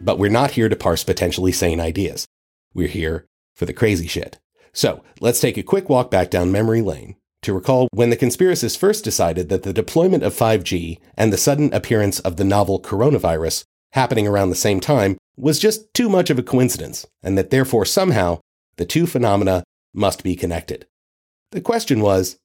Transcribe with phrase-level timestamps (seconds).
[0.00, 2.26] but we're not here to parse potentially sane ideas.
[2.74, 4.38] We're here for the crazy shit.
[4.72, 8.78] So let's take a quick walk back down memory lane to recall when the conspiracists
[8.78, 13.64] first decided that the deployment of 5G and the sudden appearance of the novel coronavirus
[13.92, 17.84] happening around the same time was just too much of a coincidence, and that therefore
[17.84, 18.38] somehow
[18.76, 20.86] the two phenomena must be connected.
[21.50, 22.36] The question was,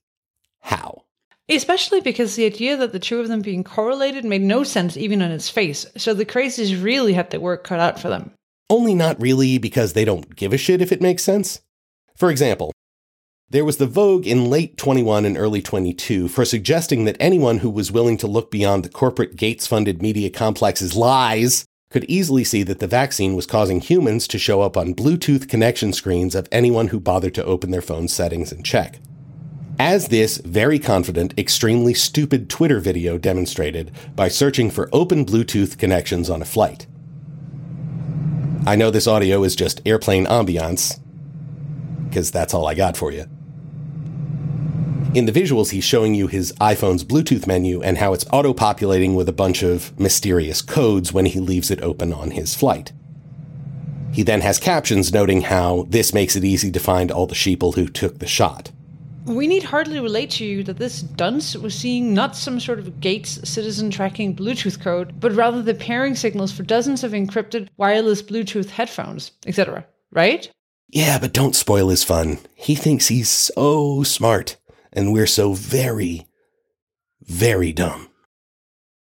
[0.61, 1.03] how?
[1.47, 5.21] Especially because the idea that the two of them being correlated made no sense even
[5.21, 8.31] on its face, so the crazies really had their work cut out for them.
[8.67, 11.61] Only not really because they don't give a shit if it makes sense.
[12.15, 12.71] For example,
[13.47, 17.69] there was the vogue in late 21 and early 22 for suggesting that anyone who
[17.69, 22.63] was willing to look beyond the corporate Gates funded media complex's lies could easily see
[22.63, 26.87] that the vaccine was causing humans to show up on Bluetooth connection screens of anyone
[26.87, 28.99] who bothered to open their phone settings and check.
[29.77, 36.29] As this very confident, extremely stupid Twitter video demonstrated by searching for open Bluetooth connections
[36.29, 36.87] on a flight.
[38.65, 40.99] I know this audio is just airplane ambiance,
[42.07, 43.25] because that's all I got for you.
[45.13, 49.13] In the visuals, he's showing you his iPhone's Bluetooth menu and how it's auto populating
[49.13, 52.93] with a bunch of mysterious codes when he leaves it open on his flight.
[54.13, 57.75] He then has captions noting how this makes it easy to find all the sheeple
[57.75, 58.71] who took the shot.
[59.25, 63.01] We need hardly relate to you that this dunce was seeing not some sort of
[63.01, 68.21] Gates citizen tracking Bluetooth code, but rather the pairing signals for dozens of encrypted wireless
[68.21, 69.83] Bluetooth headphones, etc.
[70.11, 70.51] Right?
[70.89, 72.37] Yeah, but don't spoil his fun.
[72.53, 74.57] He thinks he's so smart,
[74.93, 76.27] and we're so very,
[77.21, 78.09] very dumb.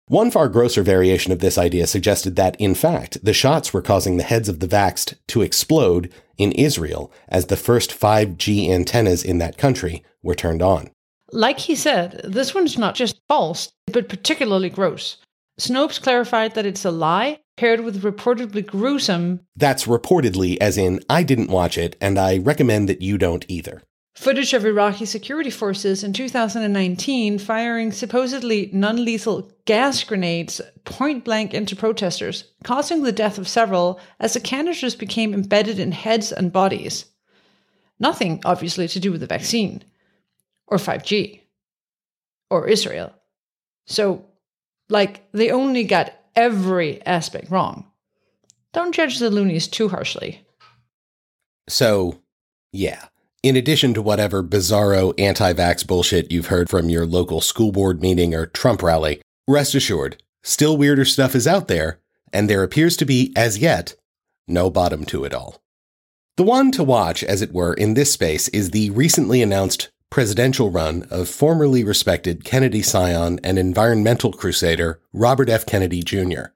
[0.08, 4.15] One far grosser variation of this idea suggested that, in fact, the shots were causing
[4.15, 9.38] the heads of the vaxxed to explode in Israel as the first 5G antennas in
[9.38, 10.92] that country were turned on.
[11.31, 15.17] Like he said, this one's not just false, but particularly gross.
[15.59, 19.39] Snopes clarified that it's a lie paired with reportedly gruesome.
[19.55, 23.83] That's reportedly, as in, I didn't watch it, and I recommend that you don't either.
[24.15, 31.53] Footage of Iraqi security forces in 2019 firing supposedly non lethal gas grenades point blank
[31.53, 36.53] into protesters, causing the death of several as the canisters became embedded in heads and
[36.53, 37.05] bodies.
[37.99, 39.83] Nothing, obviously, to do with the vaccine,
[40.67, 41.41] or 5G,
[42.51, 43.13] or Israel.
[43.87, 44.25] So,
[44.89, 47.87] like, they only got every aspect wrong.
[48.73, 50.45] Don't judge the loonies too harshly.
[51.67, 52.19] So,
[52.71, 53.05] yeah.
[53.43, 58.02] In addition to whatever bizarro anti vax bullshit you've heard from your local school board
[58.02, 61.99] meeting or Trump rally, rest assured, still weirder stuff is out there,
[62.31, 63.95] and there appears to be, as yet,
[64.48, 65.61] no bottom to it all.
[66.37, 70.71] The one to watch, as it were, in this space is the recently announced presidential
[70.71, 75.65] run of formerly respected Kennedy scion and environmental crusader Robert F.
[75.65, 76.54] Kennedy Jr.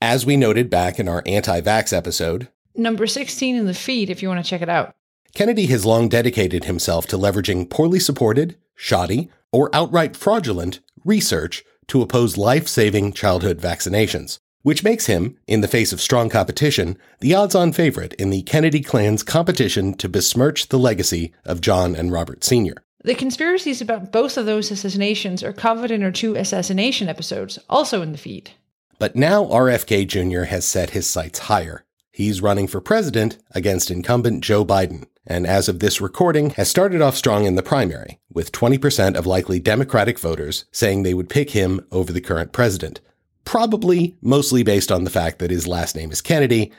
[0.00, 4.20] As we noted back in our anti vax episode, Number 16 in the feed if
[4.20, 4.96] you want to check it out.
[5.34, 12.02] Kennedy has long dedicated himself to leveraging poorly supported, shoddy, or outright fraudulent research to
[12.02, 17.34] oppose life saving childhood vaccinations, which makes him, in the face of strong competition, the
[17.34, 22.12] odds on favorite in the Kennedy clan's competition to besmirch the legacy of John and
[22.12, 22.76] Robert Sr.
[23.02, 28.02] The conspiracies about both of those assassinations are covered in our two assassination episodes, also
[28.02, 28.52] in the feed.
[29.00, 30.44] But now RFK Jr.
[30.44, 31.84] has set his sights higher.
[32.16, 37.02] He's running for president against incumbent Joe Biden, and as of this recording, has started
[37.02, 41.50] off strong in the primary, with 20% of likely Democratic voters saying they would pick
[41.50, 43.00] him over the current president.
[43.44, 46.70] Probably mostly based on the fact that his last name is Kennedy,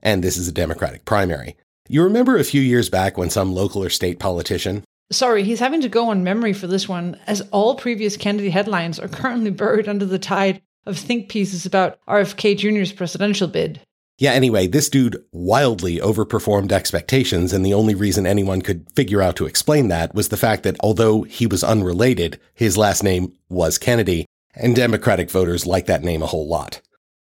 [0.00, 1.56] and this is a Democratic primary.
[1.88, 5.80] You remember a few years back when some local or state politician, Sorry, he's having
[5.80, 9.88] to go on memory for this one, as all previous Kennedy headlines are currently buried
[9.88, 13.80] under the tide of think pieces about RFK Jr.'s presidential bid.
[14.16, 19.34] Yeah, anyway, this dude wildly overperformed expectations, and the only reason anyone could figure out
[19.36, 23.76] to explain that was the fact that although he was unrelated, his last name was
[23.76, 26.80] Kennedy, and Democratic voters like that name a whole lot.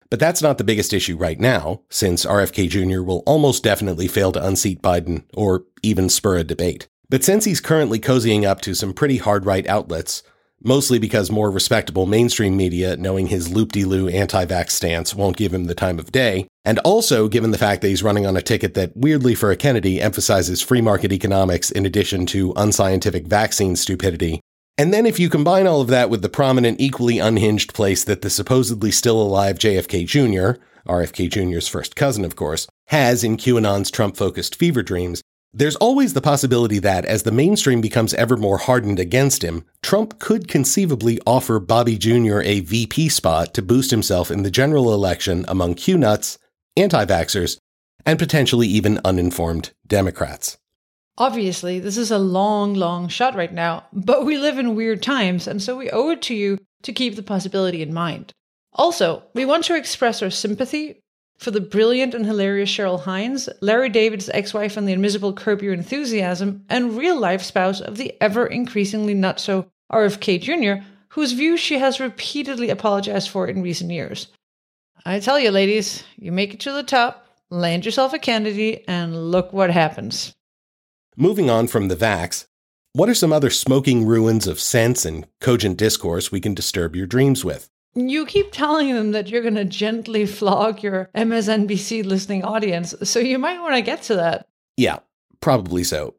[0.10, 3.04] But that's not the biggest issue right now, since RFK Jr.
[3.04, 6.88] will almost definitely fail to unseat Biden or even spur a debate.
[7.10, 10.24] But since he's currently cozying up to some pretty hard right outlets,
[10.64, 15.76] mostly because more respectable mainstream media, knowing his loop-de-loo anti-vax stance, won't give him the
[15.76, 18.96] time of day, and also given the fact that he's running on a ticket that,
[18.96, 24.40] weirdly for a Kennedy, emphasizes free market economics in addition to unscientific vaccine stupidity.
[24.78, 28.22] And then if you combine all of that with the prominent, equally unhinged place that
[28.22, 33.92] the supposedly still alive JFK Jr., RFK Jr.'s first cousin, of course, has in QAnon's
[33.92, 35.22] Trump focused fever dreams,
[35.54, 40.20] there's always the possibility that, as the mainstream becomes ever more hardened against him, Trump
[40.20, 42.40] could conceivably offer Bobby Jr.
[42.42, 46.38] a VP spot to boost himself in the general election among Q nuts
[46.78, 47.58] anti vaxxers,
[48.06, 50.58] and potentially even uninformed Democrats.
[51.18, 55.48] Obviously, this is a long, long shot right now, but we live in weird times,
[55.48, 58.32] and so we owe it to you to keep the possibility in mind.
[58.74, 61.01] Also, we want to express our sympathy
[61.42, 65.64] for the brilliant and hilarious Cheryl Hines, Larry David's ex wife and the invisible Curb
[65.64, 71.32] Your Enthusiasm, and real life spouse of the ever increasingly not so RFK Jr., whose
[71.32, 74.28] views she has repeatedly apologized for in recent years.
[75.04, 79.32] I tell you, ladies, you make it to the top, land yourself a candidate, and
[79.32, 80.36] look what happens.
[81.18, 82.46] Moving on from the vax,
[82.94, 87.08] what are some other smoking ruins of sense and cogent discourse we can disturb your
[87.08, 87.68] dreams with?
[87.94, 93.20] You keep telling them that you're going to gently flog your MSNBC listening audience, so
[93.20, 94.48] you might want to get to that.
[94.78, 95.00] Yeah,
[95.42, 96.16] probably so.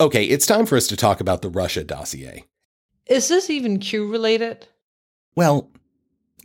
[0.00, 2.44] Okay, it's time for us to talk about the Russia dossier.
[3.06, 4.68] Is this even Q related?
[5.34, 5.68] Well,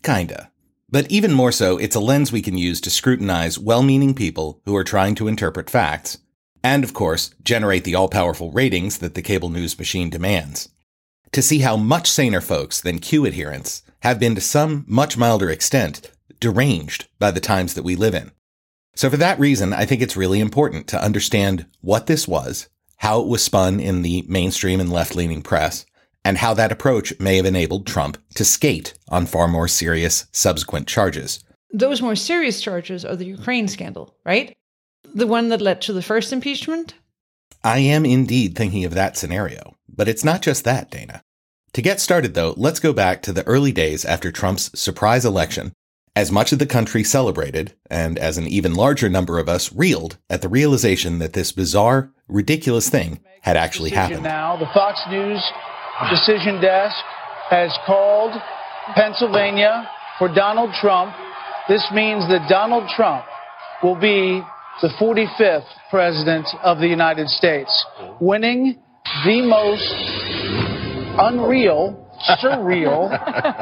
[0.01, 0.51] kinda.
[0.89, 4.61] But even more so, it's a lens we can use to scrutinize well meaning people
[4.65, 6.17] who are trying to interpret facts,
[6.63, 10.69] and of course, generate the all powerful ratings that the cable news machine demands.
[11.33, 15.49] To see how much saner folks than Q adherents have been to some much milder
[15.49, 18.29] extent deranged by the times that we live in.
[18.95, 23.19] So for that reason, I think it's really important to understand what this was, how
[23.21, 25.87] it was spun in the mainstream and left leaning press,
[26.23, 30.87] and how that approach may have enabled Trump to skate on far more serious subsequent
[30.87, 31.43] charges.
[31.73, 34.55] Those more serious charges are the Ukraine scandal, right?
[35.15, 36.93] The one that led to the first impeachment?
[37.63, 41.23] I am indeed thinking of that scenario, but it's not just that, Dana.
[41.75, 45.73] To get started, though, let's go back to the early days after Trump's surprise election,
[46.15, 50.15] as much of the country celebrated, and as an even larger number of us reeled
[50.29, 54.23] at the realization that this bizarre, ridiculous thing had actually happened.
[54.23, 55.43] Now, the Fox News
[56.09, 56.95] decision desk
[57.49, 58.31] has called
[58.95, 61.13] Pennsylvania for Donald Trump.
[61.67, 63.25] This means that Donald Trump
[63.83, 64.41] will be
[64.81, 67.85] the 45th president of the United States,
[68.21, 68.81] winning
[69.25, 70.44] the most
[71.17, 73.09] unreal, surreal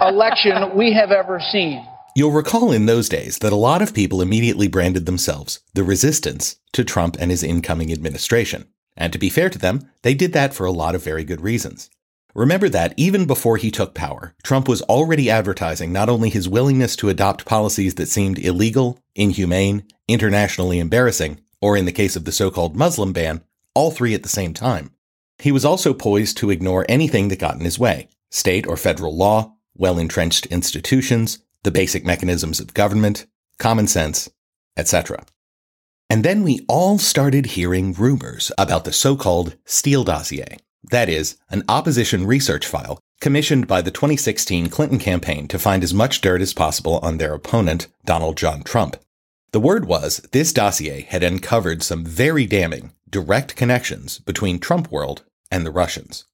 [0.10, 1.86] election we have ever seen.
[2.16, 6.58] You'll recall in those days that a lot of people immediately branded themselves the resistance
[6.74, 8.68] to Trump and his incoming administration.
[8.96, 11.42] And to be fair to them, they did that for a lot of very good
[11.42, 11.90] reasons.
[12.36, 16.96] Remember that even before he took power, Trump was already advertising not only his willingness
[16.96, 22.32] to adopt policies that seemed illegal, inhumane, internationally embarrassing, or in the case of the
[22.32, 23.44] so called Muslim ban,
[23.76, 24.92] all three at the same time,
[25.44, 29.14] he was also poised to ignore anything that got in his way state or federal
[29.14, 33.26] law, well entrenched institutions, the basic mechanisms of government,
[33.60, 34.30] common sense,
[34.78, 35.26] etc.
[36.10, 40.60] And then we all started hearing rumors about the so called Steele dossier.
[40.90, 45.94] That is, an opposition research file commissioned by the 2016 Clinton campaign to find as
[45.94, 48.96] much dirt as possible on their opponent, Donald John Trump.
[49.52, 55.24] The word was this dossier had uncovered some very damning direct connections between Trump world
[55.54, 56.26] and the Russians.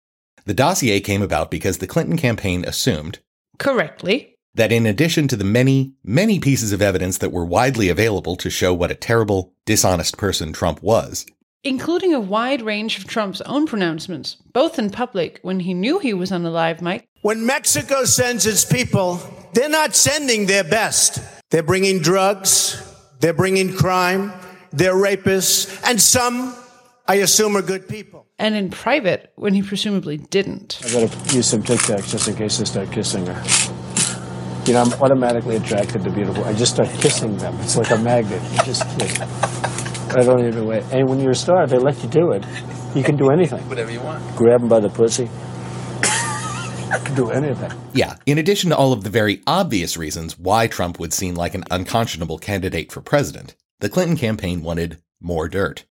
[0.46, 3.20] The dossier came about because the Clinton campaign assumed,
[3.58, 8.38] correctly, that in addition to the many, many pieces of evidence that were widely available
[8.38, 11.26] to show what a terrible, dishonest person Trump was,
[11.66, 16.14] including a wide range of Trump's own pronouncements, both in public when he knew he
[16.14, 17.06] was on a live mic.
[17.22, 19.20] When Mexico sends its people,
[19.54, 21.22] they're not sending their best.
[21.52, 22.82] They're bringing drugs,
[23.20, 24.32] they're bringing crime,
[24.72, 26.56] they're rapists, and some
[27.10, 28.28] I assume are good people.
[28.38, 30.80] And in private, when he presumably didn't.
[30.86, 34.64] I gotta use some Tic Tacs just in case I start kissing her.
[34.68, 36.44] You know, I'm automatically attracted to beautiful.
[36.46, 37.60] I just start kissing them.
[37.62, 38.44] It's like a magnet.
[38.52, 39.20] You just like,
[40.16, 40.84] I don't even wait.
[40.92, 42.46] And when you're a star, they let you do it.
[42.94, 43.68] You can do anything.
[43.68, 44.36] Whatever you want.
[44.36, 45.32] Grab them by the pussy.
[46.04, 47.72] I can do anything.
[47.92, 51.56] Yeah, in addition to all of the very obvious reasons why Trump would seem like
[51.56, 55.86] an unconscionable candidate for president, the Clinton campaign wanted more dirt.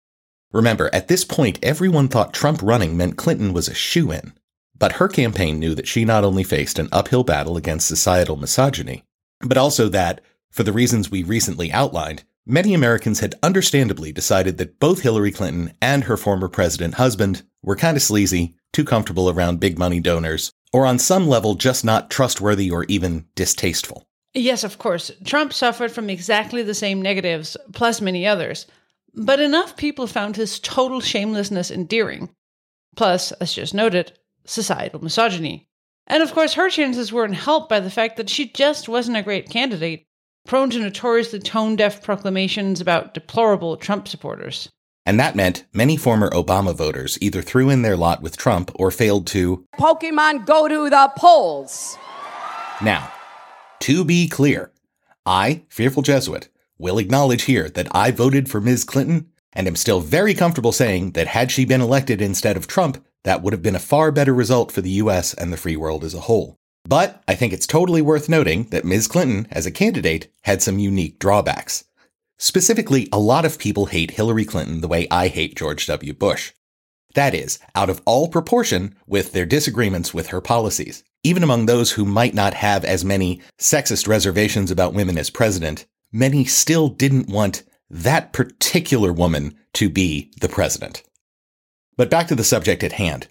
[0.55, 4.31] Remember, at this point, everyone thought Trump running meant Clinton was a shoe in.
[4.79, 9.03] But her campaign knew that she not only faced an uphill battle against societal misogyny,
[9.41, 14.79] but also that, for the reasons we recently outlined, many Americans had understandably decided that
[14.79, 19.59] both Hillary Clinton and her former president husband were kind of sleazy, too comfortable around
[19.59, 24.05] big money donors, or on some level just not trustworthy or even distasteful.
[24.33, 25.11] Yes, of course.
[25.25, 28.67] Trump suffered from exactly the same negatives, plus many others.
[29.15, 32.29] But enough people found his total shamelessness endearing.
[32.95, 34.13] Plus, as just noted,
[34.45, 35.67] societal misogyny.
[36.07, 39.23] And of course, her chances weren't helped by the fact that she just wasn't a
[39.23, 40.05] great candidate,
[40.45, 44.69] prone to notoriously tone deaf proclamations about deplorable Trump supporters.
[45.05, 48.91] And that meant many former Obama voters either threw in their lot with Trump or
[48.91, 51.97] failed to Pokemon go to the polls.
[52.81, 53.11] Now,
[53.81, 54.71] to be clear,
[55.25, 58.83] I, Fearful Jesuit, will acknowledge here that I voted for Ms.
[58.83, 63.03] Clinton and am still very comfortable saying that had she been elected instead of Trump,
[63.23, 66.03] that would have been a far better result for the US and the free world
[66.03, 66.57] as a whole.
[66.87, 69.07] But I think it's totally worth noting that Ms.
[69.07, 71.85] Clinton, as a candidate, had some unique drawbacks.
[72.37, 76.13] Specifically, a lot of people hate Hillary Clinton the way I hate George W.
[76.13, 76.53] Bush.
[77.15, 81.03] That is, out of all proportion with their disagreements with her policies.
[81.23, 85.85] Even among those who might not have as many sexist reservations about women as president,
[86.15, 91.03] many still didn't want that particular woman to be the president.
[91.97, 93.27] But back to the subject at hand.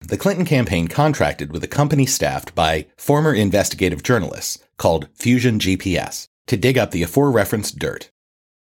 [0.00, 6.28] The Clinton campaign contracted with a company staffed by former investigative journalists called Fusion GPS
[6.46, 8.10] to dig up the aforereferenced dirt.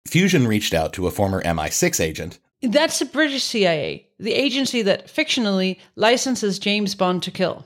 [0.07, 2.39] Fusion reached out to a former MI6 agent.
[2.63, 7.65] That's the British CIA, the agency that fictionally licenses James Bond to kill.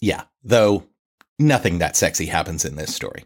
[0.00, 0.84] Yeah, though
[1.38, 3.24] nothing that sexy happens in this story.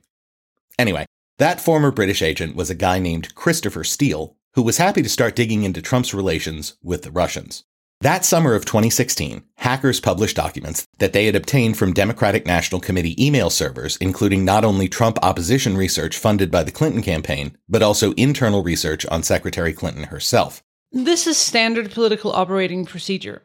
[0.78, 1.04] Anyway,
[1.40, 5.34] that former British agent was a guy named Christopher Steele, who was happy to start
[5.34, 7.64] digging into Trump's relations with the Russians.
[8.02, 13.16] That summer of 2016, hackers published documents that they had obtained from Democratic National Committee
[13.24, 18.12] email servers, including not only Trump opposition research funded by the Clinton campaign, but also
[18.12, 20.62] internal research on Secretary Clinton herself.
[20.92, 23.40] This is standard political operating procedure.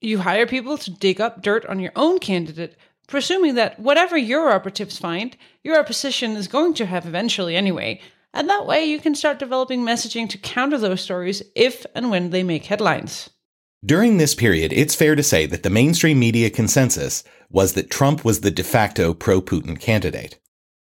[0.00, 2.76] You hire people to dig up dirt on your own candidate,
[3.12, 8.00] presuming that whatever your operatives find, your opposition is going to have eventually anyway.
[8.32, 12.30] And that way you can start developing messaging to counter those stories if and when
[12.30, 13.28] they make headlines.
[13.84, 18.24] During this period, it's fair to say that the mainstream media consensus was that Trump
[18.24, 20.38] was the de facto pro Putin candidate.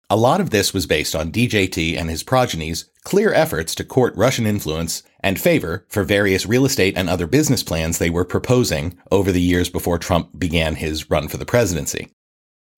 [0.08, 4.14] A lot of this was based on DJT and his progeny's clear efforts to court
[4.14, 8.96] Russian influence and favor for various real estate and other business plans they were proposing
[9.10, 12.12] over the years before Trump began his run for the presidency.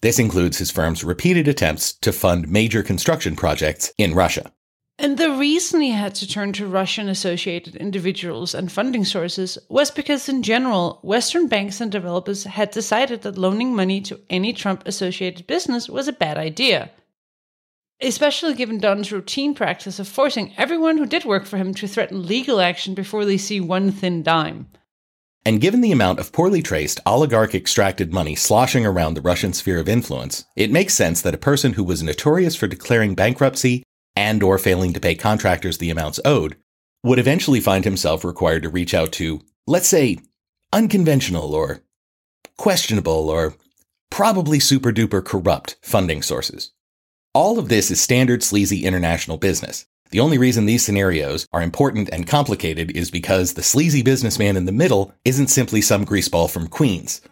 [0.02, 4.52] This includes his firm's repeated attempts to fund major construction projects in Russia.
[4.98, 9.92] And the reason he had to turn to Russian associated individuals and funding sources was
[9.92, 14.82] because, in general, Western banks and developers had decided that loaning money to any Trump
[14.86, 16.90] associated business was a bad idea.
[18.00, 22.26] Especially given Don's routine practice of forcing everyone who did work for him to threaten
[22.26, 24.66] legal action before they see one thin dime.
[25.44, 29.78] And given the amount of poorly traced oligarch extracted money sloshing around the Russian sphere
[29.78, 33.82] of influence, it makes sense that a person who was notorious for declaring bankruptcy
[34.14, 36.56] and or failing to pay contractors the amounts owed,
[37.02, 40.18] would eventually find himself required to reach out to, let's say,
[40.72, 41.82] unconventional or
[42.56, 43.54] questionable or
[44.10, 46.72] probably super duper corrupt funding sources.
[47.34, 49.86] All of this is standard sleazy international business.
[50.12, 54.66] The only reason these scenarios are important and complicated is because the sleazy businessman in
[54.66, 57.22] the middle isn't simply some greaseball from Queens.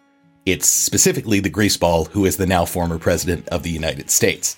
[0.46, 4.56] It's specifically the greaseball who is the now former president of the United States.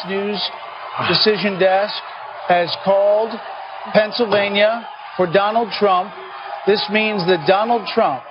[0.00, 0.50] Fox News
[1.08, 1.94] decision desk
[2.48, 3.30] has called
[3.92, 6.12] Pennsylvania for Donald Trump.
[6.66, 8.22] This means that Donald Trump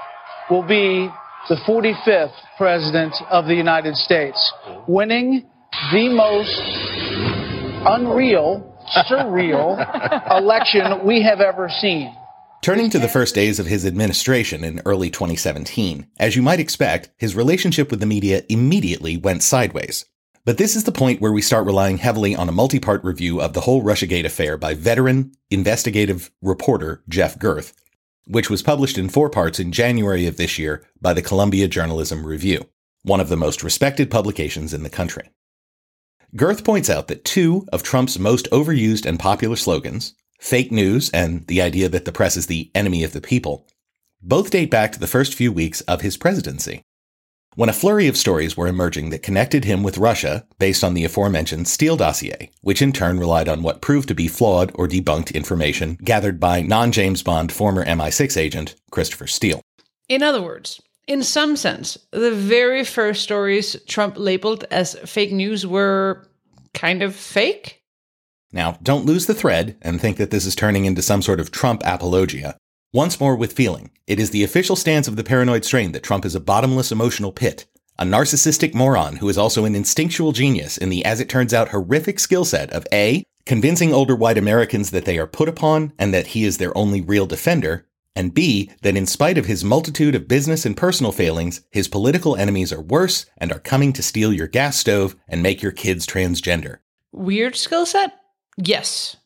[0.49, 1.09] will be
[1.47, 4.53] the 45th president of the United States,
[4.87, 5.45] winning
[5.91, 6.61] the most
[7.87, 8.75] unreal,
[9.09, 9.77] surreal
[10.37, 12.13] election we have ever seen.
[12.61, 17.09] Turning to the first days of his administration in early 2017, as you might expect,
[17.17, 20.05] his relationship with the media immediately went sideways.
[20.45, 23.41] But this is the point where we start relying heavily on a multi part review
[23.41, 27.73] of the whole Russiagate affair by veteran investigative reporter Jeff Gerth,
[28.25, 32.25] which was published in four parts in January of this year by the Columbia Journalism
[32.25, 32.67] Review,
[33.03, 35.29] one of the most respected publications in the country.
[36.35, 41.45] Gerth points out that two of Trump's most overused and popular slogans, fake news and
[41.47, 43.67] the idea that the press is the enemy of the people,
[44.21, 46.83] both date back to the first few weeks of his presidency
[47.55, 51.03] when a flurry of stories were emerging that connected him with Russia based on the
[51.03, 55.33] aforementioned Steele dossier, which in turn relied on what proved to be flawed or debunked
[55.33, 59.61] information gathered by non James Bond former MI6 agent Christopher Steele.
[60.07, 65.65] In other words, in some sense, the very first stories Trump labeled as fake news
[65.65, 66.27] were
[66.73, 67.81] kind of fake.
[68.51, 71.51] Now, don't lose the thread and think that this is turning into some sort of
[71.51, 72.57] Trump apologia.
[72.91, 76.25] Once more with feeling, it is the official stance of the paranoid strain that Trump
[76.25, 77.67] is a bottomless emotional pit,
[77.99, 81.69] a narcissistic moron who is also an instinctual genius in the, as it turns out,
[81.69, 86.11] horrific skill set of A, convincing older white Americans that they are put upon and
[86.15, 90.15] that he is their only real defender, and B, that in spite of his multitude
[90.15, 94.33] of business and personal failings, his political enemies are worse and are coming to steal
[94.33, 96.79] your gas stove and make your kids transgender.
[97.11, 98.19] Weird skill set?
[98.57, 99.17] Yes.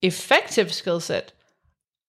[0.00, 1.34] Effective skill set?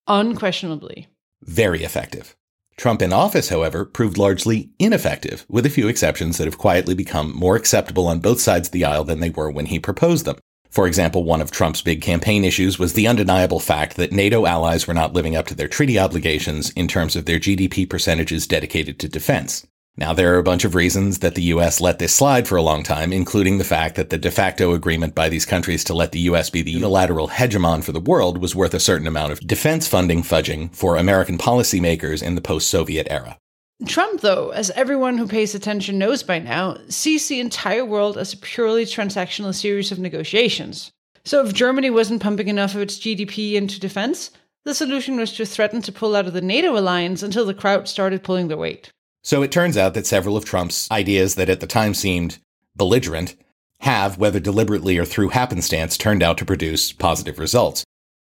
[0.07, 1.07] Unquestionably.
[1.41, 2.35] Very effective.
[2.75, 7.35] Trump in office, however, proved largely ineffective, with a few exceptions that have quietly become
[7.35, 10.37] more acceptable on both sides of the aisle than they were when he proposed them.
[10.71, 14.87] For example, one of Trump's big campaign issues was the undeniable fact that NATO allies
[14.87, 18.97] were not living up to their treaty obligations in terms of their GDP percentages dedicated
[18.99, 19.67] to defense.
[19.95, 22.63] Now, there are a bunch of reasons that the US let this slide for a
[22.63, 26.11] long time, including the fact that the de facto agreement by these countries to let
[26.11, 29.39] the US be the unilateral hegemon for the world was worth a certain amount of
[29.41, 33.37] defense funding fudging for American policymakers in the post Soviet era.
[33.85, 38.33] Trump, though, as everyone who pays attention knows by now, sees the entire world as
[38.33, 40.91] a purely transactional series of negotiations.
[41.23, 44.31] So if Germany wasn't pumping enough of its GDP into defense,
[44.65, 47.87] the solution was to threaten to pull out of the NATO alliance until the crowd
[47.87, 48.91] started pulling their weight.
[49.23, 52.39] So it turns out that several of Trump's ideas that at the time seemed
[52.75, 53.35] belligerent
[53.79, 57.83] have, whether deliberately or through happenstance, turned out to produce positive results.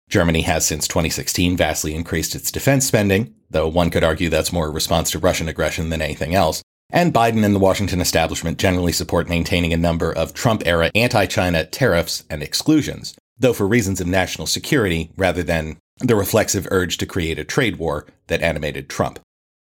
[0.09, 4.67] Germany has since 2016 vastly increased its defense spending, though one could argue that's more
[4.67, 6.61] a response to Russian aggression than anything else.
[6.91, 11.25] And Biden and the Washington establishment generally support maintaining a number of Trump era anti
[11.25, 16.97] China tariffs and exclusions, though for reasons of national security rather than the reflexive urge
[16.97, 19.19] to create a trade war that animated Trump.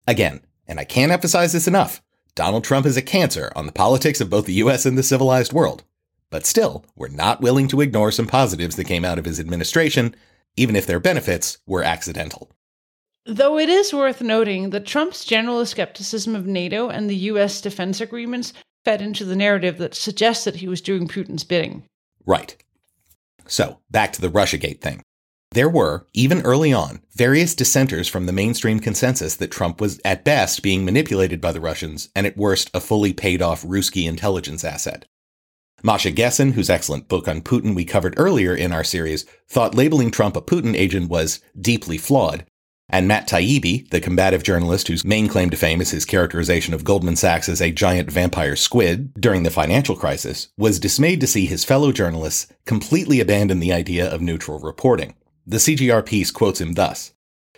[0.06, 2.02] Again, and I can't emphasize this enough,
[2.36, 5.54] Donald Trump is a cancer on the politics of both the US and the civilized
[5.54, 5.84] world.
[6.30, 10.16] But still, we're not willing to ignore some positives that came out of his administration,
[10.56, 12.52] even if their benefits were accidental.
[13.26, 18.00] Though it is worth noting that Trump's general skepticism of NATO and the US defense
[18.00, 18.54] agreements
[18.86, 21.84] fed into the narrative that suggests that he was doing Putin's bidding.
[22.26, 22.56] Right.
[23.48, 25.02] So, back to the Russiagate thing.
[25.52, 30.24] There were, even early on, various dissenters from the mainstream consensus that Trump was at
[30.24, 34.64] best being manipulated by the Russians and at worst a fully paid off Ruski intelligence
[34.64, 35.06] asset.
[35.84, 40.12] Masha Gessen, whose excellent book on Putin we covered earlier in our series, thought labeling
[40.12, 42.46] Trump a Putin agent was deeply flawed.
[42.90, 46.84] And Matt Taibbi, the combative journalist whose main claim to fame is his characterization of
[46.84, 51.46] Goldman Sachs as a giant vampire squid during the financial crisis, was dismayed to see
[51.46, 55.16] his fellow journalists completely abandon the idea of neutral reporting.
[55.50, 57.14] The CJR piece quotes him thus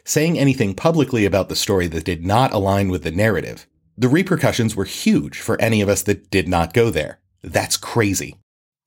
[0.06, 3.66] Saying anything publicly about the story that did not align with the narrative,
[3.98, 7.20] the repercussions were huge for any of us that did not go there.
[7.42, 8.38] That's crazy.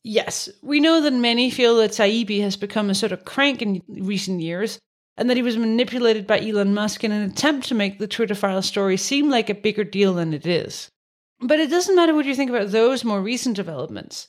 [0.04, 3.82] Yes, we know that many feel that Taibbi has become a sort of crank in
[3.88, 4.78] recent years,
[5.16, 8.36] and that he was manipulated by Elon Musk in an attempt to make the Twitter
[8.36, 10.88] file story seem like a bigger deal than it is.
[11.40, 14.28] But it doesn't matter what you think about those more recent developments.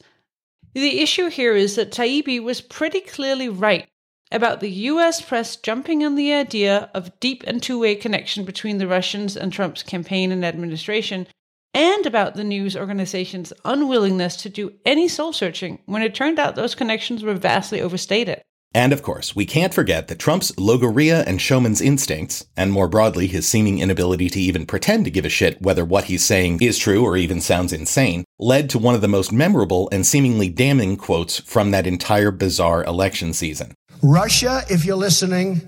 [0.74, 3.88] The issue here is that Taibbi was pretty clearly right
[4.34, 8.80] about the US press jumping on the idea of deep and two way connection between
[8.80, 11.28] the Russians and Trump's campaign and administration
[11.74, 16.56] and about the news organization's unwillingness to do any soul searching when it turned out
[16.56, 18.42] those connections were vastly overstated.
[18.76, 23.28] And of course, we can't forget that Trump's logorrhea and showman's instincts, and more broadly,
[23.28, 26.80] his seeming inability to even pretend to give a shit whether what he's saying is
[26.80, 30.98] true or even sounds insane, led to one of the most memorable and seemingly damning
[30.98, 33.76] quotes from that entire bizarre election season.
[34.04, 35.62] Russia, if you're listening,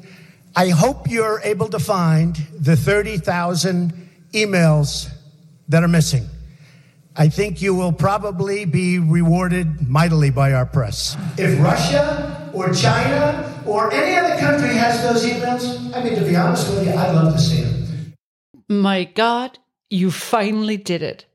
[0.58, 5.10] I hope you're able to find the 30,000 emails
[5.69, 6.28] that are missing.
[7.15, 11.15] I think you will probably be rewarded mightily by our press.
[11.38, 16.36] If Russia or China or any other country has those emails, I mean, to be
[16.36, 18.13] honest with you, I'd love to see them.
[18.67, 21.26] My God, you finally did it.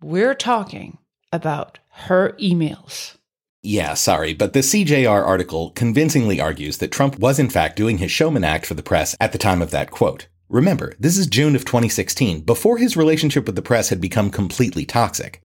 [0.00, 0.96] We're talking
[1.32, 3.16] about her emails.
[3.62, 8.10] Yeah, sorry, but the CJR article convincingly argues that Trump was in fact doing his
[8.10, 10.28] showman act for the press at the time of that quote.
[10.48, 14.86] Remember, this is June of 2016, before his relationship with the press had become completely
[14.86, 15.42] toxic.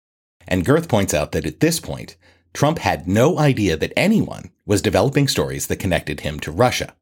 [0.49, 2.17] And Gerth points out that at this point,
[2.53, 6.97] Trump had no idea that anyone was developing stories that connected him to Russia.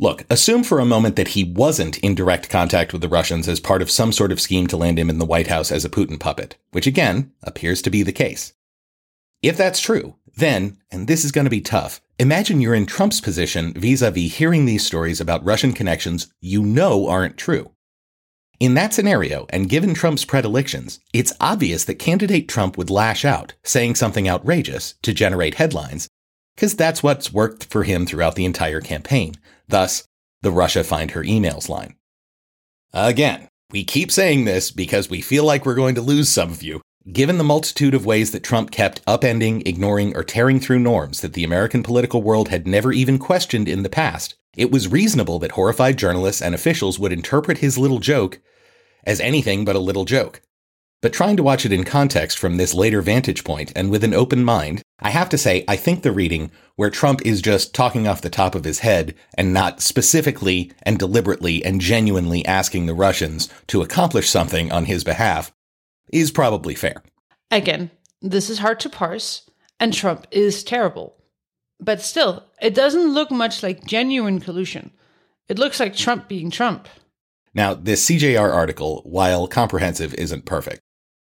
[0.00, 3.60] Look, assume for a moment that he wasn't in direct contact with the Russians as
[3.60, 5.88] part of some sort of scheme to land him in the White House as a
[5.90, 8.54] Putin puppet, which again appears to be the case.
[9.44, 13.20] If that's true, then, and this is going to be tough, imagine you're in Trump's
[13.20, 17.70] position vis a vis hearing these stories about Russian connections you know aren't true.
[18.58, 23.52] In that scenario, and given Trump's predilections, it's obvious that candidate Trump would lash out,
[23.64, 26.08] saying something outrageous to generate headlines,
[26.56, 29.34] because that's what's worked for him throughout the entire campaign.
[29.68, 30.04] Thus,
[30.40, 31.96] the Russia find her emails line.
[32.94, 36.62] Again, We keep saying this because we feel like we're going to lose some of
[36.62, 36.80] you.
[37.12, 41.34] Given the multitude of ways that Trump kept upending, ignoring, or tearing through norms that
[41.34, 45.52] the American political world had never even questioned in the past, it was reasonable that
[45.52, 48.40] horrified journalists and officials would interpret his little joke
[49.04, 50.40] as anything but a little joke.
[51.02, 54.14] But trying to watch it in context from this later vantage point and with an
[54.14, 58.08] open mind, I have to say, I think the reading, where Trump is just talking
[58.08, 62.94] off the top of his head and not specifically and deliberately and genuinely asking the
[62.94, 65.52] Russians to accomplish something on his behalf,
[66.12, 67.02] is probably fair.
[67.50, 67.90] Again,
[68.20, 71.16] this is hard to parse, and Trump is terrible.
[71.80, 74.90] But still, it doesn't look much like genuine collusion.
[75.48, 76.88] It looks like Trump being Trump.
[77.52, 80.80] Now, this CJR article, while comprehensive, isn't perfect.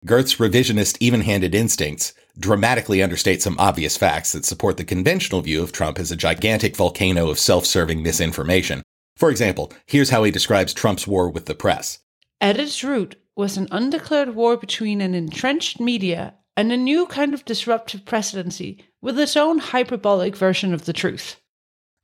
[0.06, 5.62] Gerth's revisionist, even handed instincts dramatically understate some obvious facts that support the conventional view
[5.62, 8.82] of Trump as a gigantic volcano of self serving misinformation.
[9.18, 12.00] For example, here's how he describes Trump's war with the press.
[12.40, 17.34] At its root was an undeclared war between an entrenched media and a new kind
[17.34, 21.38] of disruptive presidency with its own hyperbolic version of the truth.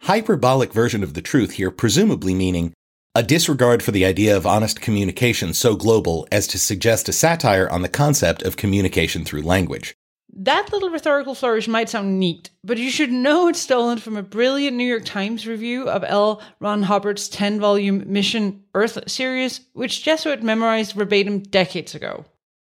[0.04, 2.72] Hyperbolic version of the truth here, presumably meaning
[3.14, 7.70] a disregard for the idea of honest communication so global as to suggest a satire
[7.70, 9.94] on the concept of communication through language.
[10.38, 14.22] That little rhetorical flourish might sound neat, but you should know it's stolen from a
[14.22, 16.42] brilliant New York Times review of L.
[16.60, 22.26] Ron Hubbard's 10 volume Mission Earth series, which Jesuit memorized verbatim decades ago.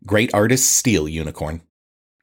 [0.07, 1.62] Great artists steal, Unicorn.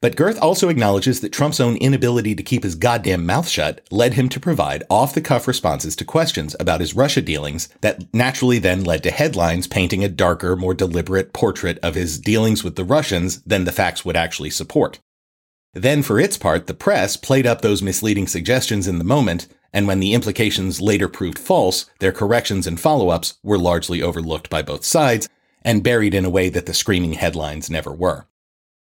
[0.02, 4.13] But Gerth also acknowledges that Trump's own inability to keep his goddamn mouth shut led
[4.13, 8.60] him to provide off the cuff responses to questions about his Russia dealings that naturally
[8.60, 12.86] then led to headlines painting a darker, more deliberate portrait of his dealings with the
[12.86, 15.00] Russians than the facts would actually support.
[15.75, 19.88] Then, for its part, the press played up those misleading suggestions in the moment, and
[19.88, 24.61] when the implications later proved false, their corrections and follow ups were largely overlooked by
[24.61, 25.27] both sides
[25.63, 28.25] and buried in a way that the screaming headlines never were.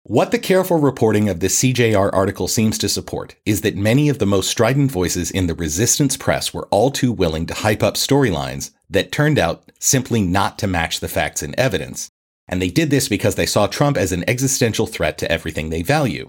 [0.02, 4.18] What the careful reporting of this CJR article seems to support is that many of
[4.18, 7.94] the most strident voices in the resistance press were all too willing to hype up
[7.94, 12.10] storylines that turned out simply not to match the facts and evidence.
[12.48, 15.84] And they did this because they saw Trump as an existential threat to everything they
[15.84, 16.28] value.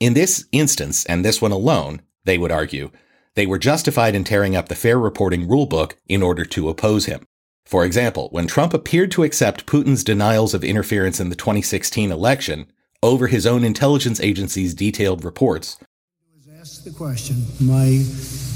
[0.00, 2.90] In this instance, and this one alone, they would argue,
[3.34, 7.26] they were justified in tearing up the fair reporting rulebook in order to oppose him.
[7.66, 12.72] For example, when Trump appeared to accept Putin's denials of interference in the 2016 election,
[13.02, 15.76] over his own intelligence agency's detailed reports.
[16.34, 17.44] was asked the question.
[17.60, 18.02] My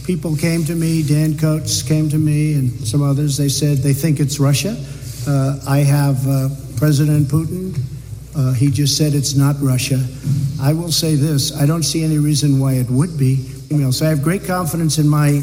[0.07, 3.37] people came to me, Dan Coats came to me, and some others.
[3.37, 4.76] They said they think it's Russia.
[5.28, 7.78] Uh, I have uh, President Putin.
[8.36, 10.04] Uh, he just said it's not Russia.
[10.60, 13.36] I will say this I don't see any reason why it would be.
[13.90, 15.42] So I have great confidence in my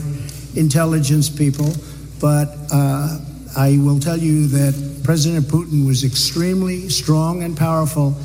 [0.56, 1.73] intelligence people,
[2.19, 3.19] but uh,
[3.58, 8.15] I will tell you that President Putin was extremely strong and powerful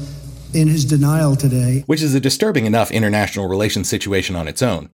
[0.53, 1.83] in his denial today.
[1.87, 4.91] Which is a disturbing enough international relations situation on its own.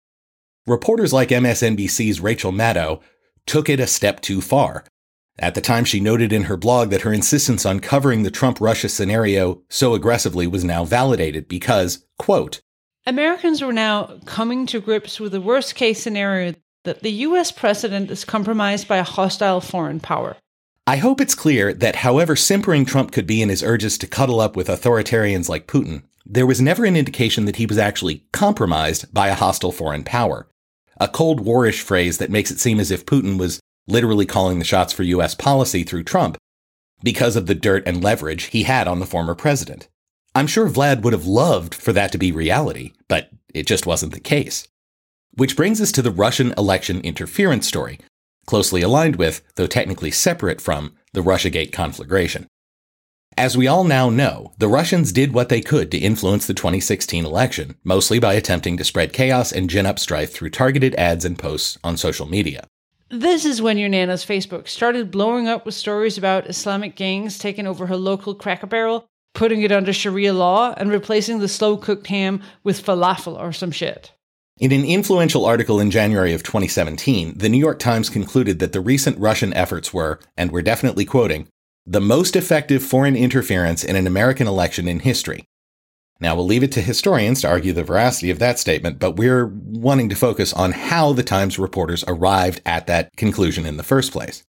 [0.67, 3.01] Reporters like MSNBC's Rachel Maddow
[3.47, 4.85] took it a step too far.
[5.39, 8.61] At the time, she noted in her blog that her insistence on covering the Trump
[8.61, 12.61] Russia scenario so aggressively was now validated because, quote,
[13.07, 18.11] Americans were now coming to grips with the worst case scenario that the US president
[18.11, 20.37] is compromised by a hostile foreign power.
[20.87, 24.41] I hope it's clear that however simpering Trump could be in his urges to cuddle
[24.41, 29.13] up with authoritarians like Putin, there was never an indication that he was actually compromised
[29.13, 30.49] by a hostile foreign power.
[31.01, 34.65] A Cold Warish phrase that makes it seem as if Putin was literally calling the
[34.65, 36.37] shots for US policy through Trump
[37.03, 39.89] because of the dirt and leverage he had on the former president.
[40.35, 44.13] I'm sure Vlad would have loved for that to be reality, but it just wasn't
[44.13, 44.67] the case.
[45.35, 47.99] Which brings us to the Russian election interference story,
[48.47, 52.47] closely aligned with, though technically separate from, the Russiagate conflagration.
[53.37, 57.25] As we all now know, the Russians did what they could to influence the 2016
[57.25, 61.39] election, mostly by attempting to spread chaos and gin up strife through targeted ads and
[61.39, 62.67] posts on social media.
[63.13, 67.67] This is when your Nana's Facebook started blowing up with stories about Islamic gangs taking
[67.67, 72.07] over her local cracker barrel, putting it under Sharia law, and replacing the slow cooked
[72.07, 74.15] ham with falafel or some shit.
[74.57, 78.81] In an influential article in January of 2017, the New York Times concluded that the
[78.81, 81.49] recent Russian efforts were, and we're definitely quoting,
[81.85, 85.45] the most effective foreign interference in an American election in history.
[86.23, 89.47] Now, we'll leave it to historians to argue the veracity of that statement, but we're
[89.47, 94.13] wanting to focus on how the Times reporters arrived at that conclusion in the first
[94.13, 94.45] place.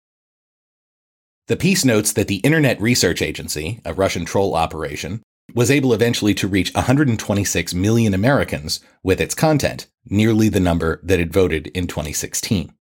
[1.47, 5.21] The piece notes that the Internet Research Agency, a Russian troll operation,
[5.53, 11.19] was able eventually to reach 126 million Americans with its content, nearly the number that
[11.19, 12.73] had voted in 2016.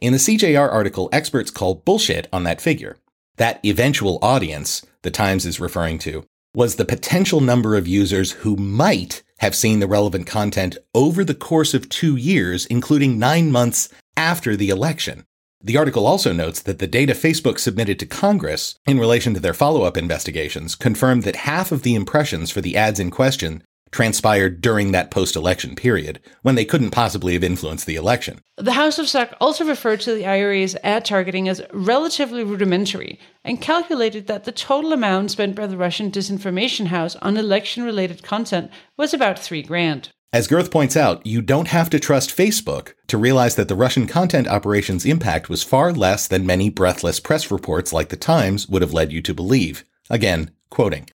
[0.00, 2.96] In the CJR article, experts call bullshit on that figure.
[3.36, 6.24] That eventual audience, the Times is referring to,
[6.58, 11.32] was the potential number of users who might have seen the relevant content over the
[11.32, 15.24] course of two years, including nine months after the election.
[15.62, 19.54] The article also notes that the data Facebook submitted to Congress in relation to their
[19.54, 24.60] follow up investigations confirmed that half of the impressions for the ads in question transpired
[24.60, 28.40] during that post election period, when they couldn't possibly have influenced the election.
[28.56, 33.60] The House of SAC also referred to the IRA's ad targeting as relatively rudimentary and
[33.60, 38.70] calculated that the total amount spent by the Russian disinformation house on election related content
[38.96, 40.10] was about three grand.
[40.30, 44.06] As Gerth points out, you don't have to trust Facebook to realize that the Russian
[44.06, 48.82] content operation's impact was far less than many breathless press reports like The Times would
[48.82, 49.84] have led you to believe.
[50.10, 51.08] Again, quoting.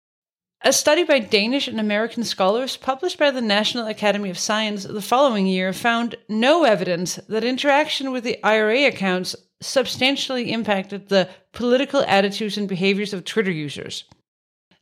[0.66, 5.02] A study by Danish and American scholars published by the National Academy of Science the
[5.02, 12.06] following year found no evidence that interaction with the IRA accounts substantially impacted the political
[12.08, 14.06] attitudes and behaviors of Twitter users.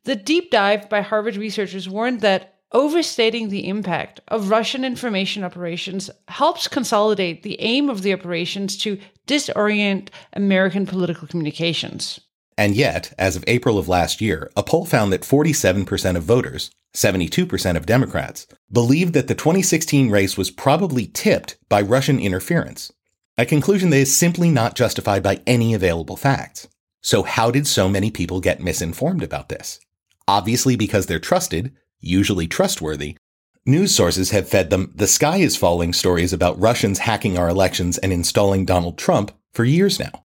[0.03, 6.11] The deep dive by Harvard researchers warned that overstating the impact of Russian information operations
[6.27, 12.19] helps consolidate the aim of the operations to disorient American political communications.
[12.61, 16.69] And yet, as of April of last year, a poll found that 47% of voters,
[16.93, 22.93] 72% of Democrats, believed that the 2016 race was probably tipped by Russian interference,
[23.35, 26.67] a conclusion that is simply not justified by any available facts.
[27.01, 29.79] So, how did so many people get misinformed about this?
[30.27, 33.17] Obviously, because they're trusted, usually trustworthy,
[33.65, 37.97] news sources have fed them the sky is falling stories about Russians hacking our elections
[37.97, 40.25] and installing Donald Trump for years now.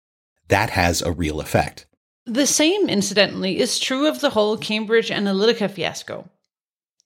[0.49, 1.85] That has a real effect.
[2.25, 6.27] The same, incidentally, is true of the whole Cambridge Analytica fiasco.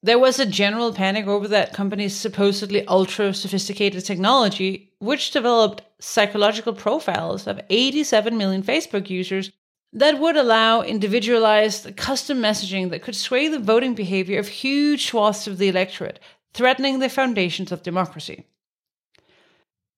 [0.01, 6.71] There was a general panic over that company's supposedly ultra sophisticated technology, which developed psychological
[6.71, 9.51] profiles of 87 million Facebook users
[9.91, 15.47] that would allow individualized custom messaging that could sway the voting behavior of huge swaths
[15.47, 16.21] of the electorate,
[16.53, 18.45] threatening the foundations of democracy.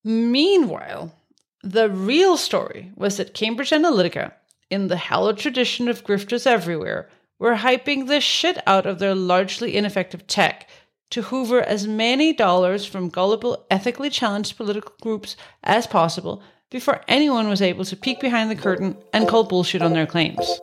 [0.04, 1.14] Meanwhile,
[1.62, 4.32] the real story was that Cambridge Analytica
[4.72, 9.76] in the hallowed tradition of grifters everywhere, were hyping the shit out of their largely
[9.76, 10.70] ineffective tech
[11.12, 17.50] to hoover as many dollars from gullible, ethically challenged political groups as possible before anyone
[17.50, 20.62] was able to peek behind the curtain and call bullshit on their claims.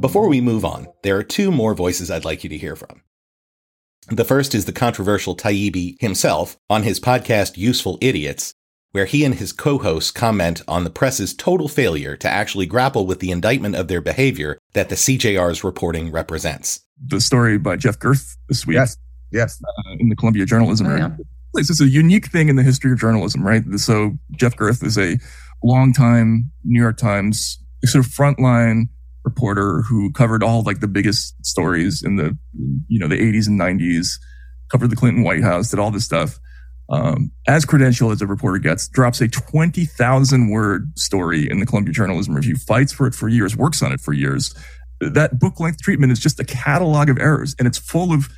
[0.00, 3.02] Before we move on, there are two more voices I'd like you to hear from.
[4.08, 8.54] The first is the controversial Taibbi himself on his podcast Useful Idiots,
[8.92, 13.20] where he and his co-hosts comment on the press's total failure to actually grapple with
[13.20, 16.80] the indictment of their behavior that the CJR's reporting represents.
[17.06, 18.76] The story by Jeff Gerth this week.
[18.76, 18.96] Yes.
[19.30, 19.60] Yes.
[19.62, 20.86] Uh, in the Columbia Journalism.
[20.86, 21.10] Oh, yeah.
[21.54, 23.62] This is a unique thing in the history of journalism, right?
[23.76, 25.18] So Jeff Gerth is a
[25.62, 28.84] longtime New York Times sort of frontline
[29.24, 32.36] reporter who covered all like the biggest stories in the
[32.88, 34.14] you know the 80s and 90s
[34.70, 36.38] covered the clinton white house did all this stuff.
[36.88, 41.92] Um, as credential as a reporter gets drops a 20000 word story in the columbia
[41.92, 44.54] journalism review fights for it for years works on it for years.
[45.00, 48.28] That book length treatment is just a catalog of errors and it's full of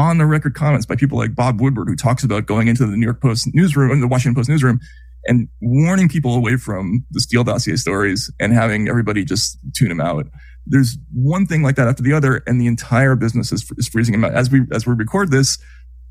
[0.00, 2.96] on the record comments by people like bob woodward who talks about going into the
[2.96, 4.80] new york post newsroom and the washington post newsroom
[5.26, 10.00] and warning people away from the Steele dossier stories and having everybody just tune them
[10.00, 10.26] out.
[10.66, 14.12] There's one thing like that after the other, and the entire business is, is freezing
[14.12, 14.34] them out.
[14.34, 15.58] As we as we record this,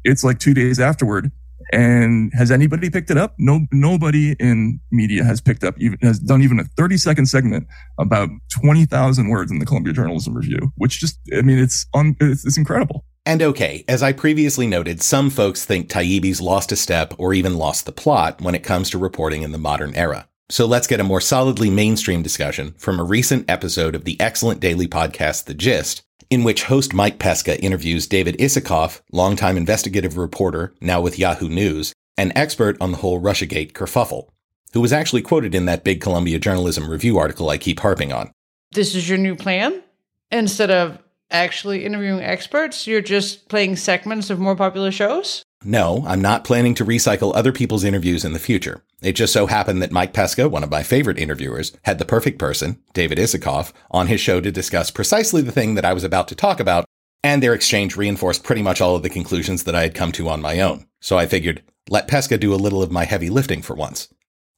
[0.04, 1.32] it's like two days afterward.
[1.72, 3.36] And has anybody picked it up?
[3.38, 7.68] No, nobody in media has picked up, even has done even a 30 second segment
[8.00, 12.44] about 20,000 words in the Columbia Journalism Review, which just, I mean, it's on, it's,
[12.44, 13.06] it's incredible.
[13.30, 17.60] And okay, as I previously noted, some folks think Taibbi's lost a step or even
[17.60, 20.28] lost the plot when it comes to reporting in the modern era.
[20.50, 24.62] So let's get a more solidly mainstream discussion from a recent episode of the excellent
[24.62, 30.74] daily podcast, The Gist, in which host Mike Pesca interviews David Isikoff, longtime investigative reporter,
[30.82, 34.30] now with Yahoo News, an expert on the whole Russiagate kerfuffle,
[34.74, 38.32] who was actually quoted in that big Columbia Journalism Review article I keep harping on.
[38.72, 39.84] This is your new plan?
[40.32, 40.98] Instead of
[41.32, 42.88] actually interviewing experts?
[42.88, 45.44] You're just playing segments of more popular shows?
[45.64, 48.82] No, I'm not planning to recycle other people's interviews in the future.
[49.02, 52.40] It just so happened that Mike Pesca, one of my favorite interviewers, had the perfect
[52.40, 56.30] person, David Isikoff, on his show to discuss precisely the thing that I was about
[56.30, 56.86] to talk about,
[57.24, 60.30] And their exchange reinforced pretty much all of the conclusions that I had come to
[60.30, 60.86] on my own.
[61.02, 64.08] So I figured, let Pesca do a little of my heavy lifting for once.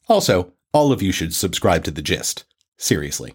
[0.07, 2.45] Also, all of you should subscribe to The Gist.
[2.77, 3.33] Seriously.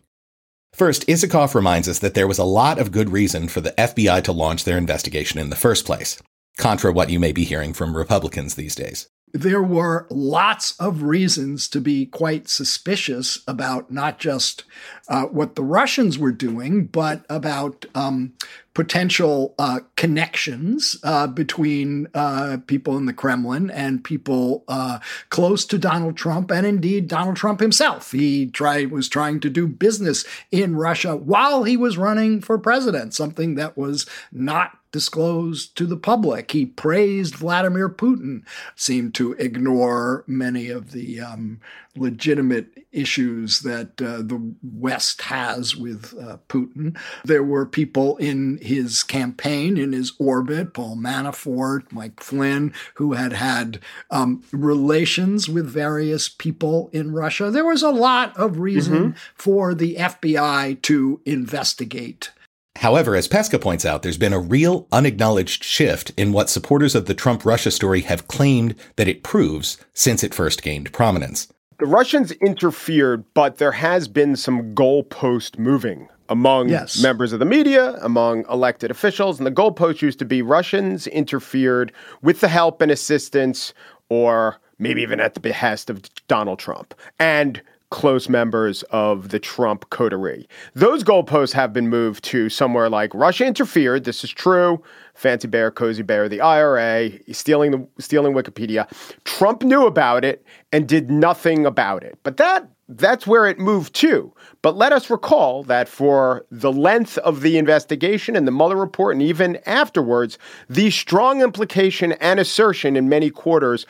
[0.76, 4.22] First, Isikoff reminds us that there was a lot of good reason for the FBI
[4.24, 6.22] to launch their investigation in the first place,
[6.58, 11.68] contra what you may be hearing from Republicans these days there were lots of reasons
[11.68, 14.64] to be quite suspicious about not just
[15.08, 18.32] uh, what the Russians were doing, but about um,
[18.72, 25.78] potential uh, connections uh, between uh, people in the Kremlin and people uh, close to
[25.78, 28.12] Donald Trump, and indeed Donald Trump himself.
[28.12, 33.12] He tried was trying to do business in Russia while he was running for president,
[33.14, 36.52] something that was not disclosed to the public.
[36.52, 41.60] He praised Vladimir Putin, seemed to ignore many of the um,
[41.94, 46.96] legitimate issues that uh, the West has with uh, Putin.
[47.26, 53.34] There were people in his campaign, in his orbit, Paul Manafort, Mike Flynn, who had
[53.34, 53.80] had
[54.10, 57.50] um, relations with various people in Russia.
[57.50, 59.18] There was a lot of reason mm-hmm.
[59.34, 62.30] for the FBI to investigate
[62.76, 67.06] However, as Pesca points out, there's been a real unacknowledged shift in what supporters of
[67.06, 71.48] the Trump Russia story have claimed that it proves since it first gained prominence.
[71.78, 77.00] The Russians interfered, but there has been some goalpost moving among yes.
[77.02, 79.38] members of the media, among elected officials.
[79.38, 83.74] And the goalpost used to be Russians interfered with the help and assistance,
[84.08, 86.94] or maybe even at the behest of Donald Trump.
[87.18, 90.48] And close members of the Trump coterie.
[90.74, 94.04] Those goalposts have been moved to somewhere like Russia interfered.
[94.04, 94.82] This is true.
[95.14, 98.90] Fancy Bear, Cozy Bear, the IRA, stealing the stealing Wikipedia.
[99.24, 102.18] Trump knew about it and did nothing about it.
[102.22, 104.32] But that that's where it moved to.
[104.62, 109.14] But let us recall that for the length of the investigation and the Mueller report,
[109.14, 113.86] and even afterwards, the strong implication and assertion in many quarters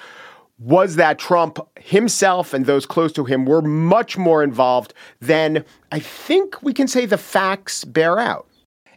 [0.58, 5.98] was that Trump himself and those close to him were much more involved than I
[5.98, 8.46] think we can say the facts bear out.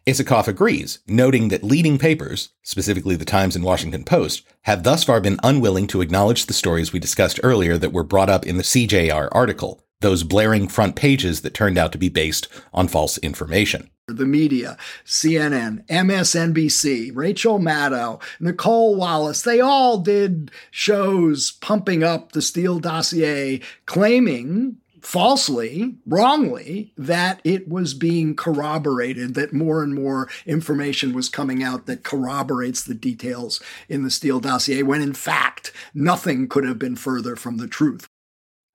[0.08, 5.22] Isikoff agrees, noting that leading papers, specifically the Times and Washington Post, have thus far
[5.22, 8.64] been unwilling to acknowledge the stories we discussed earlier that were brought up in the
[8.64, 13.90] CJR article, those blaring front pages that turned out to be based on false information
[14.14, 22.42] the media, CNN, MSNBC, Rachel Maddow, Nicolle Wallace, they all did shows pumping up the
[22.42, 31.14] Steele dossier, claiming falsely, wrongly, that it was being corroborated, that more and more information
[31.14, 36.48] was coming out that corroborates the details in the Steele dossier, when in fact, nothing
[36.48, 38.08] could have been further from the truth.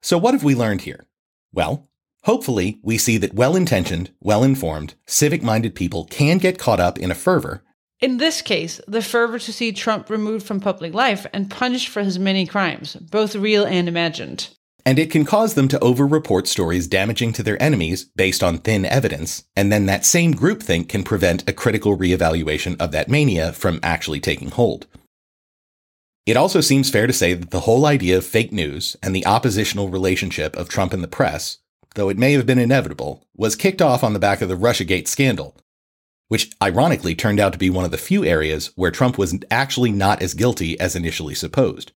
[0.01, 1.05] So, what have we learned here?
[1.53, 1.87] Well,
[2.25, 6.97] Hopefully, we see that well intentioned, well informed, civic minded people can get caught up
[6.97, 7.61] in a fervor.
[7.99, 12.01] In this case, the fervor to see Trump removed from public life and punished for
[12.01, 14.49] his many crimes, both real and imagined.
[14.87, 18.85] And it can cause them to over-report stories damaging to their enemies based on thin
[18.85, 23.79] evidence, and then that same groupthink can prevent a critical reevaluation of that mania from
[23.83, 24.87] actually taking hold.
[26.25, 29.27] It also seems fair to say that the whole idea of fake news and the
[29.27, 31.59] oppositional relationship of Trump and the press
[31.95, 35.07] though it may have been inevitable, was kicked off on the back of the Russiagate
[35.07, 35.57] scandal,
[36.27, 39.91] which ironically turned out to be one of the few areas where Trump was actually
[39.91, 41.91] not as guilty as initially supposed.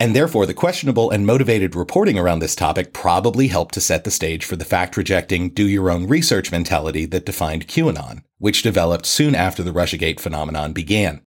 [0.00, 4.10] And therefore, the questionable and motivated reporting around this topic probably helped to set the
[4.10, 9.06] stage for the fact rejecting, do your own research mentality that defined QAnon, which developed
[9.06, 11.22] soon after the Russiagate phenomenon began.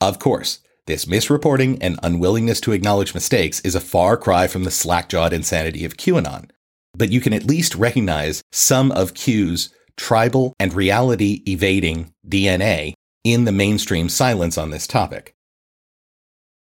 [0.00, 4.70] Of course, this misreporting and unwillingness to acknowledge mistakes is a far cry from the
[4.70, 6.50] slack jawed insanity of QAnon,
[6.94, 13.44] but you can at least recognize some of Q's tribal and reality evading DNA in
[13.44, 15.34] the mainstream silence on this topic.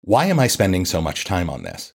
[0.02, 1.94] Why am I spending so much time on this?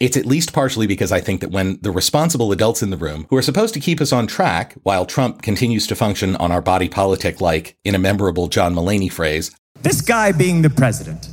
[0.00, 3.26] It's at least partially because I think that when the responsible adults in the room,
[3.30, 6.60] who are supposed to keep us on track while Trump continues to function on our
[6.60, 11.28] body politic like, in a memorable John Mulaney phrase, this guy being the president,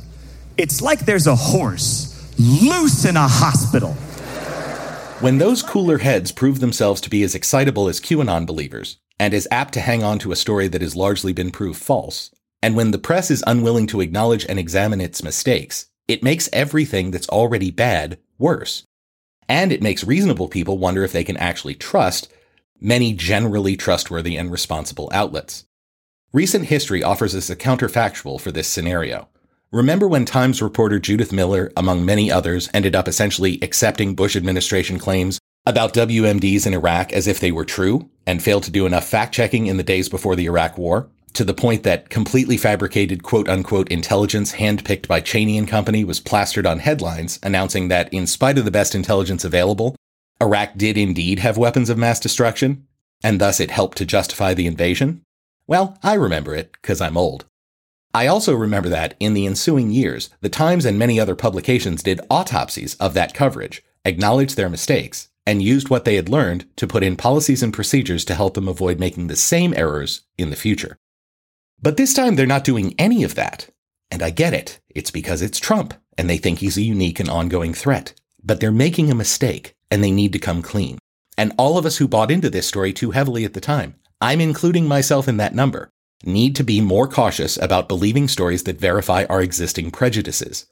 [0.58, 3.96] it's like there's a horse loose in a hospital.
[5.22, 9.46] When those cooler heads prove themselves to be as excitable as QAnon believers, and as
[9.52, 12.90] apt to hang on to a story that has largely been proved false, and when
[12.90, 17.70] the press is unwilling to acknowledge and examine its mistakes, it makes everything that's already
[17.70, 18.82] bad worse.
[19.48, 22.26] And it makes reasonable people wonder if they can actually trust
[22.80, 25.66] many generally trustworthy and responsible outlets.
[26.32, 29.28] Recent history offers us a counterfactual for this scenario.
[29.72, 34.98] Remember when Times reporter Judith Miller, among many others, ended up essentially accepting Bush administration
[34.98, 39.08] claims about WMDs in Iraq as if they were true and failed to do enough
[39.08, 41.08] fact checking in the days before the Iraq War?
[41.34, 46.20] to the point that completely fabricated quote unquote intelligence handpicked by Cheney and Company was
[46.20, 49.96] plastered on headlines announcing that in spite of the best intelligence available,
[50.40, 52.86] Iraq did indeed have weapons of mass destruction,
[53.22, 55.22] and thus it helped to justify the invasion?
[55.66, 57.46] Well, I remember it, because I'm old.
[58.14, 62.20] I also remember that, in the ensuing years, the Times and many other publications did
[62.28, 67.02] autopsies of that coverage, acknowledged their mistakes, and used what they had learned to put
[67.02, 70.98] in policies and procedures to help them avoid making the same errors in the future.
[71.80, 73.68] But this time they're not doing any of that.
[74.10, 74.78] And I get it.
[74.90, 78.12] It's because it's Trump, and they think he's a unique and ongoing threat.
[78.44, 80.98] But they're making a mistake, and they need to come clean.
[81.38, 84.40] And all of us who bought into this story too heavily at the time, I'm
[84.40, 85.90] including myself in that number,
[86.24, 90.66] need to be more cautious about believing stories that verify our existing prejudices.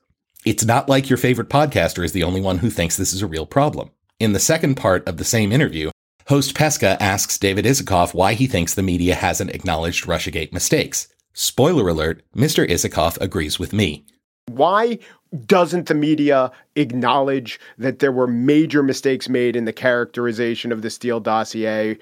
[0.44, 3.26] It's not like your favorite podcaster is the only one who thinks this is a
[3.26, 3.90] real problem.
[4.18, 5.90] In the second part of the same interview,
[6.28, 11.09] host Pesca asks David Isikoff why he thinks the media hasn't acknowledged Russiagate mistakes.
[11.32, 12.68] Spoiler alert, Mr.
[12.68, 14.05] Isikoff agrees with me.
[14.46, 14.98] Why
[15.46, 20.90] doesn't the media acknowledge that there were major mistakes made in the characterization of the
[20.90, 21.98] Steele dossier?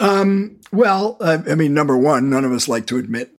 [0.00, 3.34] Um, well, uh, I mean, number one, none of us like to admit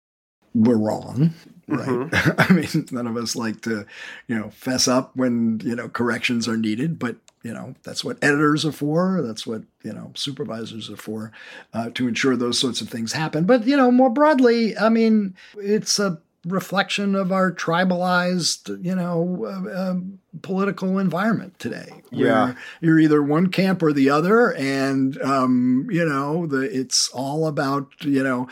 [0.53, 1.33] we're wrong.
[1.67, 1.87] Right.
[1.87, 2.31] Mm-hmm.
[2.41, 3.85] I mean, none of us like to,
[4.27, 8.17] you know, fess up when, you know, corrections are needed, but, you know, that's what
[8.23, 9.21] editors are for.
[9.21, 11.31] That's what, you know, supervisors are for,
[11.73, 13.45] uh, to ensure those sorts of things happen.
[13.45, 19.45] But, you know, more broadly, I mean, it's a reflection of our tribalized, you know,
[19.45, 19.95] uh, uh,
[20.41, 22.01] political environment today.
[22.11, 27.47] Yeah, you're either one camp or the other, and um, you know, the it's all
[27.47, 28.47] about you know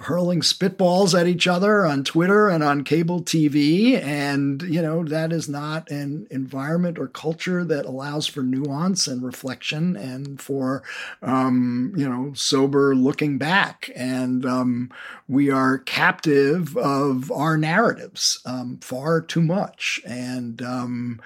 [0.00, 4.02] hurling spitballs at each other on Twitter and on cable TV.
[4.02, 9.22] And, you know, that is not an environment or culture that allows for nuance and
[9.22, 10.82] reflection and for,
[11.22, 13.90] um, you know, sober looking back.
[13.94, 14.90] And um,
[15.28, 20.00] we are captive of our narratives um, far too much.
[20.04, 21.20] And, um,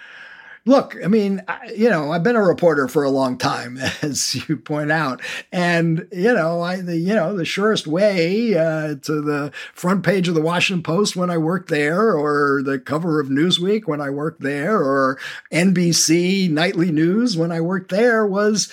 [0.68, 4.34] look, I mean, I, you know, I've been a reporter for a long time, as
[4.48, 9.20] you point out, and you know, I the you know the surest way uh, to
[9.20, 13.28] the front page of the Washington Post when I worked there, or the cover of
[13.28, 15.18] Newsweek when I worked there, or
[15.50, 18.70] NBC Nightly News when I worked there was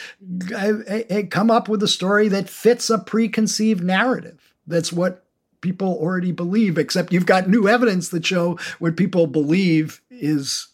[0.55, 4.53] I, I, come up with a story that fits a preconceived narrative.
[4.67, 5.25] That's what
[5.61, 10.67] people already believe, except you've got new evidence that show what people believe is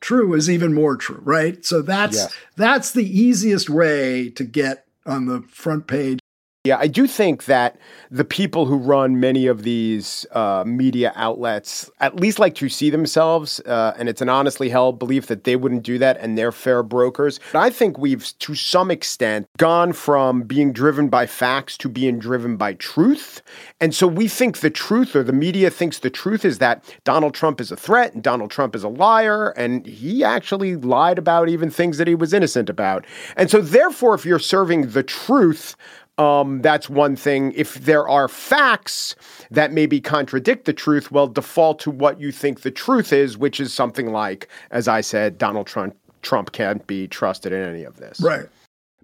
[0.00, 1.64] true is even more true, right?
[1.64, 2.36] So that's yes.
[2.56, 6.18] that's the easiest way to get on the front page
[6.66, 7.78] yeah, I do think that
[8.10, 12.90] the people who run many of these uh, media outlets at least like to see
[12.90, 16.52] themselves, uh, and it's an honestly held belief that they wouldn't do that and they're
[16.52, 17.38] fair brokers.
[17.52, 22.18] But I think we've, to some extent, gone from being driven by facts to being
[22.18, 23.42] driven by truth.
[23.80, 27.34] And so we think the truth, or the media thinks the truth, is that Donald
[27.34, 31.48] Trump is a threat and Donald Trump is a liar, and he actually lied about
[31.48, 33.06] even things that he was innocent about.
[33.36, 35.76] And so, therefore, if you're serving the truth,
[36.18, 37.52] um, that's one thing.
[37.52, 39.14] If there are facts
[39.50, 43.60] that maybe contradict the truth, well, default to what you think the truth is, which
[43.60, 47.98] is something like, as I said, Donald Trump Trump can't be trusted in any of
[47.98, 48.20] this.
[48.20, 48.46] Right.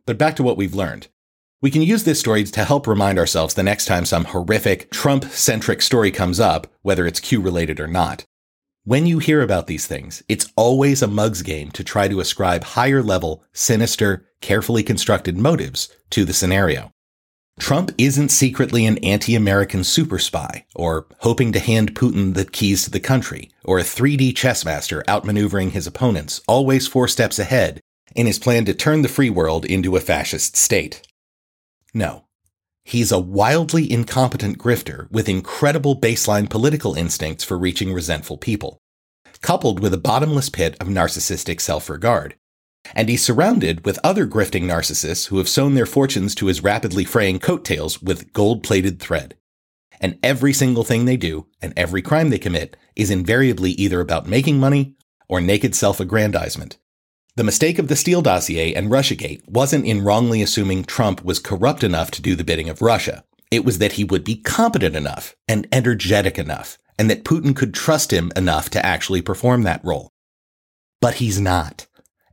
[0.07, 1.07] But back to what we've learned.
[1.61, 5.27] We can use this story to help remind ourselves the next time some horrific Trump
[5.27, 8.25] centric story comes up, whether it's Q related or not.
[8.85, 12.65] When you hear about these things, it's always a mug's game to try to ascribe
[12.65, 16.91] higher level, sinister, carefully constructed motives to the scenario.
[17.61, 22.85] Trump isn't secretly an anti American super spy, or hoping to hand Putin the keys
[22.85, 27.81] to the country, or a 3D chess master outmaneuvering his opponents, always four steps ahead,
[28.17, 31.07] in his plan to turn the free world into a fascist state.
[31.95, 32.25] No.
[32.85, 38.79] He's a wildly incompetent grifter with incredible baseline political instincts for reaching resentful people,
[39.41, 42.35] coupled with a bottomless pit of narcissistic self regard
[42.95, 47.05] and he's surrounded with other grifting narcissists who have sewn their fortunes to his rapidly
[47.05, 49.37] fraying coattails with gold plated thread.
[50.01, 54.27] And every single thing they do and every crime they commit is invariably either about
[54.27, 54.95] making money
[55.29, 56.79] or naked self aggrandizement.
[57.37, 61.83] The mistake of the Steele dossier and Russiagate wasn't in wrongly assuming Trump was corrupt
[61.83, 63.25] enough to do the bidding of Russia.
[63.51, 67.73] It was that he would be competent enough and energetic enough, and that Putin could
[67.73, 70.11] trust him enough to actually perform that role.
[71.01, 71.87] But he's not.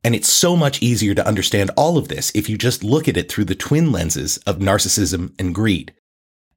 [0.03, 3.17] And it's so much easier to understand all of this if you just look at
[3.17, 5.93] it through the twin lenses of narcissism and greed.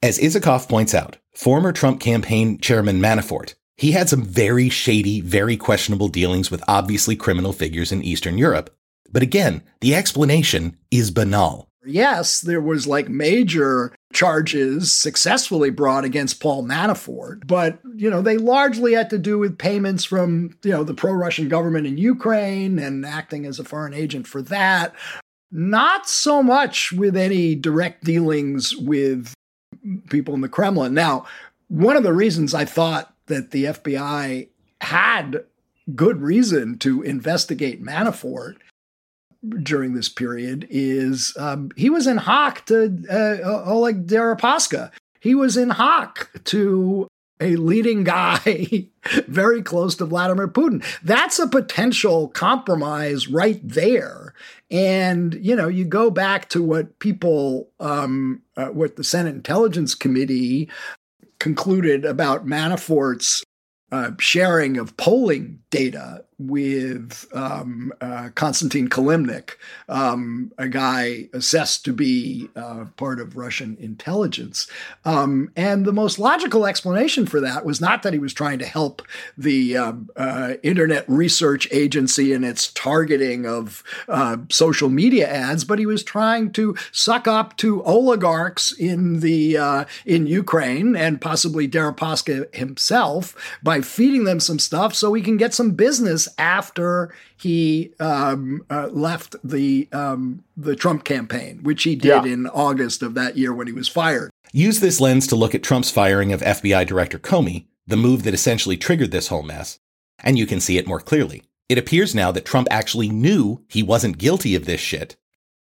[0.03, 5.57] As Isikoff points out, former Trump campaign chairman Manafort, he had some very shady, very
[5.57, 8.71] questionable dealings with obviously criminal figures in Eastern Europe.
[9.11, 11.69] But again, the explanation is banal.
[11.85, 18.37] Yes, there was like major charges successfully brought against Paul Manafort, but you know, they
[18.37, 23.05] largely had to do with payments from, you know, the pro-Russian government in Ukraine and
[23.05, 24.95] acting as a foreign agent for that.
[25.51, 29.35] Not so much with any direct dealings with
[30.09, 30.95] people in the Kremlin.
[30.95, 31.27] Now,
[31.69, 34.49] one of the reasons I thought that the FBI
[34.81, 35.45] had
[35.95, 38.57] good reason to investigate Manafort
[39.63, 44.91] during this period is um, he was in hock to uh, Oleg Deripaska.
[45.21, 47.09] He was in hock to
[47.41, 48.87] a leading guy
[49.27, 50.85] very close to Vladimir Putin.
[51.03, 54.35] That's a potential compromise right there.
[54.71, 59.95] And, you know, you go back to what people, um, uh, what the Senate Intelligence
[59.95, 60.71] Committee
[61.41, 63.43] concluded about Manafort's
[63.91, 69.57] uh, sharing of polling data with um, uh, Konstantin Kilimnik,
[69.89, 74.67] um, a guy assessed to be uh, part of Russian intelligence.
[75.05, 78.67] Um, and the most logical explanation for that was not that he was trying to
[78.67, 79.03] help
[79.37, 85.79] the um, uh, Internet Research Agency in its targeting of uh, social media ads, but
[85.79, 91.69] he was trying to suck up to oligarchs in the uh, in Ukraine and possibly
[91.69, 97.93] Deripaska himself by feeding them some stuff so he can get some business after he
[98.01, 102.33] um, uh, left the um, the Trump campaign, which he did yeah.
[102.33, 104.31] in August of that year when he was fired.
[104.53, 108.35] Use this lens to look at Trump's firing of FBI Director Comey, the move that
[108.35, 109.79] essentially triggered this whole mess,
[110.23, 111.43] and you can see it more clearly.
[111.69, 115.17] It appears now that Trump actually knew he wasn't guilty of this shit,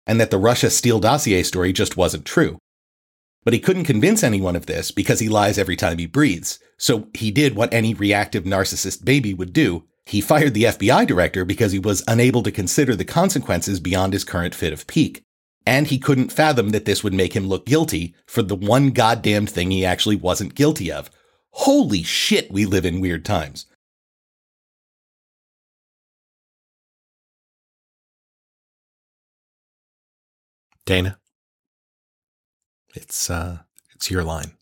[0.08, 2.58] and that the Russia Steele dossier story just wasn't true.
[3.44, 6.60] But he couldn't convince anyone of this because he lies every time he breathes.
[6.78, 11.46] So he did what any reactive narcissist baby would do he fired the FBI director
[11.46, 15.24] because he was unable to consider the consequences beyond his current fit of pique.
[15.66, 19.48] And he couldn't fathom that this would make him look guilty for the one goddamn
[19.48, 21.10] thing he actually wasn't guilty of.
[21.52, 23.66] Holy shit, we live in weird times.
[30.86, 31.18] Dana.
[32.94, 33.60] It's uh
[33.96, 34.58] it's your line.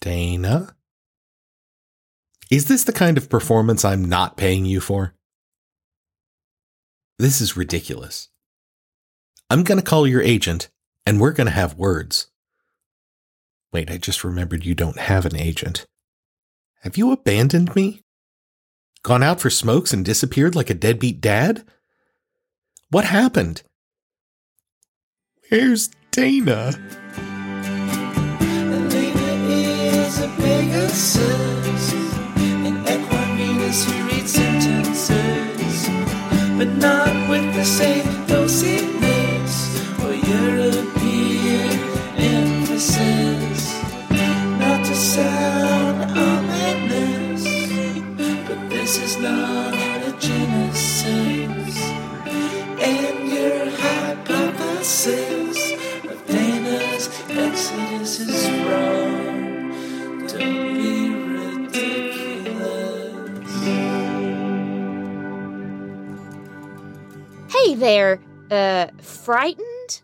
[0.00, 0.76] Dana?
[2.52, 5.14] Is this the kind of performance I'm not paying you for?
[7.18, 8.28] This is ridiculous.
[9.48, 10.68] I'm going to call your agent
[11.06, 12.26] and we're going to have words.
[13.72, 15.86] Wait, I just remembered you don't have an agent.
[16.82, 18.02] Have you abandoned me?
[19.02, 21.64] Gone out for smokes and disappeared like a deadbeat dad?
[22.90, 23.62] What happened?
[25.48, 26.72] Where's Dana?
[30.40, 31.71] Dana
[33.80, 35.88] who read sentences,
[36.58, 39.52] but not with the same dossiness
[40.04, 41.78] or European
[42.18, 43.80] emphasis.
[44.60, 47.44] Not to sound ominous,
[48.46, 51.31] but this is not a genesis.
[68.52, 70.02] Uh, frightened?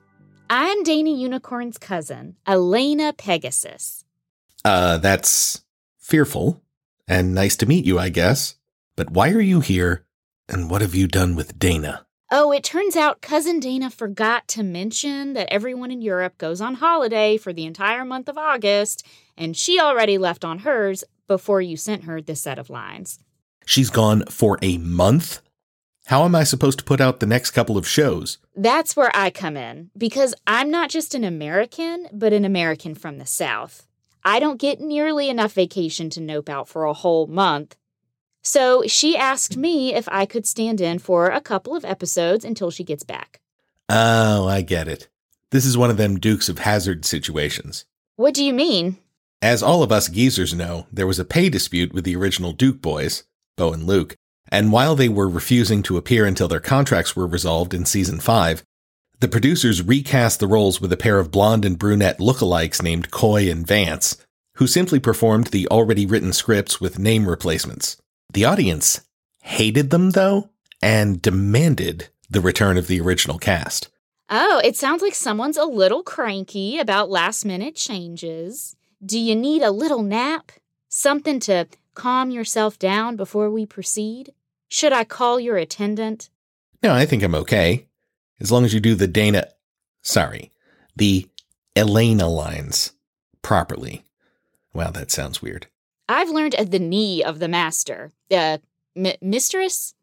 [0.51, 4.05] I'm Dana Unicorn's cousin, Elena Pegasus.
[4.65, 5.63] Uh, that's
[5.99, 6.63] fearful
[7.07, 8.57] and nice to meet you, I guess.
[8.97, 10.07] But why are you here
[10.49, 12.07] and what have you done with Dana?
[12.31, 16.75] Oh, it turns out Cousin Dana forgot to mention that everyone in Europe goes on
[16.75, 21.77] holiday for the entire month of August, and she already left on hers before you
[21.77, 23.19] sent her this set of lines.
[23.65, 25.41] She's gone for a month?
[26.09, 28.39] How am I supposed to put out the next couple of shows?
[28.57, 33.19] That's where I come in, because I'm not just an American, but an American from
[33.19, 33.87] the South.
[34.25, 37.77] I don't get nearly enough vacation to nope out for a whole month.
[38.41, 42.71] So she asked me if I could stand in for a couple of episodes until
[42.71, 43.43] she gets back.
[43.91, 45.09] Oh, I get it.
[45.51, 47.85] This is one of them Dukes of Hazzard situations.
[48.17, 48.97] What do you mean?
[49.43, 52.81] As all of us geezers know, there was a pay dispute with the original Duke
[52.81, 53.25] boys,
[53.59, 54.17] Bo and Luke,
[54.51, 58.63] and while they were refusing to appear until their contracts were resolved in season 5,
[59.21, 63.51] the producers recast the roles with a pair of blonde and brunette lookalikes named Coy
[63.51, 64.17] and Vance,
[64.57, 67.97] who simply performed the already written scripts with name replacements.
[68.33, 69.01] The audience
[69.43, 73.89] hated them, though, and demanded the return of the original cast.
[74.31, 78.77] Oh, it sounds like someone's a little cranky about last minute changes.
[79.05, 80.53] Do you need a little nap?
[80.89, 84.33] Something to calm yourself down before we proceed?
[84.69, 86.29] Should I call your attendant?
[86.83, 87.87] No, I think I'm okay.
[88.41, 89.49] As long as you do the Dana.
[90.03, 90.51] sorry,
[90.97, 91.29] the
[91.75, 92.93] Elena lines
[93.43, 94.05] properly.
[94.75, 95.67] Wow, that sounds weird.
[96.09, 98.59] I've learned at the knee of the master, uh,
[98.97, 99.95] m- mistress,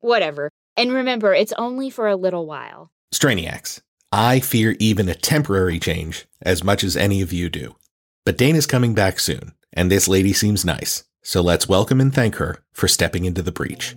[0.00, 0.50] whatever.
[0.76, 2.90] And remember, it's only for a little while.
[3.14, 3.80] Strainiacs,
[4.12, 7.76] I fear even a temporary change as much as any of you do.
[8.24, 12.36] But Dana's coming back soon, and this lady seems nice, so let's welcome and thank
[12.36, 13.96] her for stepping into the breach.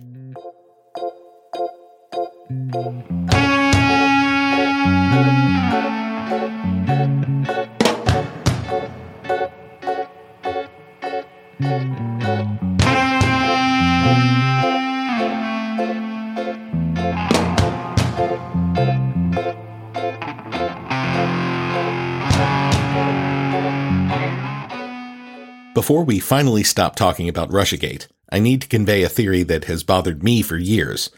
[25.80, 29.82] Before we finally stop talking about Russiagate, I need to convey a theory that has
[29.82, 31.08] bothered me for years.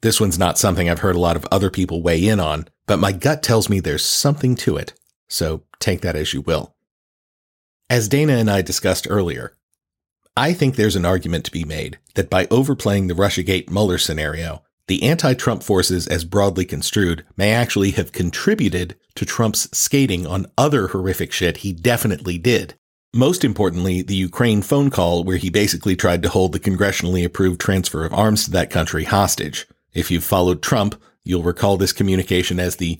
[0.00, 2.98] This one's not something I've heard a lot of other people weigh in on, but
[2.98, 4.92] my gut tells me there's something to it,
[5.28, 6.74] so take that as you will.
[7.88, 9.56] As Dana and I discussed earlier,
[10.36, 14.64] I think there's an argument to be made that by overplaying the Russiagate Mueller scenario,
[14.88, 20.50] the anti Trump forces, as broadly construed, may actually have contributed to Trump's skating on
[20.58, 22.74] other horrific shit he definitely did,
[23.14, 27.60] most importantly, the Ukraine phone call where he basically tried to hold the congressionally approved
[27.60, 29.66] transfer of arms to that country hostage.
[29.94, 32.98] If you've followed Trump, you'll recall this communication as the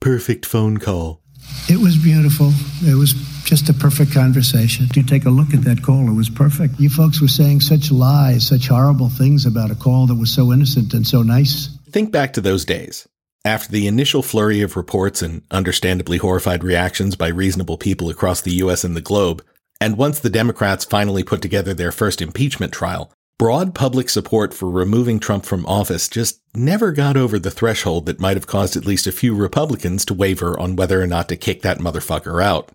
[0.00, 1.20] perfect phone call.
[1.68, 2.52] It was beautiful.
[2.82, 3.12] It was
[3.44, 4.86] just a perfect conversation.
[4.94, 6.78] You take a look at that call, it was perfect.
[6.78, 10.52] You folks were saying such lies, such horrible things about a call that was so
[10.52, 11.68] innocent and so nice.
[11.90, 13.08] Think back to those days.
[13.48, 18.52] After the initial flurry of reports and understandably horrified reactions by reasonable people across the
[18.62, 19.42] US and the globe,
[19.80, 24.68] and once the Democrats finally put together their first impeachment trial, broad public support for
[24.68, 28.84] removing Trump from office just never got over the threshold that might have caused at
[28.84, 32.68] least a few Republicans to waver on whether or not to kick that motherfucker out.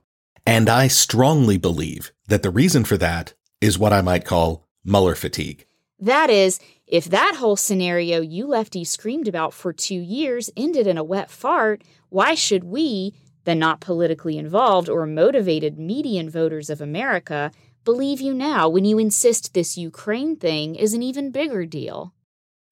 [0.44, 5.14] And I strongly believe that the reason for that is what I might call Mueller
[5.14, 5.68] fatigue.
[6.00, 10.98] That is, if that whole scenario you lefties screamed about for two years ended in
[10.98, 13.14] a wet fart, why should we,
[13.46, 17.52] the not politically involved or motivated median voters of America,
[17.86, 22.14] believe you now when you insist this Ukraine thing is an even bigger deal?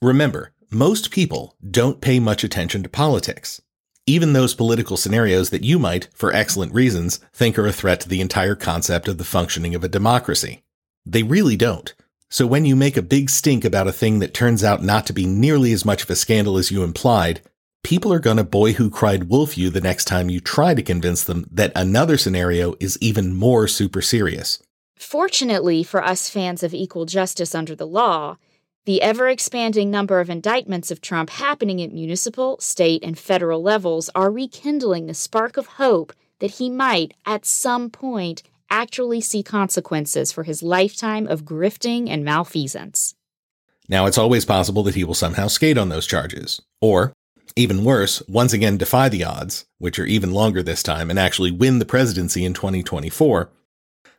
[0.02, 3.62] Remember, most people don't pay much attention to politics.
[4.06, 8.10] Even those political scenarios that you might, for excellent reasons, think are a threat to
[8.10, 10.64] the entire concept of the functioning of a democracy.
[11.06, 11.94] They really don't.
[12.32, 15.14] So when you make a big stink about a thing that turns out not to
[15.14, 17.42] be nearly as much of a scandal as you implied,
[17.84, 20.82] people are going to boy who cried wolf you the next time you try to
[20.82, 24.64] convince them that another scenario is even more super serious.
[24.98, 28.38] Fortunately for us fans of equal justice under the law,
[28.86, 34.10] the ever expanding number of indictments of Trump happening at municipal, state, and federal levels
[34.16, 38.42] are rekindling the spark of hope that he might, at some point,
[38.72, 43.14] actually see consequences for his lifetime of grifting and malfeasance.
[43.88, 46.62] Now, it's always possible that he will somehow skate on those charges.
[46.80, 47.14] Or,
[47.56, 51.52] even worse, once again defy the odds, which are even longer this time, and actually
[51.52, 53.50] win the presidency in 2024,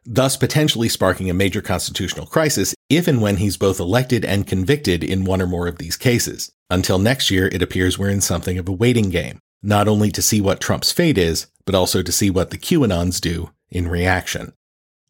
[0.04, 5.02] thus potentially sparking a major constitutional crisis if and when he's both elected and convicted
[5.02, 6.52] in one or more of these cases.
[6.68, 10.20] Until next year, it appears we're in something of a waiting game, not only to
[10.20, 14.52] see what Trump's fate is, but also to see what the QAnons do in reaction.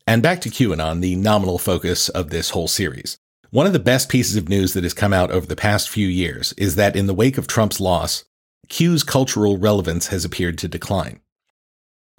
[0.06, 3.18] And back to QAnon, the nominal focus of this whole series.
[3.50, 6.08] One of the best pieces of news that has come out over the past few
[6.08, 8.24] years is that in the wake of Trump's loss,
[8.68, 11.20] Q's cultural relevance has appeared to decline.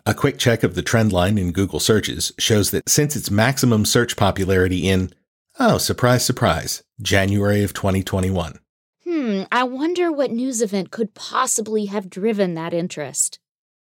[0.06, 3.86] A quick check of the trend line in Google searches shows that since its maximum
[3.86, 5.12] search popularity in,
[5.60, 8.60] oh, surprise, surprise, January of 2021.
[9.06, 13.40] Hmm, I wonder what news event could possibly have driven that interest.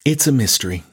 [0.06, 0.84] It's a mystery.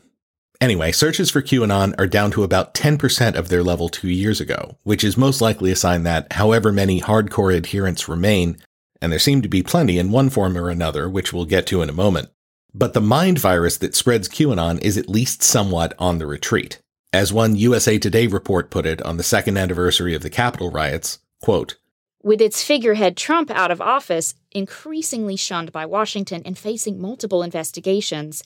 [0.60, 4.78] Anyway, searches for QAnon are down to about 10% of their level two years ago,
[4.84, 8.56] which is most likely a sign that, however many hardcore adherents remain,
[9.02, 11.82] and there seem to be plenty in one form or another, which we'll get to
[11.82, 12.30] in a moment,
[12.72, 16.80] but the mind virus that spreads QAnon is at least somewhat on the retreat.
[17.12, 21.18] As one USA Today report put it on the second anniversary of the Capitol riots,
[21.40, 21.76] quote,
[22.22, 28.42] with its figurehead Trump out of office, increasingly shunned by Washington and facing multiple investigations,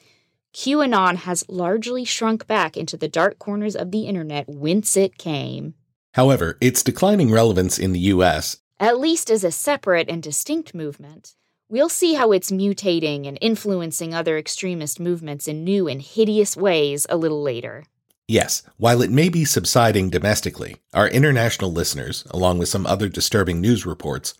[0.54, 5.74] QAnon has largely shrunk back into the dark corners of the internet whence it came.
[6.14, 11.36] However, its declining relevance in the US, at least as a separate and distinct movement,
[11.68, 17.06] we'll see how it's mutating and influencing other extremist movements in new and hideous ways
[17.08, 17.84] a little later.
[18.26, 23.60] Yes, while it may be subsiding domestically, our international listeners, along with some other disturbing
[23.60, 24.34] news reports,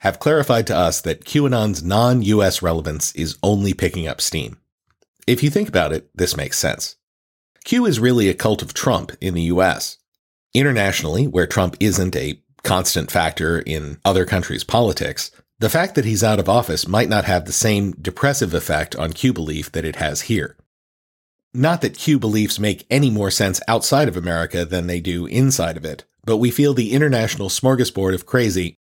[0.00, 4.59] have clarified to us that QAnon's non US relevance is only picking up steam.
[5.30, 6.96] If you think about it, this makes sense.
[7.64, 9.96] Q is really a cult of Trump in the US.
[10.54, 16.24] Internationally, where Trump isn't a constant factor in other countries' politics, the fact that he's
[16.24, 19.96] out of office might not have the same depressive effect on Q belief that it
[19.96, 20.56] has here.
[21.54, 25.76] Not that Q beliefs make any more sense outside of America than they do inside
[25.76, 28.79] of it, but we feel the international smorgasbord of crazy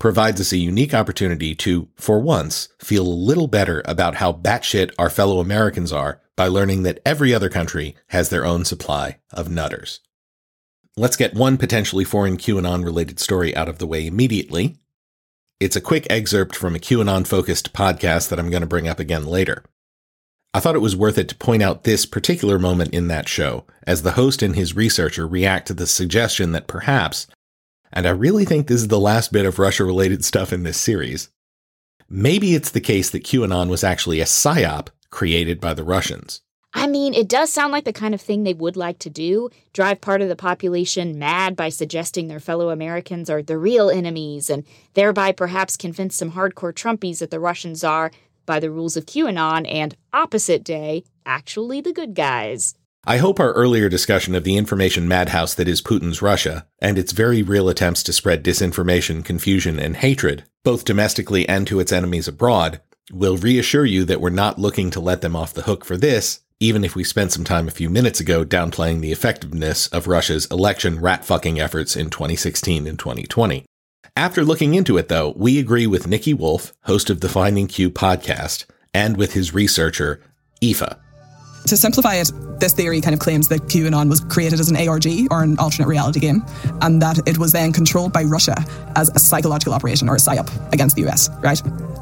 [0.00, 4.90] provides us a unique opportunity to, for once, feel a little better about how batshit
[4.98, 9.50] our fellow Americans are by learning that every other country has their own supply of
[9.50, 10.00] nutters.
[10.96, 14.78] Let's get one potentially foreign QAnon related story out of the way immediately.
[15.60, 18.98] It's a quick excerpt from a QAnon focused podcast that I'm going to bring up
[18.98, 19.62] again later.
[20.52, 23.66] I thought it was worth it to point out this particular moment in that show
[23.86, 27.28] as the host and his researcher react to the suggestion that perhaps,
[27.92, 30.78] and I really think this is the last bit of Russia related stuff in this
[30.78, 31.30] series,
[32.08, 36.40] maybe it's the case that QAnon was actually a psyop created by the Russians.
[36.72, 39.50] I mean, it does sound like the kind of thing they would like to do
[39.72, 44.48] drive part of the population mad by suggesting their fellow Americans are the real enemies,
[44.48, 44.64] and
[44.94, 48.12] thereby perhaps convince some hardcore Trumpies that the Russians are
[48.46, 52.74] by the rules of QAnon and opposite day, actually the good guys.
[53.06, 57.12] I hope our earlier discussion of the information madhouse that is Putin's Russia and its
[57.12, 62.28] very real attempts to spread disinformation, confusion, and hatred, both domestically and to its enemies
[62.28, 65.96] abroad, will reassure you that we're not looking to let them off the hook for
[65.96, 70.06] this, even if we spent some time a few minutes ago downplaying the effectiveness of
[70.06, 73.64] Russia's election rat fucking efforts in 2016 and 2020.
[74.14, 77.90] After looking into it, though, we agree with Nicky Woolf, host of the Finding Q
[77.90, 80.20] podcast, and with his researcher,
[80.62, 80.96] Aoife.
[81.66, 85.06] To simplify it, this theory kind of claims that QAnon was created as an ARG
[85.30, 86.44] or an alternate reality game,
[86.82, 88.54] and that it was then controlled by Russia
[88.96, 91.60] as a psychological operation or a psyop against the US, right?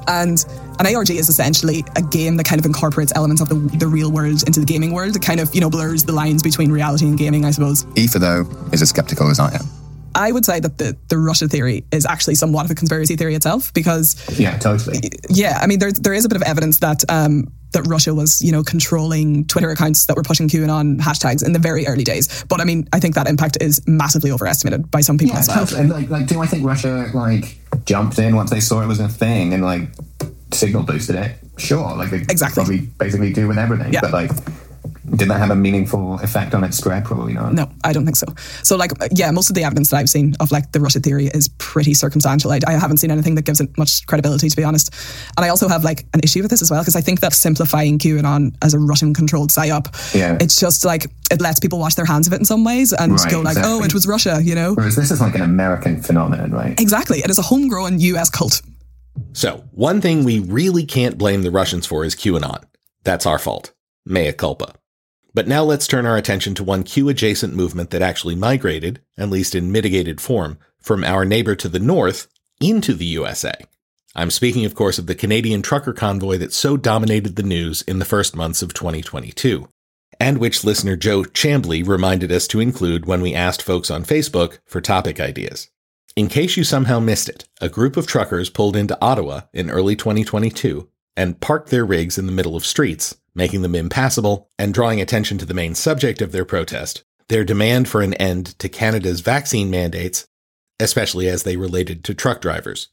[0.08, 0.44] And
[0.78, 4.10] an ARG is essentially a game that kind of incorporates elements of the, the real
[4.10, 5.14] world into the gaming world.
[5.14, 7.84] It kind of, you know, blurs the lines between reality and gaming, I suppose.
[7.96, 9.66] Aoife, though, is as skeptical as I am.
[10.14, 13.34] I would say that the, the Russia theory is actually somewhat of a conspiracy theory
[13.34, 15.00] itself because yeah, totally.
[15.28, 18.42] Yeah, I mean there there is a bit of evidence that um, that Russia was
[18.42, 22.44] you know controlling Twitter accounts that were pushing QAnon hashtags in the very early days.
[22.44, 25.36] But I mean I think that impact is massively overestimated by some people.
[25.36, 25.80] Yeah, totally.
[25.80, 29.00] And like, like do I think Russia like jumped in once they saw it was
[29.00, 29.88] a thing and like
[30.52, 31.36] signal boosted it?
[31.58, 33.92] Sure, like they exactly probably basically do with everything.
[33.92, 34.00] Yeah.
[34.00, 34.30] But like
[35.16, 37.04] did that have a meaningful effect on its spread?
[37.04, 37.54] Probably not.
[37.54, 38.26] No, I don't think so.
[38.62, 41.26] So, like, yeah, most of the evidence that I've seen of like the Russia theory
[41.26, 42.52] is pretty circumstantial.
[42.52, 44.94] I, I haven't seen anything that gives it much credibility, to be honest.
[45.36, 47.32] And I also have like an issue with this as well because I think that
[47.32, 50.38] simplifying QAnon as a Russian-controlled psyop, yeah.
[50.40, 53.12] it's just like it lets people wash their hands of it in some ways and
[53.12, 53.72] right, go like, exactly.
[53.72, 54.74] oh, it was Russia, you know.
[54.74, 56.78] Whereas this is like an American phenomenon, right?
[56.80, 57.18] Exactly.
[57.18, 58.30] It is a homegrown U.S.
[58.30, 58.62] cult.
[59.32, 62.64] So, one thing we really can't blame the Russians for is QAnon.
[63.04, 63.72] That's our fault.
[64.06, 64.74] Mea culpa.
[65.38, 69.30] But now let's turn our attention to one Q adjacent movement that actually migrated, at
[69.30, 72.26] least in mitigated form, from our neighbor to the north
[72.60, 73.54] into the USA.
[74.16, 78.00] I'm speaking, of course, of the Canadian trucker convoy that so dominated the news in
[78.00, 79.68] the first months of 2022,
[80.18, 84.58] and which listener Joe Chambly reminded us to include when we asked folks on Facebook
[84.66, 85.70] for topic ideas.
[86.16, 89.94] In case you somehow missed it, a group of truckers pulled into Ottawa in early
[89.94, 95.00] 2022 and parked their rigs in the middle of streets making them impassable, and drawing
[95.00, 99.20] attention to the main subject of their protest, their demand for an end to Canada's
[99.20, 100.26] vaccine mandates,
[100.80, 102.88] especially as they related to truck drivers.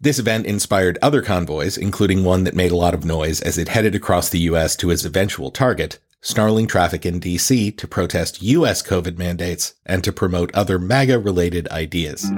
[0.00, 3.68] This event inspired other convoys, including one that made a lot of noise as it
[3.68, 8.82] headed across the US to its eventual target, snarling traffic in DC to protest US
[8.82, 12.30] COVID mandates and to promote other MAGA related ideas.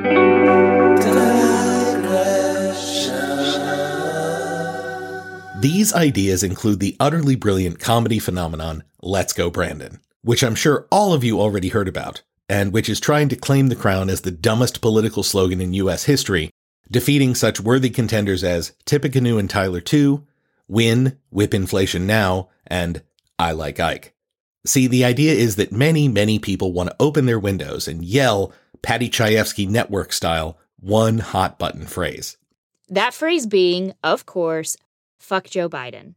[5.60, 11.14] These ideas include the utterly brilliant comedy phenomenon Let's Go Brandon, which I'm sure all
[11.14, 14.30] of you already heard about, and which is trying to claim the crown as the
[14.30, 16.50] dumbest political slogan in US history,
[16.90, 20.26] defeating such worthy contenders as Tippecanoe and Tyler 2,
[20.68, 23.02] Win, Whip Inflation Now, and
[23.38, 24.12] I Like Ike.
[24.66, 28.52] See, the idea is that many, many people want to open their windows and yell
[28.82, 32.36] Paddy Chayefsky network style one hot button phrase.
[32.88, 34.76] That phrase being, of course,
[35.26, 36.14] fuck Joe Biden.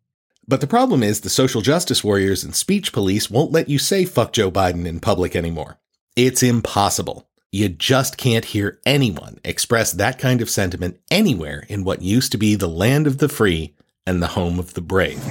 [0.47, 4.05] But the problem is the social justice warriors and speech police won't let you say
[4.05, 5.79] fuck Joe Biden in public anymore.
[6.15, 7.27] It's impossible.
[7.51, 12.37] You just can't hear anyone express that kind of sentiment anywhere in what used to
[12.37, 13.73] be the land of the free
[14.05, 15.23] and the home of the brave.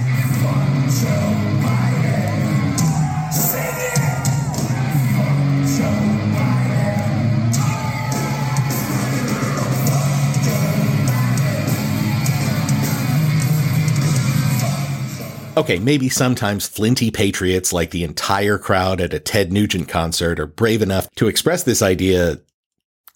[15.58, 20.46] Okay, maybe sometimes flinty patriots like the entire crowd at a Ted Nugent concert are
[20.46, 22.38] brave enough to express this idea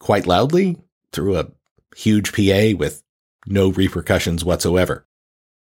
[0.00, 0.76] quite loudly
[1.12, 1.46] through a
[1.94, 3.04] huge PA with
[3.46, 5.06] no repercussions whatsoever.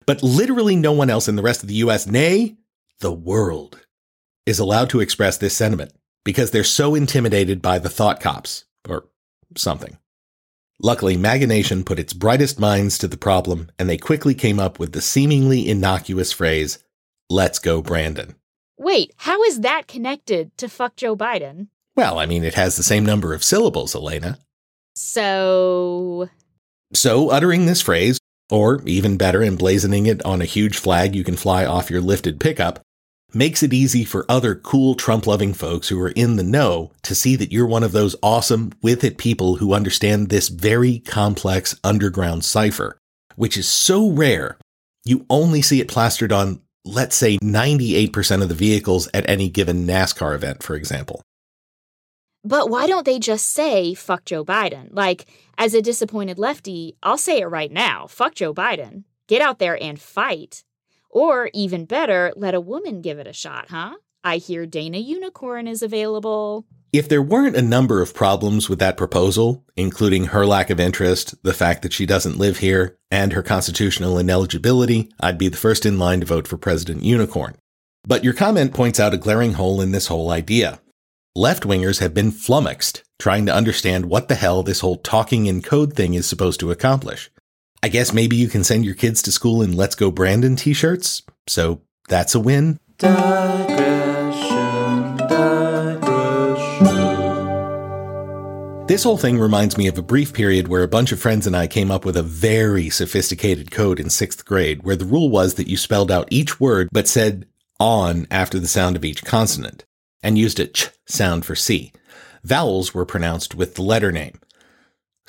[0.06, 2.56] But literally no one else in the rest of the US, nay,
[3.00, 3.84] the world,
[4.46, 5.92] is allowed to express this sentiment
[6.24, 9.06] because they're so intimidated by the thought cops or
[9.56, 9.98] something.
[10.82, 14.78] Luckily, MAGA Nation put its brightest minds to the problem and they quickly came up
[14.78, 16.78] with the seemingly innocuous phrase,
[17.28, 18.34] let's go Brandon.
[18.78, 21.66] Wait, how is that connected to fuck Joe Biden?
[21.96, 24.38] Well, I mean, it has the same number of syllables, Elena.
[24.94, 26.30] So.
[26.94, 28.18] So, uttering this phrase,
[28.50, 32.40] or even better, emblazoning it on a huge flag you can fly off your lifted
[32.40, 32.80] pickup,
[33.34, 37.14] makes it easy for other cool Trump loving folks who are in the know to
[37.14, 41.78] see that you're one of those awesome with it people who understand this very complex
[41.82, 42.98] underground cipher,
[43.36, 44.58] which is so rare.
[45.04, 49.86] You only see it plastered on, let's say, 98% of the vehicles at any given
[49.86, 51.22] NASCAR event, for example.
[52.42, 54.88] But why don't they just say, fuck Joe Biden?
[54.92, 55.26] Like,
[55.58, 59.04] as a disappointed lefty, I'll say it right now fuck Joe Biden.
[59.28, 60.64] Get out there and fight.
[61.10, 63.96] Or even better, let a woman give it a shot, huh?
[64.22, 66.66] I hear Dana Unicorn is available.
[66.92, 71.34] If there weren't a number of problems with that proposal, including her lack of interest,
[71.42, 75.86] the fact that she doesn't live here, and her constitutional ineligibility, I'd be the first
[75.86, 77.56] in line to vote for President Unicorn.
[78.04, 80.80] But your comment points out a glaring hole in this whole idea.
[81.36, 85.62] Left wingers have been flummoxed trying to understand what the hell this whole talking in
[85.62, 87.30] code thing is supposed to accomplish.
[87.82, 90.74] I guess maybe you can send your kids to school in Let's Go Brandon t
[90.74, 91.22] shirts.
[91.46, 92.78] So that's a win.
[92.98, 93.86] Digression,
[95.16, 96.46] digression.
[98.86, 101.56] This whole thing reminds me of a brief period where a bunch of friends and
[101.56, 105.54] I came up with a very sophisticated code in sixth grade where the rule was
[105.54, 107.46] that you spelled out each word but said
[107.78, 109.86] on after the sound of each consonant
[110.22, 111.94] and used a ch sound for C.
[112.44, 114.38] Vowels were pronounced with the letter name.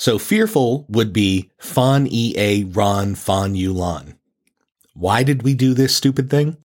[0.02, 4.16] So fearful would be Fon Ea Ron Fon Yulan.
[4.96, 6.58] Why did we do this stupid thing?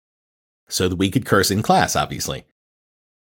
[0.70, 2.46] So that we could curse in class, obviously.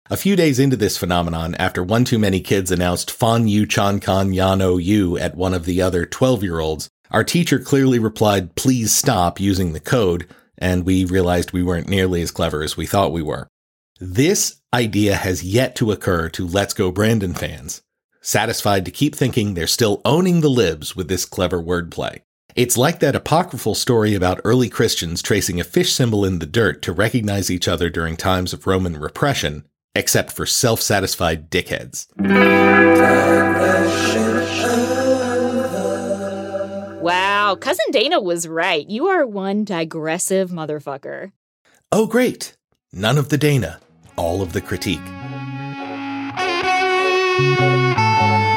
[0.09, 3.99] A few days into this phenomenon, after one too many kids announced Fon Yu Chan
[3.99, 8.55] Kan Yano Yu at one of the other 12 year olds, our teacher clearly replied,
[8.55, 12.87] please stop using the code, and we realized we weren't nearly as clever as we
[12.87, 13.49] thought we were.
[13.99, 17.83] This idea has yet to occur to Let's Go Brandon fans,
[18.25, 22.21] satisfied to keep thinking they're still owning the libs with this clever wordplay.
[22.55, 26.83] It's like that apocryphal story about early Christians tracing a fish symbol in the dirt
[26.83, 29.65] to recognize each other during times of Roman repression,
[29.95, 32.07] except for self satisfied dickheads.
[37.03, 38.89] Wow, Cousin Dana was right.
[38.89, 41.33] You are one digressive motherfucker.
[41.91, 42.57] Oh, great.
[42.93, 43.81] None of the Dana,
[44.17, 45.03] all of the critique.
[47.37, 48.54] But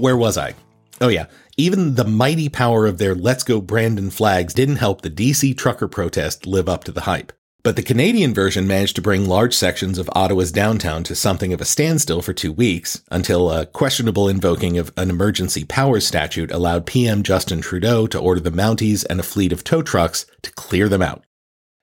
[0.00, 0.54] where was I?
[1.00, 1.26] Oh, yeah.
[1.56, 5.88] Even the mighty power of their Let's Go Brandon flags didn't help the DC trucker
[5.88, 7.32] protest live up to the hype.
[7.62, 11.60] But the Canadian version managed to bring large sections of Ottawa's downtown to something of
[11.60, 16.86] a standstill for two weeks until a questionable invoking of an emergency powers statute allowed
[16.86, 20.88] PM Justin Trudeau to order the Mounties and a fleet of tow trucks to clear
[20.88, 21.24] them out.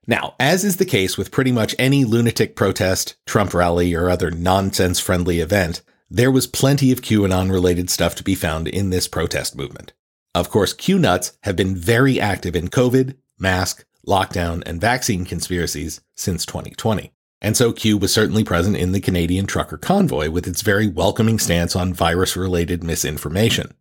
[0.07, 4.31] Now, as is the case with pretty much any lunatic protest, Trump rally, or other
[4.31, 9.07] nonsense friendly event, there was plenty of QAnon related stuff to be found in this
[9.07, 9.93] protest movement.
[10.33, 15.99] Of course, Q nuts have been very active in COVID, mask, lockdown, and vaccine conspiracies
[16.15, 17.11] since 2020.
[17.41, 21.39] And so Q was certainly present in the Canadian trucker convoy with its very welcoming
[21.39, 23.73] stance on virus related misinformation.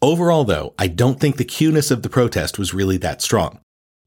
[0.00, 3.60] Overall, though, I don't think the Q-ness of the protest was really that strong.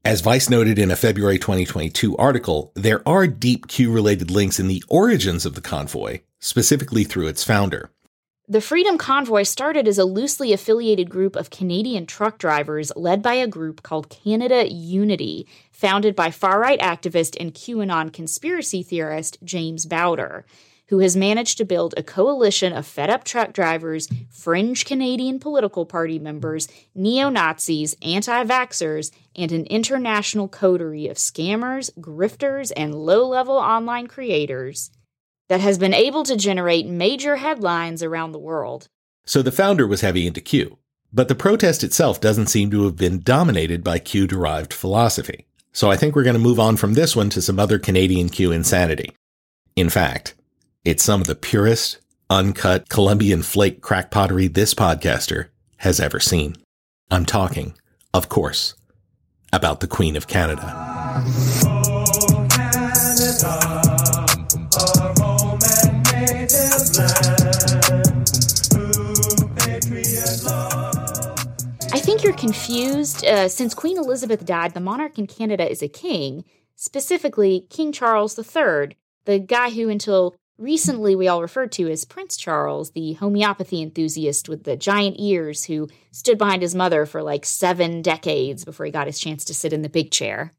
[0.04, 4.68] As Vice noted in a February 2022 article, there are deep Q related links in
[4.68, 7.88] the origins of the convoy, specifically through its founder.
[8.48, 13.34] The Freedom Convoy started as a loosely affiliated group of Canadian truck drivers led by
[13.34, 19.86] a group called Canada Unity, founded by far right activist and QAnon conspiracy theorist James
[19.86, 20.44] Bauder.
[20.88, 25.86] who has managed to build a coalition of fed up truck drivers, fringe Canadian political
[25.86, 33.26] party members, neo Nazis, anti vaxxers, and an international coterie of scammers, grifters, and low
[33.26, 34.90] level online creators
[35.52, 38.88] that has been able to generate major headlines around the world.
[39.26, 40.78] So the founder was heavy into Q,
[41.12, 45.44] but the protest itself doesn't seem to have been dominated by Q derived philosophy.
[45.74, 48.30] So I think we're going to move on from this one to some other Canadian
[48.30, 49.12] Q insanity.
[49.76, 50.32] In fact,
[50.86, 51.98] it's some of the purest,
[52.30, 56.56] uncut Colombian flake crack pottery this podcaster has ever seen.
[57.10, 57.74] I'm talking,
[58.14, 58.74] of course,
[59.52, 60.62] about the Queen of Canada.
[61.74, 63.91] Oh, Canada.
[72.22, 76.44] You're confused, uh, since Queen Elizabeth died, the monarch in Canada is a king,
[76.76, 82.36] specifically King Charles III, the guy who until recently we all referred to as Prince
[82.36, 87.44] Charles, the homeopathy enthusiast with the giant ears who stood behind his mother for like
[87.44, 90.52] seven decades before he got his chance to sit in the big chair.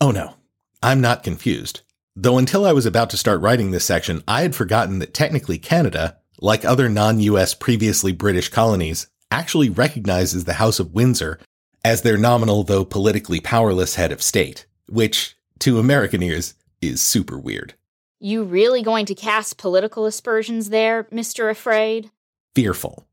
[0.00, 0.34] Oh no,
[0.82, 1.82] I'm not confused.
[2.16, 5.58] Though until I was about to start writing this section, I had forgotten that technically
[5.58, 11.40] Canada, like other non US previously British colonies, actually recognizes the House of Windsor
[11.84, 17.36] as their nominal, though politically powerless head of state, which, to American ears, is super
[17.36, 17.74] weird.
[18.20, 21.50] You really going to cast political aspersions there, Mr.
[21.50, 22.10] Afraid?
[22.54, 23.06] Fearful.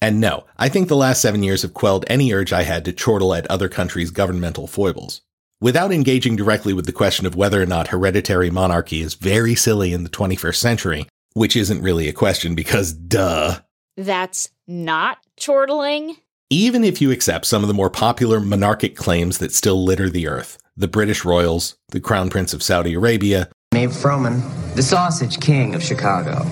[0.00, 2.92] And no, I think the last seven years have quelled any urge I had to
[2.92, 5.22] chortle at other countries' governmental foibles.
[5.60, 9.92] Without engaging directly with the question of whether or not hereditary monarchy is very silly
[9.92, 13.58] in the 21st century, which isn't really a question because duh.
[13.96, 16.16] That's not chortling?
[16.50, 20.28] Even if you accept some of the more popular monarchic claims that still litter the
[20.28, 24.42] earth, the British royals, the Crown Prince of Saudi Arabia, Abe Froman,
[24.74, 26.46] the Sausage King of Chicago,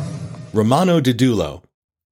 [0.53, 1.63] Romana Didulo,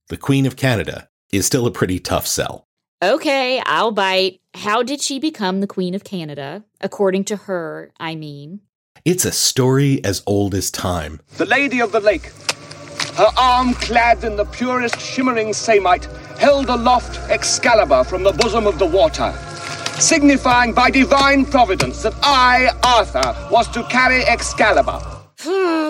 [0.08, 2.66] the Queen of Canada, is still a pretty tough sell.
[3.02, 4.40] Okay, I'll bite.
[4.54, 6.64] How did she become the Queen of Canada?
[6.80, 8.60] According to her, I mean.
[9.04, 11.20] It's a story as old as time.
[11.38, 12.30] The Lady of the Lake,
[13.16, 16.06] her arm clad in the purest shimmering samite,
[16.40, 19.30] held aloft Excalibur from the bosom of the water,
[19.98, 25.00] signifying by divine providence that I, Arthur, was to carry Excalibur.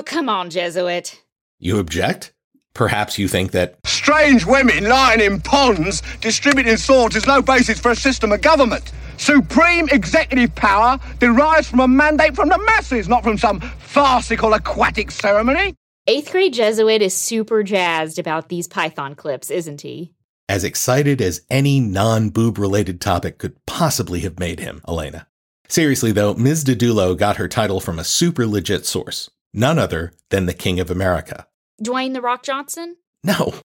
[0.05, 1.23] Come on, Jesuit.
[1.61, 2.33] You object?
[2.75, 7.93] Perhaps you think that strange women lying in ponds distributing swords is no basis for
[7.93, 8.91] a system of government.
[9.19, 15.13] Supreme executive power derives from a mandate from the masses, not from some farcical aquatic
[15.13, 15.75] ceremony.
[16.09, 20.13] Eighth grade Jesuit is super jazzed about these Python clips, isn't he?
[20.51, 25.29] As excited as any non boob related topic could possibly have made him, Elena.
[25.69, 26.65] Seriously, though, Ms.
[26.65, 30.91] Didulo got her title from a super legit source, none other than the King of
[30.91, 31.47] America.
[31.81, 32.97] Dwayne The Rock Johnson?
[33.23, 33.61] No.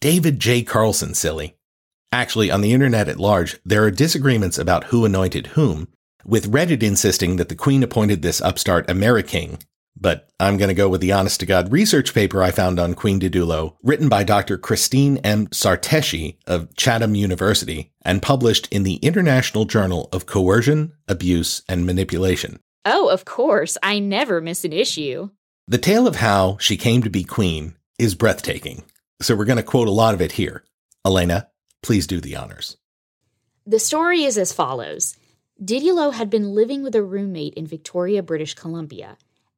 [0.00, 0.62] David J.
[0.62, 1.58] Carlson, silly.
[2.10, 5.86] Actually, on the internet at large, there are disagreements about who anointed whom,
[6.24, 9.58] with Reddit insisting that the Queen appointed this upstart Ameriking
[9.98, 12.94] but I'm going to go with the honest to God research paper I found on
[12.94, 14.58] Queen Didulo, written by Dr.
[14.58, 15.46] Christine M.
[15.48, 22.60] Sarteschi of Chatham University and published in the International Journal of Coercion, Abuse, and Manipulation.
[22.84, 23.78] Oh, of course.
[23.82, 25.30] I never miss an issue.
[25.66, 28.84] The tale of how she came to be queen is breathtaking.
[29.22, 30.62] So we're going to quote a lot of it here.
[31.04, 31.48] Elena,
[31.82, 32.76] please do the honors.
[33.66, 35.16] The story is as follows
[35.60, 39.16] Didulo had been living with a roommate in Victoria, British Columbia.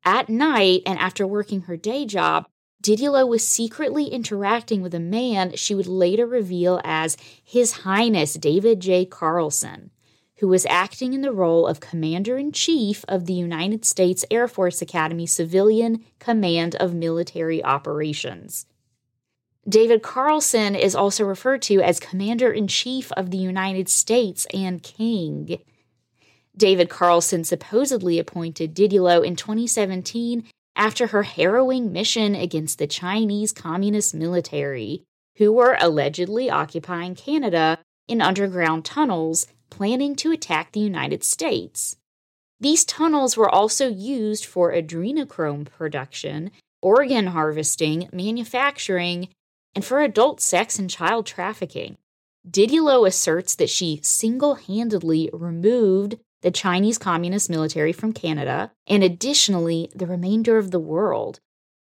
[0.08, 2.46] At night, and after working her day job,
[2.82, 8.80] Didulo was secretly interacting with a man she would later reveal as His Highness David
[8.80, 9.04] J.
[9.04, 9.90] Carlson,
[10.38, 14.48] who was acting in the role of Commander in Chief of the United States Air
[14.48, 18.64] Force Academy Civilian Command of Military Operations.
[19.68, 24.82] David Carlson is also referred to as Commander in Chief of the United States and
[24.82, 25.58] King.
[26.58, 30.44] David Carlson supposedly appointed Didulo in 2017
[30.74, 35.04] after her harrowing mission against the Chinese Communist military,
[35.36, 37.78] who were allegedly occupying Canada
[38.08, 41.96] in underground tunnels, planning to attack the United States.
[42.60, 46.50] These tunnels were also used for adrenochrome production,
[46.82, 49.28] organ harvesting, manufacturing,
[49.76, 51.98] and for adult sex and child trafficking.
[52.48, 59.90] Didulo asserts that she single handedly removed the Chinese Communist military from Canada, and additionally,
[59.94, 61.40] the remainder of the world.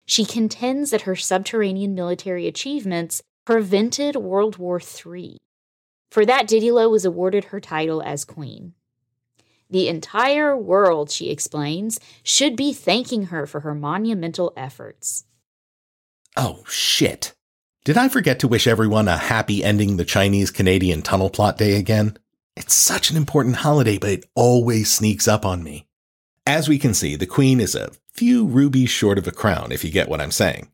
[0.05, 5.37] She contends that her subterranean military achievements prevented World War III.
[6.11, 8.73] For that, Didulo was awarded her title as queen.
[9.69, 15.25] The entire world, she explains, should be thanking her for her monumental efforts.
[16.35, 17.33] Oh, shit.
[17.85, 21.75] Did I forget to wish everyone a happy ending the Chinese Canadian tunnel plot day
[21.75, 22.17] again?
[22.59, 25.87] It's such an important holiday, but it always sneaks up on me.
[26.45, 29.85] As we can see, the Queen is a few rubies short of a crown, if
[29.85, 30.69] you get what I'm saying.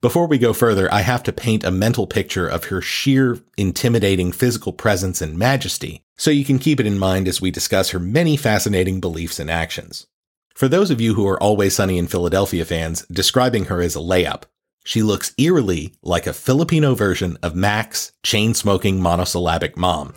[0.00, 4.32] Before we go further, I have to paint a mental picture of her sheer, intimidating
[4.32, 7.98] physical presence and majesty, so you can keep it in mind as we discuss her
[7.98, 10.06] many fascinating beliefs and actions.
[10.54, 13.98] For those of you who are Always Sunny in Philadelphia fans, describing her as a
[14.00, 14.44] layup,
[14.88, 20.14] she looks eerily like a Filipino version of Mac's chain smoking monosyllabic mom.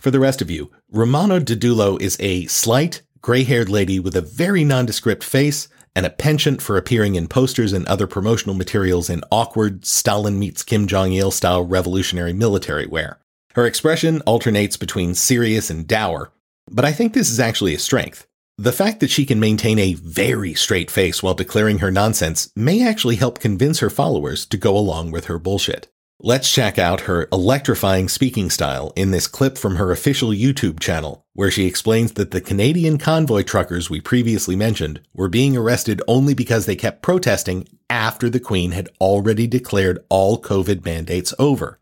[0.00, 4.20] For the rest of you, Romana Didulo is a slight, gray haired lady with a
[4.20, 9.22] very nondescript face and a penchant for appearing in posters and other promotional materials in
[9.30, 13.21] awkward Stalin meets Kim Jong il style revolutionary military wear.
[13.54, 16.32] Her expression alternates between serious and dour,
[16.70, 18.26] but I think this is actually a strength.
[18.58, 22.86] The fact that she can maintain a very straight face while declaring her nonsense may
[22.86, 25.88] actually help convince her followers to go along with her bullshit.
[26.24, 31.26] Let's check out her electrifying speaking style in this clip from her official YouTube channel,
[31.32, 36.32] where she explains that the Canadian convoy truckers we previously mentioned were being arrested only
[36.32, 41.80] because they kept protesting after the Queen had already declared all COVID mandates over.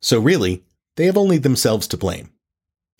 [0.00, 0.62] So really,
[0.96, 2.30] they have only themselves to blame.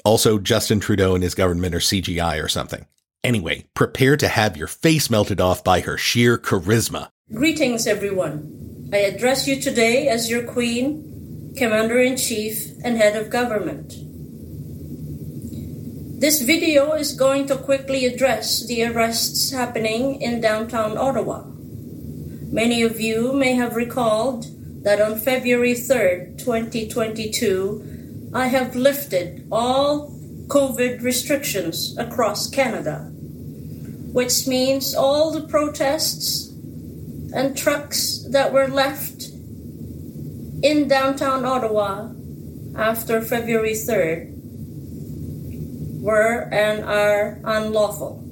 [0.04, 2.86] Also, Justin Trudeau and his government are CGI or something.
[3.22, 7.10] Anyway, prepare to have your face melted off by her sheer charisma.
[7.32, 8.88] Greetings, everyone.
[8.92, 13.94] I address you today as your Queen, Commander in Chief, and Head of Government.
[16.20, 21.44] This video is going to quickly address the arrests happening in downtown Ottawa.
[22.52, 24.46] Many of you may have recalled
[24.82, 30.10] that on February 3rd, 2022, I have lifted all
[30.46, 33.10] COVID restrictions across Canada,
[34.12, 36.48] which means all the protests
[37.32, 39.28] and trucks that were left
[40.62, 42.10] in downtown Ottawa
[42.76, 44.30] after February 3rd
[46.00, 48.24] were and are unlawful.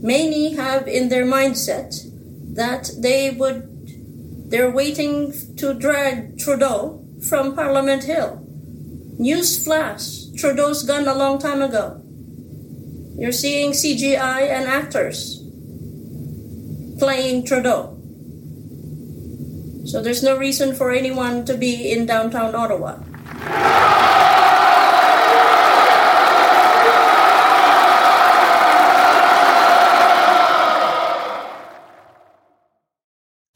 [0.00, 2.04] Many have in their mindset
[2.54, 3.67] that they would
[4.48, 8.44] they're waiting to drag Trudeau from Parliament Hill.
[9.18, 12.00] News flash Trudeau's gone a long time ago.
[13.18, 15.42] You're seeing CGI and actors
[16.98, 17.98] playing Trudeau.
[19.84, 23.00] So there's no reason for anyone to be in downtown Ottawa.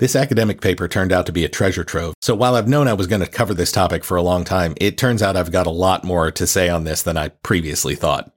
[0.03, 2.93] This academic paper turned out to be a treasure trove, so while I've known I
[2.93, 5.69] was going to cover this topic for a long time, it turns out I've got
[5.69, 8.33] a lot more to say on this than I previously thought.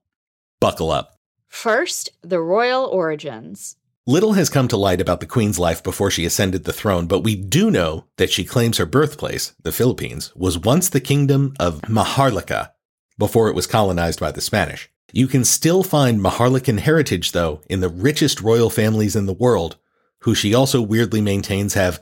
[0.60, 1.18] Buckle up.
[1.48, 3.78] First, the royal origins.
[4.06, 7.22] Little has come to light about the Queen's life before she ascended the throne, but
[7.22, 11.82] we do know that she claims her birthplace, the Philippines, was once the kingdom of
[11.90, 12.74] Maharlika
[13.18, 14.88] before it was colonized by the Spanish.
[15.12, 19.78] You can still find Maharlikan heritage, though, in the richest royal families in the world,
[20.26, 22.02] who she also weirdly maintains have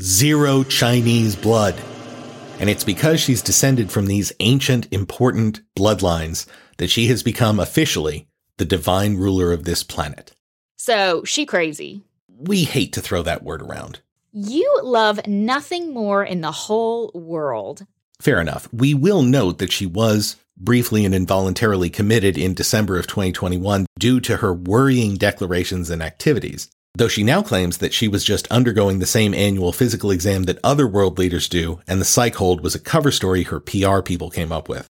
[0.00, 1.74] zero Chinese blood.
[2.58, 6.46] And it's because she's descended from these ancient, important bloodlines
[6.78, 8.26] that she has become officially
[8.56, 10.34] the divine ruler of this planet.
[10.76, 12.04] So she crazy.
[12.26, 14.00] We hate to throw that word around.
[14.32, 17.86] You love nothing more in the whole world.
[18.18, 18.66] Fair enough.
[18.72, 24.20] We will note that she was briefly and involuntarily committed in December of 2021 due
[24.20, 28.98] to her worrying declarations and activities though she now claims that she was just undergoing
[28.98, 32.74] the same annual physical exam that other world leaders do, and the psych hold was
[32.74, 34.88] a cover story her PR people came up with.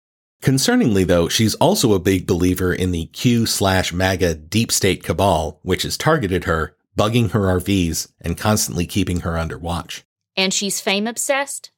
[0.42, 5.60] Concerningly, though, she's also a big believer in the Q slash MAGA deep state cabal,
[5.62, 10.04] which has targeted her, bugging her RVs, and constantly keeping her under watch.
[10.36, 11.70] And she's fame obsessed?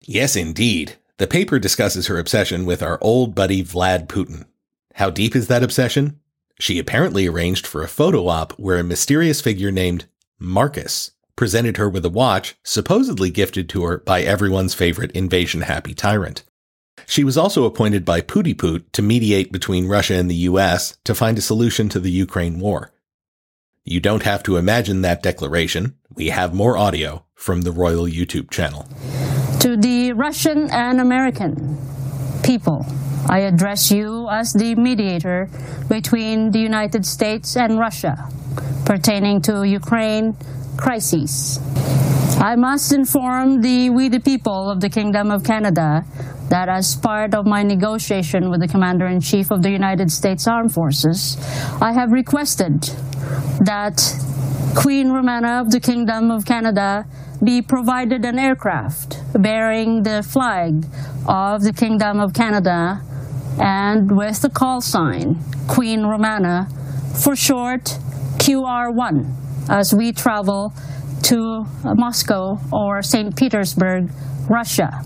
[0.00, 0.96] Yes, indeed.
[1.18, 4.46] The paper discusses her obsession with our old buddy Vlad Putin.
[4.94, 6.18] How deep is that obsession?
[6.60, 10.06] She apparently arranged for a photo op where a mysterious figure named
[10.38, 15.94] Marcus presented her with a watch supposedly gifted to her by everyone's favorite invasion happy
[15.94, 16.42] tyrant.
[17.06, 21.38] She was also appointed by Putiput to mediate between Russia and the US to find
[21.38, 22.92] a solution to the Ukraine war.
[23.84, 25.96] You don't have to imagine that declaration.
[26.14, 28.86] We have more audio from the Royal YouTube channel.
[29.60, 31.78] To the Russian and American
[32.42, 32.84] people,
[33.28, 35.50] I address you as the mediator
[35.88, 38.16] between the United States and Russia
[38.86, 40.34] pertaining to Ukraine
[40.78, 41.60] crises.
[42.40, 46.04] I must inform the we the people of the Kingdom of Canada
[46.48, 50.46] that as part of my negotiation with the Commander in Chief of the United States
[50.48, 51.36] Armed Forces,
[51.82, 52.80] I have requested
[53.60, 54.00] that
[54.74, 57.04] Queen Romana of the Kingdom of Canada
[57.44, 60.86] be provided an aircraft bearing the flag
[61.28, 63.02] of the Kingdom of Canada
[63.60, 66.68] and with the call sign Queen Romana,
[67.14, 67.98] for short
[68.38, 69.34] QR1,
[69.68, 70.72] as we travel
[71.22, 73.36] to Moscow or St.
[73.36, 74.10] Petersburg,
[74.48, 75.02] Russia.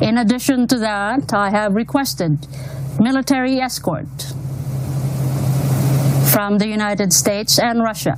[0.00, 2.46] In addition to that, I have requested
[2.98, 4.06] military escort
[6.32, 8.16] from the United States and Russia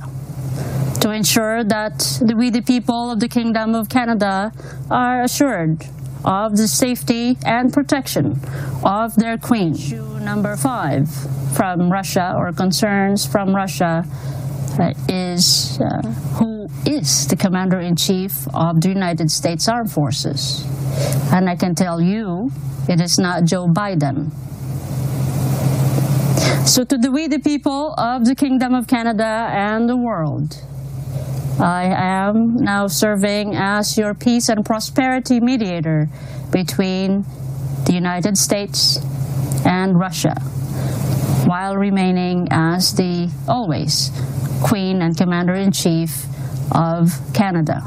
[0.99, 4.51] to ensure that we, the people of the Kingdom of Canada,
[4.91, 5.85] are assured
[6.25, 8.39] of the safety and protection
[8.83, 9.73] of their queen.
[9.73, 11.09] Issue number five
[11.55, 14.05] from Russia, or concerns from Russia,
[14.79, 16.01] uh, is uh,
[16.37, 20.65] who is the commander in chief of the United States Armed Forces.
[21.31, 22.51] And I can tell you,
[22.87, 24.31] it is not Joe Biden.
[26.67, 30.61] So, to the we, the people of the Kingdom of Canada and the world,
[31.59, 36.07] I am now serving as your peace and prosperity mediator
[36.51, 37.25] between
[37.85, 38.97] the United States
[39.65, 40.39] and Russia,
[41.45, 44.09] while remaining as the always
[44.63, 46.25] Queen and Commander in Chief
[46.71, 47.83] of Canada.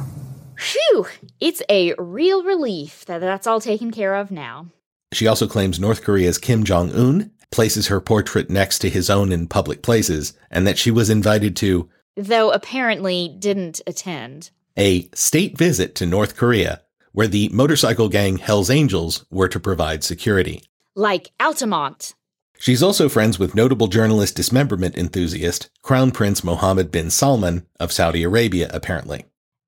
[0.59, 1.07] Phew!
[1.41, 4.67] It's a real relief that that's all taken care of now.
[5.13, 9.33] She also claims North Korea's Kim Jong un places her portrait next to his own
[9.33, 14.51] in public places, and that she was invited to though apparently didn't attend.
[14.77, 16.83] A state visit to North Korea,
[17.13, 20.63] where the motorcycle gang Hells Angels were to provide security.
[20.95, 22.15] Like Altamont.
[22.59, 28.23] She's also friends with notable journalist dismemberment enthusiast Crown Prince Mohammed bin Salman of Saudi
[28.23, 29.25] Arabia, apparently.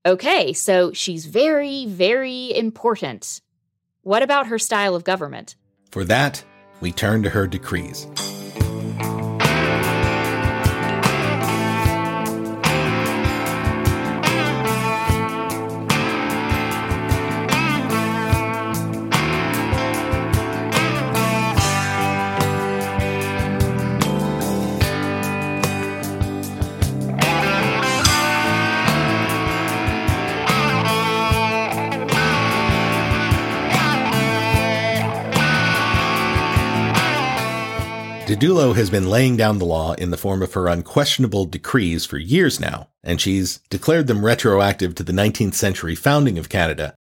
[0.07, 3.41] Okay, so she's very, very important.
[4.03, 5.57] What about her style of government?
[5.91, 6.45] For that,
[6.81, 8.07] we turn to her decrees.
[38.35, 42.19] Didulo has been laying down the law in the form of her unquestionable decrees for
[42.19, 46.97] years now, and she's declared them retroactive to the 19th century founding of Canada,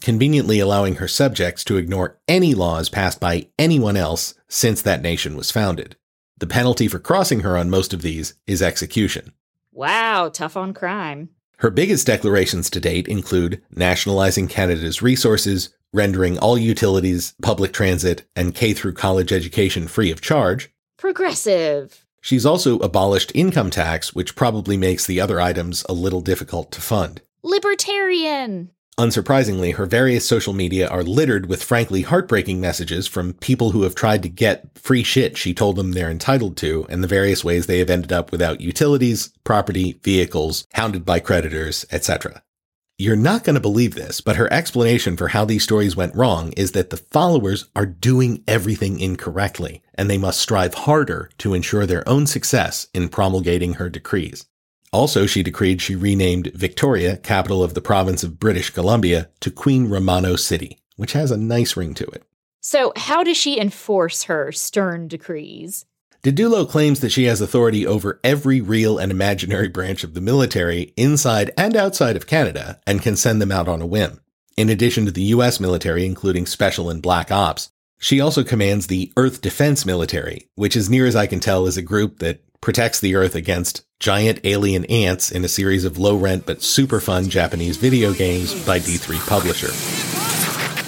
[0.00, 5.36] conveniently allowing her subjects to ignore any laws passed by anyone else since that nation
[5.36, 5.96] was founded.
[6.38, 9.32] The penalty for crossing her on most of these is execution.
[9.72, 11.30] Wow, tough on crime.
[11.56, 18.54] Her biggest declarations to date include nationalizing Canada's resources, rendering all utilities, public transit, and
[18.54, 20.70] K through college education free of charge.
[20.98, 22.06] Progressive.
[22.22, 26.80] She's also abolished income tax, which probably makes the other items a little difficult to
[26.80, 27.20] fund.
[27.42, 28.70] Libertarian.
[28.98, 33.94] Unsurprisingly, her various social media are littered with frankly heartbreaking messages from people who have
[33.94, 37.66] tried to get free shit she told them they're entitled to, and the various ways
[37.66, 42.42] they have ended up without utilities, property, vehicles, hounded by creditors, etc.
[42.98, 46.52] You're not going to believe this, but her explanation for how these stories went wrong
[46.52, 51.84] is that the followers are doing everything incorrectly, and they must strive harder to ensure
[51.84, 54.46] their own success in promulgating her decrees.
[54.94, 59.90] Also, she decreed she renamed Victoria, capital of the province of British Columbia, to Queen
[59.90, 62.22] Romana City, which has a nice ring to it.
[62.62, 65.84] So, how does she enforce her stern decrees?
[66.26, 70.92] Didulo claims that she has authority over every real and imaginary branch of the military
[70.96, 74.18] inside and outside of Canada and can send them out on a whim.
[74.56, 77.70] In addition to the US military, including special and black ops,
[78.00, 81.76] she also commands the Earth Defense Military, which, as near as I can tell, is
[81.76, 86.16] a group that protects the Earth against giant alien ants in a series of low
[86.16, 89.70] rent but super fun Japanese video games by D3 Publisher.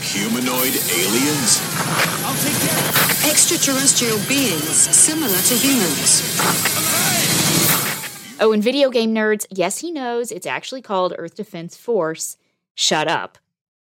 [0.02, 1.77] Humanoid aliens?
[3.38, 6.22] Extraterrestrial beings similar to humans.
[8.40, 12.36] Oh, and video game nerds, yes, he knows it's actually called Earth Defense Force.
[12.74, 13.38] Shut up.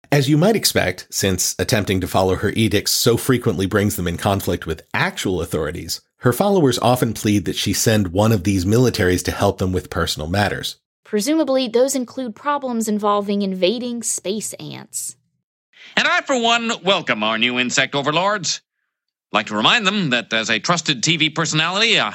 [0.09, 4.15] As you might expect, since attempting to follow her edicts so frequently brings them in
[4.15, 9.25] conflict with actual authorities, her followers often plead that she send one of these militaries
[9.25, 10.77] to help them with personal matters.
[11.03, 15.17] Presumably, those include problems involving invading space ants.
[15.97, 18.61] And I, for one, welcome our new insect overlords.
[19.33, 22.11] Like to remind them that as a trusted TV personality, uh,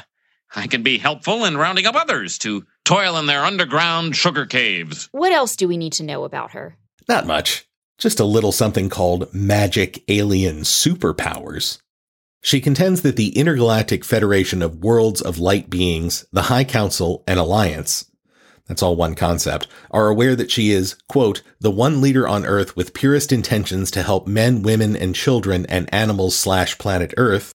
[0.54, 5.08] I can be helpful in rounding up others to toil in their underground sugar caves.
[5.10, 6.76] What else do we need to know about her?
[7.08, 7.66] Not much.
[7.98, 11.78] just a little something called magic alien superpowers.
[12.40, 17.40] She contends that the Intergalactic Federation of Worlds of Light Beings, the High Council, and
[17.40, 18.08] Alliance,
[18.68, 22.76] that's all one concept, are aware that she is, quote, the one leader on Earth
[22.76, 27.52] with purest intentions to help men, women, and children and animals slash planet Earth,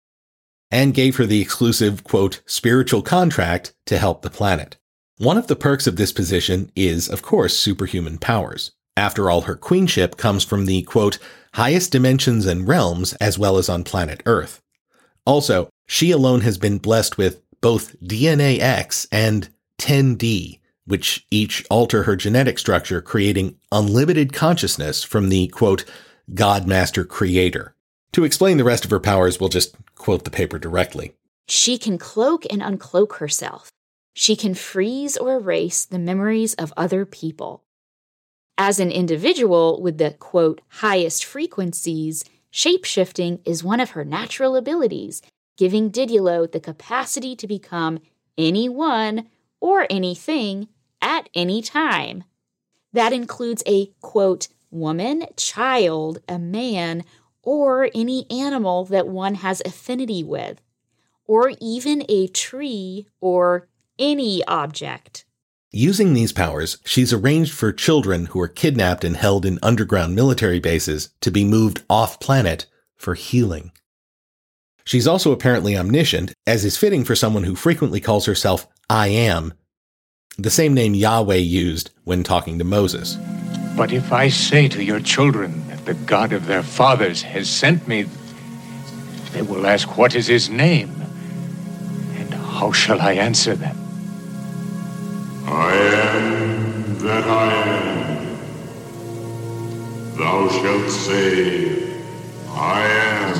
[0.71, 4.77] and gave her the exclusive, quote, spiritual contract to help the planet.
[5.19, 8.71] One of the perks of this position is, of course, superhuman powers.
[8.97, 11.19] After all, her queenship comes from the, quote,
[11.53, 14.61] highest dimensions and realms as well as on planet Earth.
[15.25, 19.49] Also, she alone has been blessed with both DNA X and
[19.79, 25.85] 10D, which each alter her genetic structure, creating unlimited consciousness from the quote,
[26.31, 27.75] Godmaster creator.
[28.13, 31.13] To explain the rest of her powers, we'll just quote the paper directly.
[31.47, 33.71] She can cloak and uncloak herself.
[34.13, 37.63] She can freeze or erase the memories of other people.
[38.57, 45.23] As an individual with the quote, highest frequencies, shapeshifting is one of her natural abilities,
[45.57, 47.99] giving Didulo the capacity to become
[48.37, 49.27] anyone
[49.59, 50.67] or anything
[51.03, 52.23] at any time.
[52.93, 57.03] That includes a quote, woman, child, a man,
[57.43, 60.61] or any animal that one has affinity with,
[61.25, 63.67] or even a tree or
[63.99, 65.25] any object.
[65.71, 70.59] Using these powers, she's arranged for children who are kidnapped and held in underground military
[70.59, 73.71] bases to be moved off planet for healing.
[74.85, 79.53] She's also apparently omniscient, as is fitting for someone who frequently calls herself I am,
[80.37, 83.17] the same name Yahweh used when talking to Moses.
[83.75, 87.87] But if I say to your children that the God of their fathers has sent
[87.87, 88.05] me,
[89.31, 90.89] they will ask, What is his name?
[92.15, 93.77] And how shall I answer them?
[95.45, 98.37] I am that I am.
[100.17, 101.99] Thou shalt say,
[102.49, 103.35] I am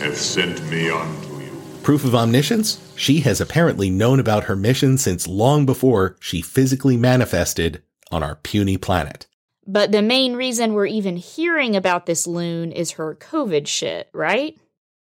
[0.00, 1.21] hath sent me unto
[1.82, 2.80] Proof of omniscience?
[2.94, 7.82] She has apparently known about her mission since long before she physically manifested
[8.12, 9.26] on our puny planet.
[9.66, 14.56] But the main reason we're even hearing about this loon is her COVID shit, right?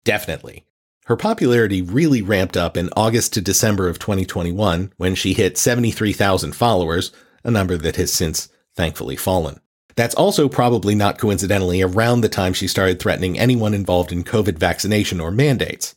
[0.05, 0.63] Definitely.
[1.05, 6.55] Her popularity really ramped up in August to December of 2021 when she hit 73,000
[6.55, 7.11] followers,
[7.43, 9.59] a number that has since thankfully fallen.
[9.95, 14.57] That's also probably not coincidentally around the time she started threatening anyone involved in COVID
[14.57, 15.95] vaccination or mandates.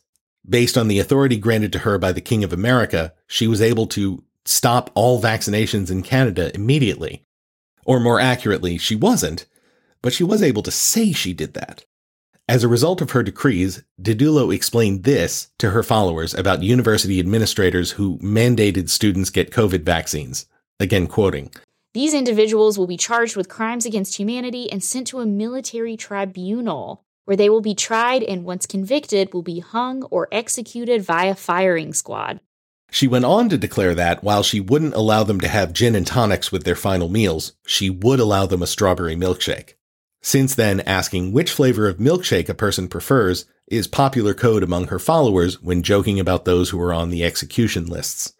[0.49, 3.87] Based on the authority granted to her by the King of America, she was able
[3.87, 7.23] to stop all vaccinations in Canada immediately.
[7.85, 9.45] Or more accurately, she wasn't,
[10.01, 11.85] but she was able to say she did that.
[12.49, 17.91] As a result of her decrees, Didulo explained this to her followers about university administrators
[17.91, 20.45] who mandated students get COVID vaccines.
[20.79, 21.51] Again, quoting
[21.93, 27.03] These individuals will be charged with crimes against humanity and sent to a military tribunal
[27.27, 31.93] where they will be tried and, once convicted, will be hung or executed via firing
[31.93, 32.39] squad.
[32.89, 36.07] She went on to declare that while she wouldn't allow them to have gin and
[36.07, 39.73] tonics with their final meals, she would allow them a strawberry milkshake.
[40.21, 44.97] Since then, asking which flavor of milkshake a person prefers is popular code among her
[44.97, 48.31] followers when joking about those who are on the execution lists.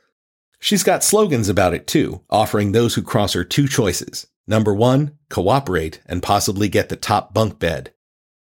[0.62, 4.28] She's got slogans about it too, offering those who cross her two choices.
[4.48, 7.92] Number one, cooperate and possibly get the top bunk bed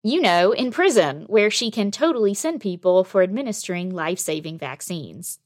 [0.03, 5.39] you know, in prison, where she can totally send people for administering life saving vaccines.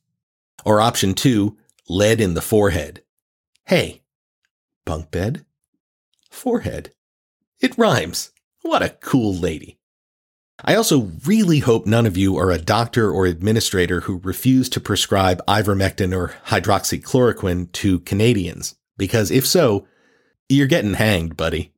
[0.64, 1.56] Or option two,
[1.89, 3.02] lead in the forehead.
[3.64, 4.02] Hey,
[4.85, 5.44] bunk bed,
[6.31, 6.93] forehead.
[7.60, 8.31] It rhymes.
[8.62, 9.78] What a cool lady.
[10.62, 14.81] I also really hope none of you are a doctor or administrator who refuse to
[14.81, 19.86] prescribe ivermectin or hydroxychloroquine to Canadians, because if so,
[20.48, 21.72] you're getting hanged, buddy.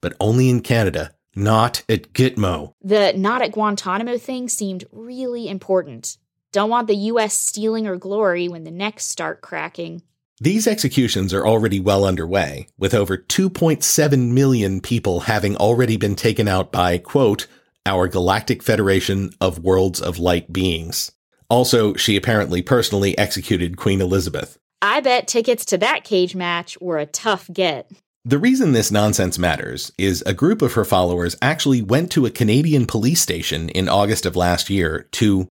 [0.00, 2.74] But only in Canada not at Gitmo.
[2.82, 6.16] The not at Guantanamo thing seemed really important.
[6.52, 10.02] Don't want the US stealing her glory when the necks start cracking.
[10.40, 16.48] These executions are already well underway, with over 2.7 million people having already been taken
[16.48, 17.46] out by, quote,
[17.86, 21.12] our Galactic Federation of Worlds of Light Beings.
[21.48, 24.58] Also, she apparently personally executed Queen Elizabeth.
[24.80, 27.90] I bet tickets to that cage match were a tough get.
[28.24, 32.30] The reason this nonsense matters is a group of her followers actually went to a
[32.30, 35.48] Canadian police station in August of last year to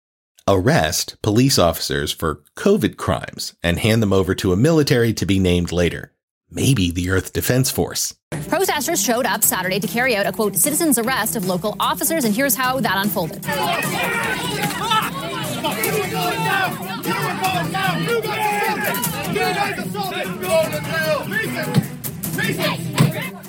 [0.46, 5.38] arrest police officers for COVID crimes and hand them over to a military to be
[5.38, 6.12] named later.
[6.50, 8.14] Maybe the Earth Defense Force.
[8.48, 12.34] Protesters showed up Saturday to carry out a quote citizen's arrest of local officers, and
[12.34, 13.46] here's how that unfolded.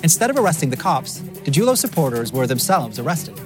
[0.02, 3.36] Instead of arresting the cops, Didulo supporters were themselves arrested.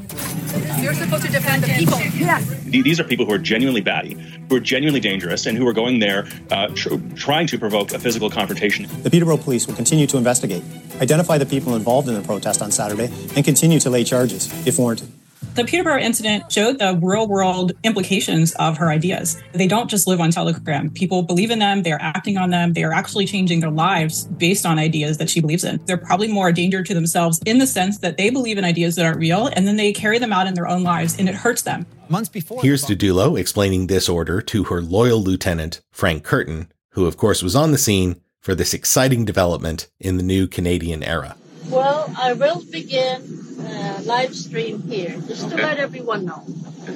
[0.81, 1.99] You're supposed to defend the people.
[2.19, 2.49] Yes.
[2.65, 4.15] These are people who are genuinely batty,
[4.49, 7.99] who are genuinely dangerous, and who are going there uh, tr- trying to provoke a
[7.99, 8.87] physical confrontation.
[9.03, 10.63] The Peterborough Police will continue to investigate,
[11.01, 14.79] identify the people involved in the protest on Saturday, and continue to lay charges if
[14.79, 15.09] warranted.
[15.55, 19.41] The Peterborough incident showed the real world implications of her ideas.
[19.53, 20.91] They don't just live on Telegram.
[20.91, 24.67] People believe in them, they're acting on them, they are actually changing their lives based
[24.67, 25.81] on ideas that she believes in.
[25.87, 28.97] They're probably more a danger to themselves in the sense that they believe in ideas
[28.97, 31.35] that aren't real and then they carry them out in their own lives and it
[31.35, 31.87] hurts them.
[32.09, 32.61] Months before.
[32.63, 37.57] Here's Didulo explaining this order to her loyal lieutenant, Frank Curtin, who, of course, was
[37.57, 41.37] on the scene for this exciting development in the new Canadian era.
[41.69, 46.45] Well, I will begin uh, live stream here, just to let everyone know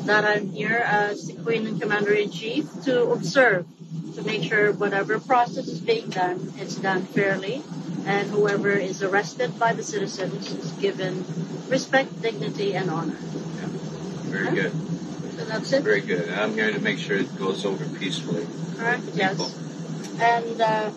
[0.04, 3.66] that I'm here as the Queen and Commander in Chief to observe,
[4.14, 7.62] to make sure whatever process is being done, it's done fairly,
[8.06, 11.24] and whoever is arrested by the citizens is given
[11.68, 13.16] respect, dignity, and honor.
[13.16, 13.66] Yeah.
[14.28, 14.54] Very huh?
[14.54, 14.72] good.
[15.38, 15.82] So that's it.
[15.82, 16.28] Very good.
[16.28, 18.46] I'm here to make sure it goes over peacefully.
[18.76, 19.02] Correct.
[19.14, 19.40] Yes.
[20.20, 20.90] And uh,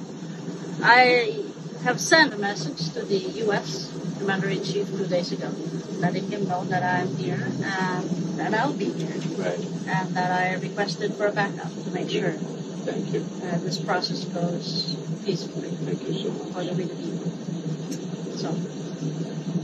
[0.83, 1.50] I
[1.83, 3.91] have sent a message to the U.S.
[4.17, 5.49] Commander in Chief two days ago,
[5.97, 9.17] letting him know that I'm here and that I'll be here.
[9.37, 9.59] Right.
[9.87, 12.31] And that I requested for a backup to make sure.
[12.31, 13.25] Thank you.
[13.43, 14.95] Uh, this process goes
[15.25, 15.69] peacefully.
[15.69, 16.53] Thank you so much.
[16.53, 17.31] For the real people.
[18.37, 18.49] So,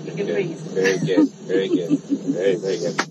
[0.05, 0.33] you can okay.
[0.33, 0.59] breathe.
[0.59, 1.29] Very good.
[1.29, 1.99] Very good.
[1.99, 3.01] Very, very good.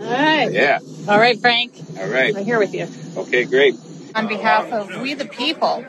[0.00, 0.52] All right.
[0.52, 0.78] Yeah.
[1.08, 1.72] All right, Frank.
[1.98, 2.36] All right.
[2.36, 2.88] I'm here with you.
[3.16, 3.74] Okay, great.
[4.14, 5.84] On behalf of We the People,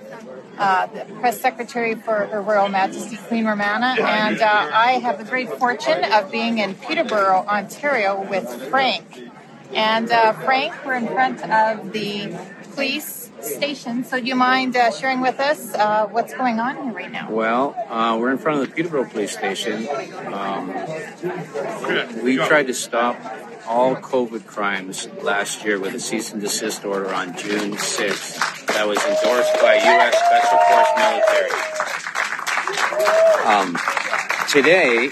[0.58, 5.24] uh, the press secretary for Her Royal Majesty Queen Romana, and uh, I have the
[5.24, 9.30] great fortune of being in Peterborough, Ontario, with Frank.
[9.74, 12.38] And uh, Frank, we're in front of the
[12.74, 14.04] police station.
[14.04, 17.32] So, do you mind uh, sharing with us uh, what's going on here right now?
[17.32, 19.88] Well, uh, we're in front of the Peterborough Police Station.
[20.34, 20.74] Um,
[22.24, 23.18] we tried to stop
[23.68, 28.88] all COVID crimes last year with a cease and desist order on June 6th that
[28.88, 30.16] was endorsed by U.S.
[30.18, 31.52] Special Force military.
[33.46, 33.78] Um,
[34.50, 35.10] today,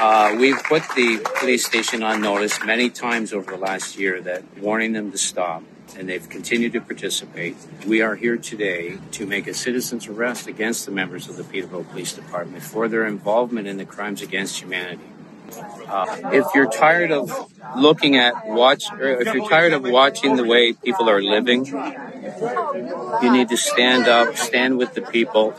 [0.00, 4.42] uh, we've put the police station on notice many times over the last year that
[4.58, 5.62] warning them to stop,
[5.96, 7.56] and they've continued to participate.
[7.86, 11.84] We are here today to make a citizen's arrest against the members of the Peterborough
[11.84, 15.11] Police Department for their involvement in the crimes against humanity.
[15.58, 17.30] Uh, if you're tired of
[17.76, 23.32] looking at watch, or if you're tired of watching the way people are living, you
[23.32, 25.52] need to stand up, stand with the people,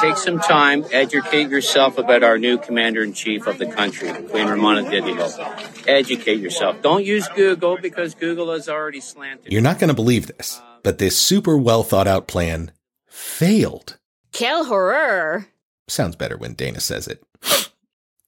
[0.00, 4.48] take some time, educate yourself about our new commander in chief of the country, Queen
[4.48, 5.86] Romana Didulo.
[5.86, 6.80] Educate yourself.
[6.82, 9.52] Don't use Google because Google is already slanted.
[9.52, 12.72] You're not going to believe this, but this super well thought out plan
[13.06, 13.98] failed.
[14.32, 15.46] Quel horror.
[15.88, 17.22] Sounds better when Dana says it.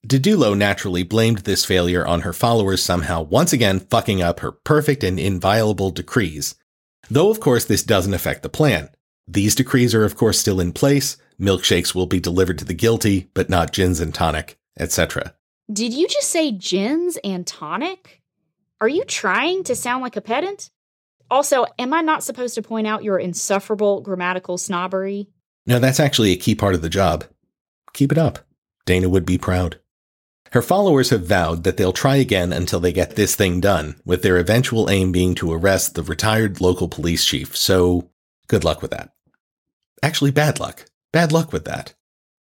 [0.06, 5.02] Didulo naturally blamed this failure on her followers somehow once again fucking up her perfect
[5.02, 6.54] and inviolable decrees.
[7.10, 8.90] Though of course this doesn't affect the plan.
[9.26, 13.30] These decrees are of course still in place, milkshakes will be delivered to the guilty,
[13.34, 15.34] but not gins and tonic, etc.
[15.72, 18.22] Did you just say gins and tonic?
[18.80, 20.70] Are you trying to sound like a pedant?
[21.32, 25.30] Also, am I not supposed to point out your insufferable grammatical snobbery?
[25.66, 27.24] No, that's actually a key part of the job.
[27.92, 28.38] Keep it up.
[28.84, 29.80] Dana would be proud.
[30.56, 34.22] Her followers have vowed that they'll try again until they get this thing done, with
[34.22, 38.08] their eventual aim being to arrest the retired local police chief, so
[38.48, 39.12] good luck with that.
[40.02, 40.86] Actually, bad luck.
[41.12, 41.92] Bad luck with that.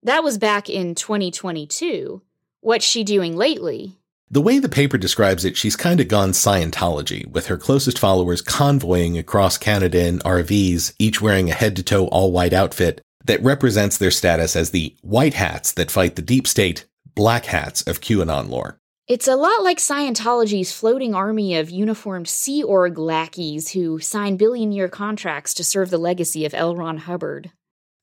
[0.04, 2.22] That was back in 2022.
[2.60, 3.96] What's she doing lately?
[4.30, 8.42] The way the paper describes it, she's kind of gone Scientology, with her closest followers
[8.42, 13.42] convoying across Canada in RVs, each wearing a head to toe all white outfit that
[13.42, 16.86] represents their status as the white hats that fight the deep state
[17.16, 18.78] black hats of QAnon lore.
[19.08, 24.72] It's a lot like Scientology's floating army of uniformed Sea Org lackeys who sign billion
[24.72, 26.76] year contracts to serve the legacy of L.
[26.76, 27.52] Ron Hubbard.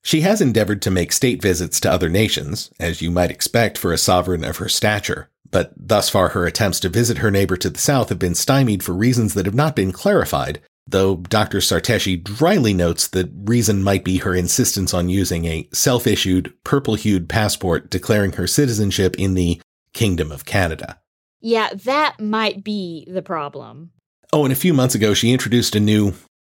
[0.03, 3.91] She has endeavored to make state visits to other nations, as you might expect for
[3.91, 7.69] a sovereign of her stature, but thus far her attempts to visit her neighbor to
[7.69, 10.61] the south have been stymied for reasons that have not been clarified,
[10.91, 11.59] though Dr.
[11.59, 17.89] Sarteschi dryly notes that reason might be her insistence on using a self-issued, purple-hued passport
[17.89, 19.61] declaring her citizenship in the
[19.93, 20.99] Kingdom of Canada.
[21.41, 23.91] Yeah, that might be the problem.
[24.31, 26.13] Oh, and a few months ago she introduced a new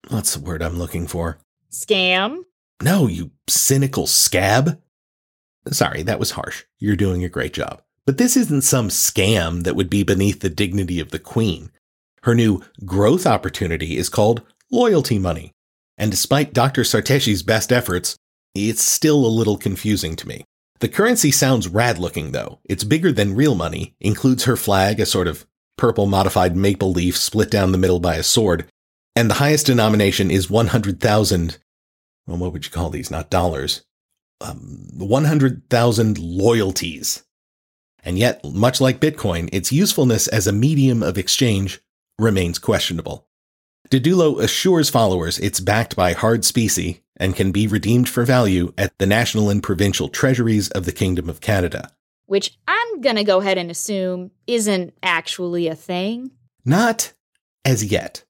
[0.09, 1.39] what's the word I'm looking for?
[1.71, 2.43] Scam?
[2.83, 4.81] No, you cynical scab.
[5.71, 6.65] Sorry, that was harsh.
[6.79, 7.83] You're doing a great job.
[8.05, 11.71] But this isn't some scam that would be beneath the dignity of the queen.
[12.23, 15.53] Her new growth opportunity is called loyalty money.
[15.99, 16.83] And despite Dr.
[16.83, 18.17] Sarteschi's best efforts,
[18.55, 20.45] it's still a little confusing to me.
[20.81, 22.59] The currency sounds rad looking though.
[22.65, 25.47] It's bigger than real money, includes her flag, a sort of
[25.77, 28.67] purple modified maple leaf split down the middle by a sword,
[29.15, 31.59] and the highest denomination is 100,000.
[32.27, 33.11] Well, what would you call these?
[33.11, 33.83] Not dollars.
[34.41, 37.23] Um, 100,000 loyalties.
[38.05, 41.81] And yet, much like Bitcoin, its usefulness as a medium of exchange
[42.23, 43.27] remains questionable.
[43.91, 48.97] Didulo assures followers it's backed by hard specie and can be redeemed for value at
[48.99, 51.91] the national and provincial treasuries of the Kingdom of Canada.
[52.27, 56.31] Which I'm going to go ahead and assume isn't actually a thing.
[56.65, 57.13] Not
[57.65, 58.25] as yet.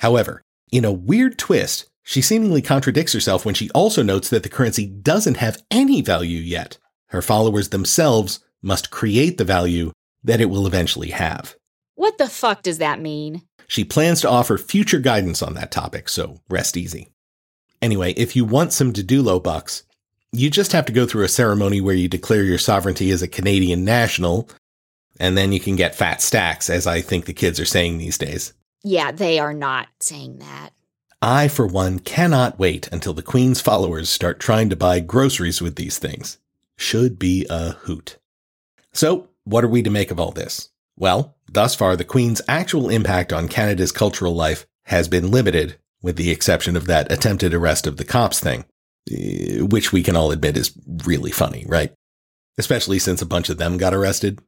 [0.00, 0.42] However,
[0.72, 4.86] in a weird twist, she seemingly contradicts herself when she also notes that the currency
[4.86, 6.78] doesn't have any value yet.
[7.08, 9.92] Her followers themselves must create the value
[10.24, 11.54] that it will eventually have.
[11.98, 13.42] What the fuck does that mean?
[13.66, 17.08] She plans to offer future guidance on that topic, so rest easy.
[17.82, 19.82] Anyway, if you want some Didulo bucks,
[20.30, 23.26] you just have to go through a ceremony where you declare your sovereignty as a
[23.26, 24.48] Canadian national,
[25.18, 28.16] and then you can get fat stacks, as I think the kids are saying these
[28.16, 28.52] days.
[28.84, 30.70] Yeah, they are not saying that.
[31.20, 35.74] I, for one, cannot wait until the Queen's followers start trying to buy groceries with
[35.74, 36.38] these things.
[36.76, 38.18] Should be a hoot.
[38.92, 40.68] So, what are we to make of all this?
[40.96, 46.16] Well, thus far, the Queen's actual impact on Canada's cultural life has been limited, with
[46.16, 48.64] the exception of that attempted arrest of the cops thing,
[49.10, 50.72] eh, which we can all admit is
[51.04, 51.92] really funny, right?
[52.56, 54.40] Especially since a bunch of them got arrested.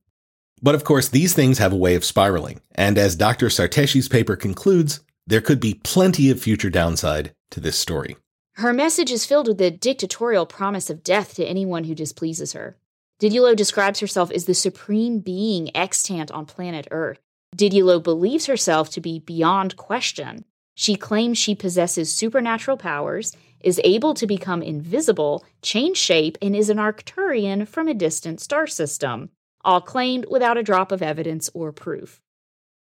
[0.62, 3.48] But of course, these things have a way of spiraling, and as Dr.
[3.48, 8.16] Sarteschi's paper concludes, there could be plenty of future downside to this story.
[8.54, 12.76] Her message is filled with the dictatorial promise of death to anyone who displeases her.
[13.20, 17.20] Didulo describes herself as the supreme being extant on planet Earth.
[17.54, 20.46] Didulo believes herself to be beyond question.
[20.74, 26.70] She claims she possesses supernatural powers, is able to become invisible, change shape, and is
[26.70, 29.28] an Arcturian from a distant star system,
[29.62, 32.22] all claimed without a drop of evidence or proof.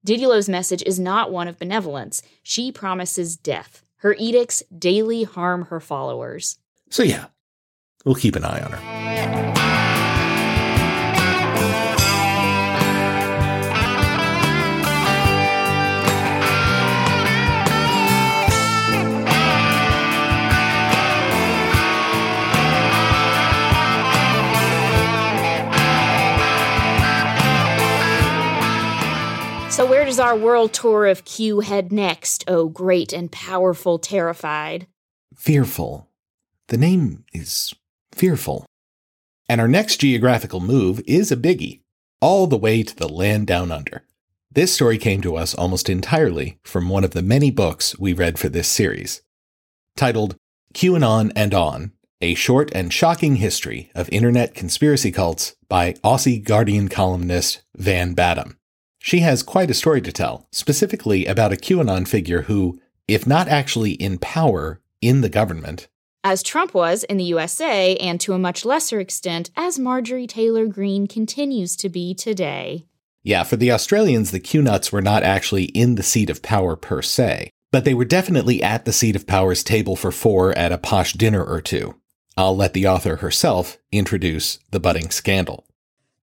[0.06, 2.22] Didulo's message is not one of benevolence.
[2.44, 3.84] She promises death.
[3.98, 6.60] Her edicts daily harm her followers.
[6.92, 7.26] So, yeah,
[8.06, 9.69] we'll keep an eye on her.
[29.80, 34.88] So, where does our world tour of Q head next, oh great and powerful terrified?
[35.38, 36.10] Fearful.
[36.68, 37.74] The name is
[38.12, 38.66] fearful.
[39.48, 41.80] And our next geographical move is a biggie,
[42.20, 44.04] all the way to the land down under.
[44.52, 48.38] This story came to us almost entirely from one of the many books we read
[48.38, 49.22] for this series.
[49.96, 50.36] Titled
[50.74, 55.94] QAnon and On and On A Short and Shocking History of Internet Conspiracy Cults by
[56.04, 58.59] Aussie Guardian columnist Van Badham.
[59.10, 63.48] She has quite a story to tell, specifically about a QAnon figure who, if not
[63.48, 65.88] actually in power in the government,
[66.24, 70.68] as Trump was in the USA, and to a much lesser extent, as Marjorie Taylor
[70.68, 72.86] Greene continues to be today.
[73.24, 77.02] Yeah, for the Australians, the Q-Nuts were not actually in the seat of power per
[77.02, 80.78] se, but they were definitely at the seat of power's table for four at a
[80.78, 81.96] posh dinner or two.
[82.38, 85.66] I'll let the author herself introduce the budding scandal.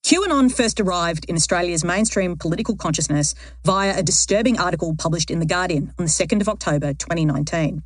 [0.04, 5.46] QAnon first arrived in Australia's mainstream political consciousness via a disturbing article published in The
[5.46, 7.82] Guardian on the 2nd of October 2019.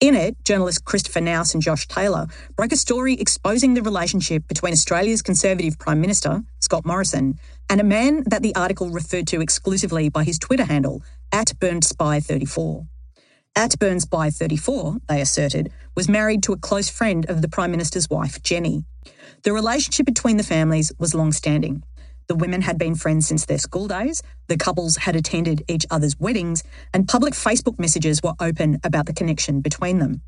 [0.00, 2.26] In it, journalists Christopher Knaus and Josh Taylor
[2.56, 7.38] broke a story exposing the relationship between Australia's Conservative Prime Minister, Scott Morrison,
[7.70, 12.86] and a man that the article referred to exclusively by his Twitter handle, at BurnedSpy34.
[13.54, 18.42] At BurnedSpy34, they asserted, was married to a close friend of the Prime Minister's wife,
[18.42, 18.84] Jenny.
[19.42, 21.82] The relationship between the families was long standing.
[22.26, 26.18] The women had been friends since their school days, the couples had attended each other's
[26.18, 30.22] weddings, and public Facebook messages were open about the connection between them.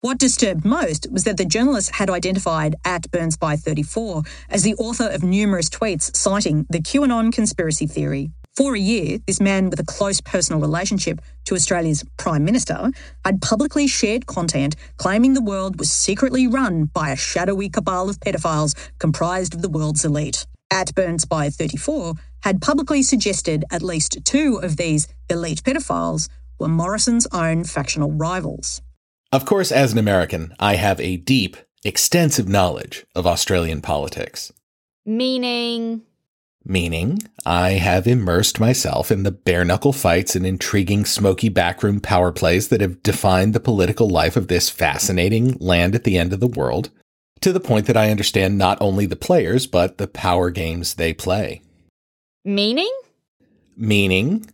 [0.00, 5.24] What disturbed most was that the journalist had identified at BurnedSpy34 as the author of
[5.24, 8.30] numerous tweets citing the QAnon conspiracy theory.
[8.58, 12.90] For a year, this man with a close personal relationship to Australia's Prime Minister
[13.24, 18.18] had publicly shared content claiming the world was secretly run by a shadowy cabal of
[18.18, 20.44] pedophiles comprised of the world's elite.
[20.72, 26.28] At BurnedSpy34 had publicly suggested at least two of these elite pedophiles
[26.58, 28.82] were Morrison's own factional rivals.
[29.30, 34.52] Of course, as an American, I have a deep, extensive knowledge of Australian politics.
[35.06, 36.02] Meaning?
[36.70, 42.30] Meaning, I have immersed myself in the bare knuckle fights and intriguing smoky backroom power
[42.30, 46.40] plays that have defined the political life of this fascinating land at the end of
[46.40, 46.90] the world.
[47.40, 51.14] To the point that I understand not only the players, but the power games they
[51.14, 51.62] play.
[52.44, 52.92] Meaning?
[53.74, 54.44] Meaning,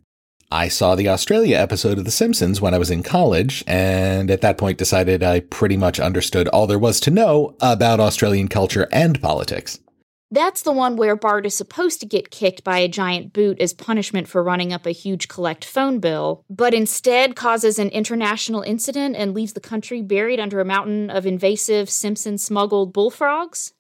[0.53, 4.41] I saw the Australia episode of The Simpsons when I was in college, and at
[4.43, 8.87] that point decided I pretty much understood all there was to know about Australian culture
[8.93, 9.81] and politics.
[10.35, 13.73] That's the one where Bart is supposed to get kicked by a giant boot as
[13.73, 19.15] punishment for running up a huge collect phone bill, but instead causes an international incident
[19.15, 23.75] and leaves the country buried under a mountain of invasive Simpson smuggled bullfrogs?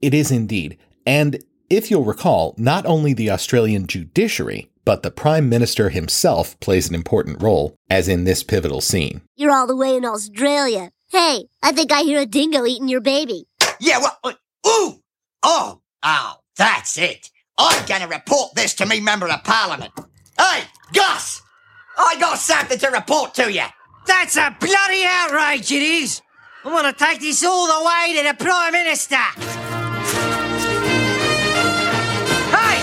[0.00, 0.78] It is indeed.
[1.04, 6.88] And if you'll recall, not only the Australian judiciary, but the Prime Minister himself plays
[6.88, 9.22] an important role, as in this pivotal scene.
[9.34, 10.92] You're all the way in Australia.
[11.10, 13.48] Hey, I think I hear a dingo eating your baby.
[13.80, 14.34] Yeah, well, uh,
[14.68, 15.00] ooh!
[15.42, 17.30] Oh, oh, that's it.
[17.58, 19.92] I'm gonna report this to me member of parliament.
[20.38, 21.42] Hey, Gus!
[21.96, 23.64] I got something to report to you.
[24.06, 26.20] That's a bloody outrage, it is.
[26.64, 29.16] I'm gonna take this all the way to the Prime Minister.
[32.54, 32.80] Hey,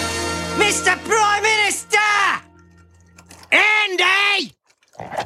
[0.58, 0.98] Mr.
[1.06, 1.98] Prime Minister!
[3.52, 4.56] Andy!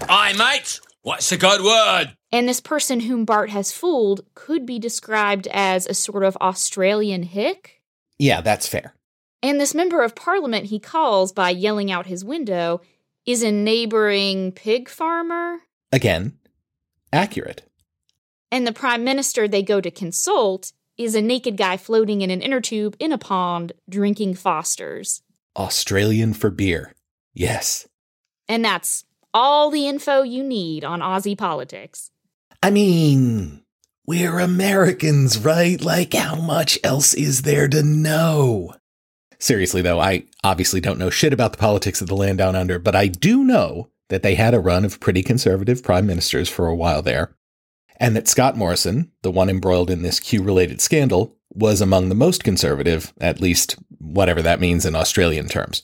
[0.10, 0.80] Aye, mate.
[1.02, 2.18] What's the good word?
[2.34, 7.24] And this person whom Bart has fooled could be described as a sort of Australian
[7.24, 7.77] hick.
[8.20, 8.94] Yeah, that's fair.
[9.44, 12.82] And this member of parliament he calls by yelling out his window
[13.26, 15.60] is a neighboring pig farmer.
[15.92, 16.38] Again,
[17.14, 17.64] accurate.
[18.52, 22.42] And the prime minister they go to consult is a naked guy floating in an
[22.42, 25.22] inner tube in a pond drinking Fosters.
[25.56, 26.94] Australian for beer.
[27.34, 27.88] Yes.
[28.48, 29.04] And that's
[29.34, 32.10] all the info you need on Aussie politics.
[32.64, 33.62] I mean,
[34.08, 35.82] we're Americans, right?
[35.82, 38.74] Like, how much else is there to know?
[39.38, 42.80] Seriously, though, I obviously don't know shit about the politics of the land down under,
[42.80, 46.68] but I do know that they had a run of pretty conservative prime ministers for
[46.68, 47.36] a while there,
[47.98, 52.16] and that Scott Morrison, the one embroiled in this Q related scandal, was among the
[52.16, 55.84] most conservative, at least whatever that means in Australian terms.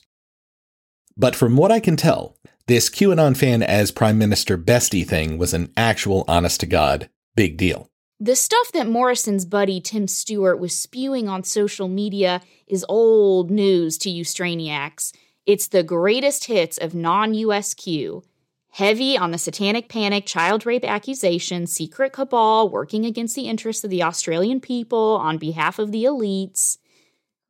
[1.14, 2.38] But from what I can tell,
[2.68, 7.58] this QAnon fan as Prime Minister bestie thing was an actual honest to God big
[7.58, 7.90] deal.
[8.24, 13.98] The stuff that Morrison's buddy Tim Stewart was spewing on social media is old news
[13.98, 15.12] to you Straniacs.
[15.44, 18.24] It's the greatest hits of non USQ.
[18.70, 23.90] Heavy on the satanic panic, child rape accusation, secret cabal working against the interests of
[23.90, 26.78] the Australian people on behalf of the elites.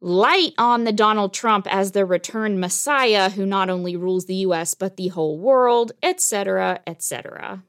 [0.00, 4.74] Light on the Donald Trump as the returned messiah who not only rules the US
[4.74, 7.62] but the whole world, etc., etc.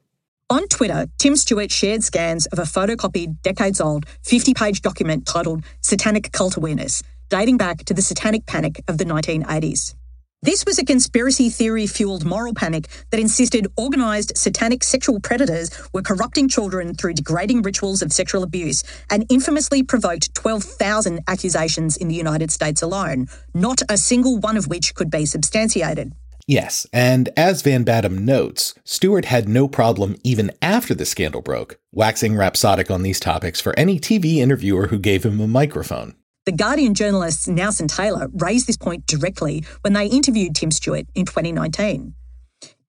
[0.48, 5.64] On Twitter, Tim Stewart shared scans of a photocopied, decades old, 50 page document titled
[5.80, 9.96] Satanic Cult Awareness, dating back to the satanic panic of the 1980s.
[10.42, 16.02] This was a conspiracy theory fueled moral panic that insisted organised satanic sexual predators were
[16.02, 22.14] corrupting children through degrading rituals of sexual abuse and infamously provoked 12,000 accusations in the
[22.14, 26.12] United States alone, not a single one of which could be substantiated.
[26.48, 31.80] Yes, and as Van Badham notes, Stewart had no problem even after the scandal broke,
[31.90, 36.14] waxing rhapsodic on these topics for any TV interviewer who gave him a microphone.
[36.44, 41.24] The Guardian journalist Nelson Taylor raised this point directly when they interviewed Tim Stewart in
[41.24, 42.14] 2019.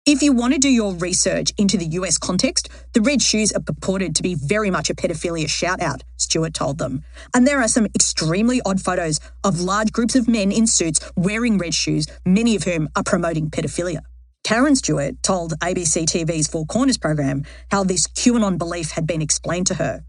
[0.08, 3.60] If you want to do your research into the US context, the red shoes are
[3.60, 7.02] purported to be very much a pedophilia shout out, Stewart told them.
[7.34, 11.58] And there are some extremely odd photos of large groups of men in suits wearing
[11.58, 14.02] red shoes, many of whom are promoting pedophilia.
[14.44, 17.42] Karen Stewart told ABC TV's Four Corners program
[17.72, 20.04] how this QAnon belief had been explained to her.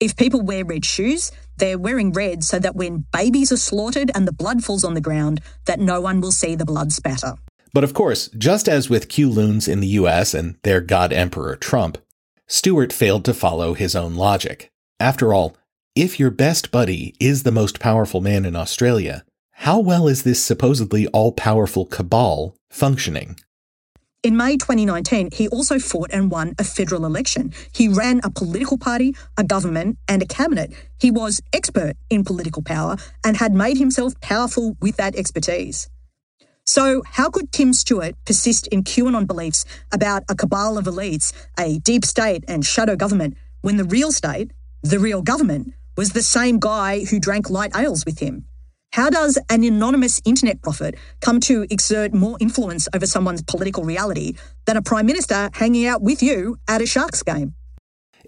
[0.00, 4.26] If people wear red shoes, they're wearing red so that when babies are slaughtered and
[4.26, 7.34] the blood falls on the ground, that no one will see the blood spatter.
[7.74, 11.56] But of course, just as with Q loons in the US and their God Emperor
[11.56, 11.98] Trump,
[12.46, 14.70] Stewart failed to follow his own logic.
[15.00, 15.56] After all,
[15.96, 19.24] if your best buddy is the most powerful man in Australia,
[19.58, 23.40] how well is this supposedly all powerful cabal functioning?
[24.22, 27.52] In May 2019, he also fought and won a federal election.
[27.72, 30.72] He ran a political party, a government, and a cabinet.
[31.00, 35.90] He was expert in political power and had made himself powerful with that expertise.
[36.66, 41.78] So, how could Tim Stewart persist in QAnon beliefs about a cabal of elites, a
[41.80, 44.50] deep state, and shadow government when the real state,
[44.82, 48.46] the real government, was the same guy who drank light ales with him?
[48.94, 54.34] How does an anonymous internet prophet come to exert more influence over someone's political reality
[54.64, 57.54] than a prime minister hanging out with you at a Sharks game?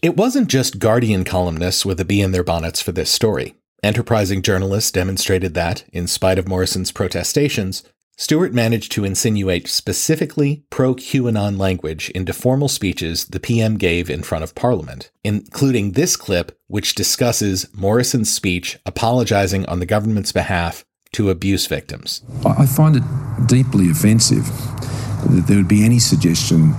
[0.03, 3.55] It wasn't just Guardian columnists with a bee in their bonnets for this story.
[3.83, 7.83] Enterprising journalists demonstrated that, in spite of Morrison's protestations,
[8.19, 14.23] Stewart managed to insinuate specifically pro QAnon language into formal speeches the PM gave in
[14.23, 20.83] front of Parliament, including this clip, which discusses Morrison's speech apologizing on the government's behalf
[21.13, 22.23] to abuse victims.
[22.47, 23.03] I find it
[23.49, 26.71] deeply offensive that there would be any suggestion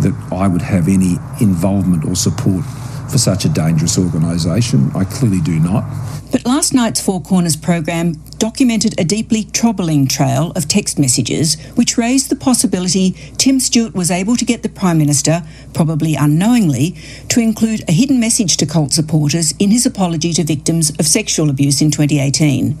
[0.00, 2.64] that I would have any involvement or support
[3.10, 4.90] for such a dangerous organisation.
[4.94, 5.84] I clearly do not.
[6.32, 11.96] But last night's Four Corners program documented a deeply troubling trail of text messages which
[11.96, 16.96] raised the possibility Tim Stewart was able to get the Prime Minister, probably unknowingly,
[17.28, 21.48] to include a hidden message to cult supporters in his apology to victims of sexual
[21.48, 22.76] abuse in 2018.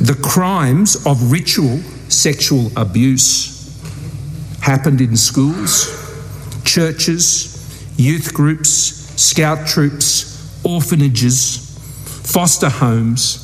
[0.00, 1.78] The crimes of ritual
[2.08, 3.52] sexual abuse
[4.60, 5.86] happened in schools,
[6.64, 7.52] churches,
[7.96, 11.72] youth groups, scout troops, orphanages,
[12.24, 13.38] foster homes.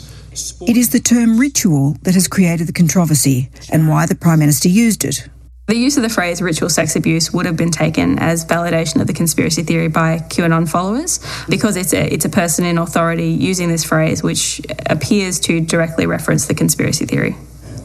[0.61, 4.69] It is the term ritual that has created the controversy and why the Prime Minister
[4.69, 5.29] used it.
[5.67, 9.07] The use of the phrase ritual sex abuse would have been taken as validation of
[9.07, 13.69] the conspiracy theory by QAnon followers because it's a, it's a person in authority using
[13.69, 17.37] this phrase which appears to directly reference the conspiracy theory.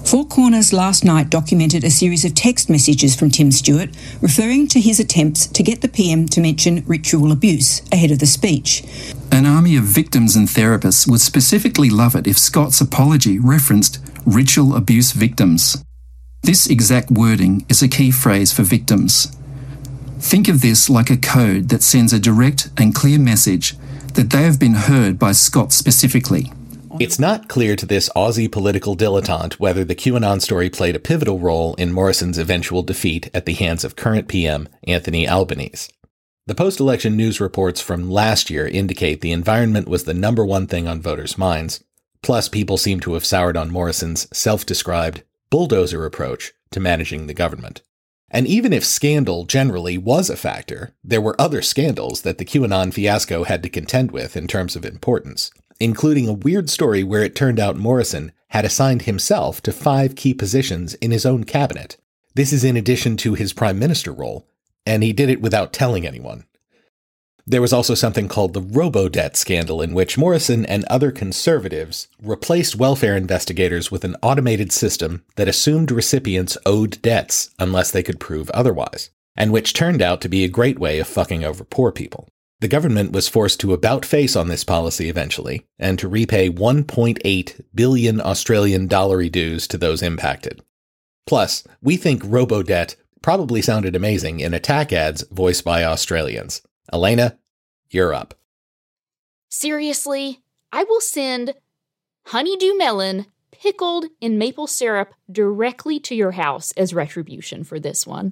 [0.03, 3.89] Four Corners last night documented a series of text messages from Tim Stewart
[4.21, 8.25] referring to his attempts to get the PM to mention ritual abuse ahead of the
[8.25, 8.83] speech.
[9.31, 14.75] An army of victims and therapists would specifically love it if Scott's apology referenced ritual
[14.75, 15.83] abuse victims.
[16.43, 19.35] This exact wording is a key phrase for victims.
[20.19, 23.75] Think of this like a code that sends a direct and clear message
[24.13, 26.51] that they have been heard by Scott specifically.
[27.03, 31.37] It's not clear to this Aussie political dilettante whether the QAnon story played a pivotal
[31.37, 35.91] role in Morrison's eventual defeat at the hands of current PM Anthony Albanese.
[36.47, 40.65] The post election news reports from last year indicate the environment was the number one
[40.65, 41.83] thing on voters' minds.
[42.21, 47.33] Plus, people seem to have soured on Morrison's self described bulldozer approach to managing the
[47.33, 47.81] government.
[48.31, 52.93] And even if scandal generally was a factor, there were other scandals that the QAnon
[52.93, 55.51] fiasco had to contend with in terms of importance,
[55.83, 60.33] including a weird story where it turned out Morrison had assigned himself to five key
[60.33, 61.97] positions in his own cabinet.
[62.35, 64.47] This is in addition to his prime minister role,
[64.85, 66.45] and he did it without telling anyone.
[67.45, 72.77] There was also something called the Robodebt scandal, in which Morrison and other conservatives replaced
[72.77, 78.49] welfare investigators with an automated system that assumed recipients owed debts unless they could prove
[78.51, 82.29] otherwise, and which turned out to be a great way of fucking over poor people.
[82.63, 87.61] The government was forced to about face on this policy eventually, and to repay 1.8
[87.75, 90.63] billion Australian dollary dues to those impacted.
[91.27, 96.61] Plus, we think robo-debt probably sounded amazing in attack ads voiced by Australians.
[96.93, 97.37] Elena,
[97.89, 98.33] you're up.
[99.49, 100.39] Seriously,
[100.71, 101.55] I will send
[102.27, 108.31] honeydew melon pickled in maple syrup directly to your house as retribution for this one.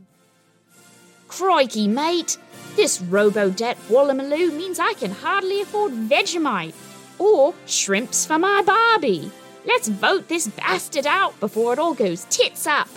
[1.27, 2.37] Crikey, mate!
[2.75, 6.73] This Robodebt Wallamaloo means I can hardly afford Vegemite
[7.19, 9.29] or shrimps for my Barbie.
[9.65, 12.87] Let's vote this bastard out before it all goes tits up.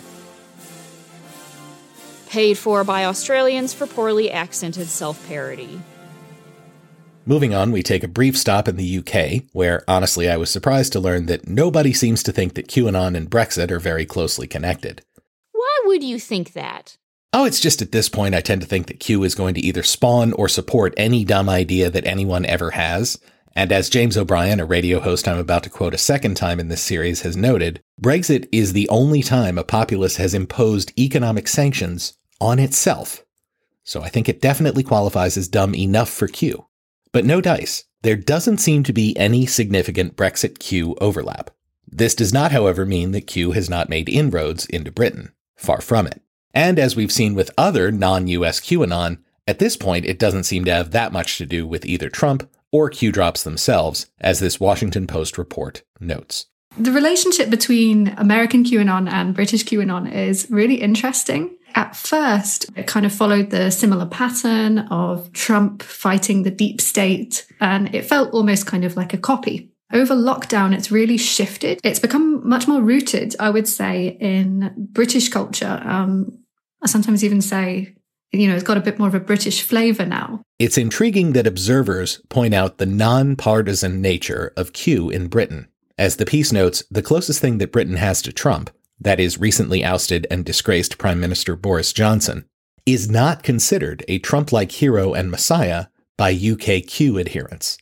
[2.29, 5.79] Paid for by Australians for poorly accented self parody.
[7.27, 10.93] Moving on, we take a brief stop in the UK, where honestly I was surprised
[10.93, 15.01] to learn that nobody seems to think that QAnon and Brexit are very closely connected.
[15.51, 16.97] Why would you think that?
[17.37, 19.59] Oh, it's just at this point I tend to think that Q is going to
[19.59, 23.19] either spawn or support any dumb idea that anyone ever has.
[23.53, 26.69] And as James O'Brien, a radio host I'm about to quote a second time in
[26.69, 32.17] this series, has noted, Brexit is the only time a populace has imposed economic sanctions
[32.39, 33.25] on itself.
[33.83, 36.67] So I think it definitely qualifies as dumb enough for Q.
[37.11, 37.83] But no dice.
[38.01, 41.51] There doesn't seem to be any significant Brexit Q overlap.
[41.85, 45.33] This does not, however, mean that Q has not made inroads into Britain.
[45.57, 46.21] Far from it.
[46.55, 50.63] And as we've seen with other non US QAnon, at this point it doesn't seem
[50.65, 54.59] to have that much to do with either Trump or Q drops themselves, as this
[54.59, 56.47] Washington Post report notes.
[56.77, 61.55] The relationship between American QAnon and British QAnon is really interesting.
[61.73, 67.45] At first, it kind of followed the similar pattern of Trump fighting the deep state,
[67.61, 69.71] and it felt almost kind of like a copy.
[69.93, 71.79] Over lockdown, it's really shifted.
[71.83, 75.81] It's become much more rooted, I would say, in British culture.
[75.85, 76.39] Um,
[76.85, 77.95] I sometimes even say,
[78.31, 80.43] you know, it's got a bit more of a British flavor now.
[80.59, 85.67] It's intriguing that observers point out the non-partisan nature of Q in Britain.
[85.97, 89.83] As the piece notes, the closest thing that Britain has to Trump, that is recently
[89.83, 92.45] ousted and disgraced Prime Minister Boris Johnson,
[92.85, 95.87] is not considered a Trump-like hero and messiah
[96.17, 97.79] by UK Q adherents.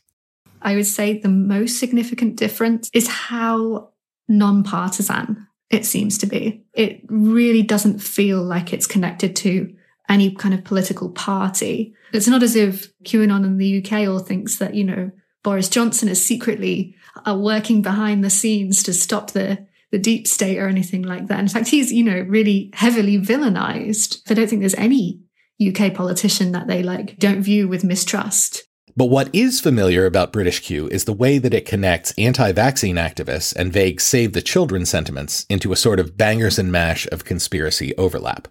[0.62, 3.90] I would say the most significant difference is how
[4.28, 6.64] non-partisan it seems to be.
[6.72, 9.74] It really doesn't feel like it's connected to
[10.08, 11.94] any kind of political party.
[12.12, 15.10] It's not as if QAnon in the UK all thinks that, you know,
[15.42, 16.94] Boris Johnson is secretly
[17.26, 21.38] uh, working behind the scenes to stop the the deep state or anything like that.
[21.38, 24.28] In fact, he's, you know, really heavily villainized.
[24.28, 25.20] I don't think there's any
[25.64, 28.64] UK politician that they like don't view with mistrust.
[28.96, 32.96] But what is familiar about British Q is the way that it connects anti vaccine
[32.96, 37.24] activists and vague save the children sentiments into a sort of bangers and mash of
[37.24, 38.46] conspiracy overlap.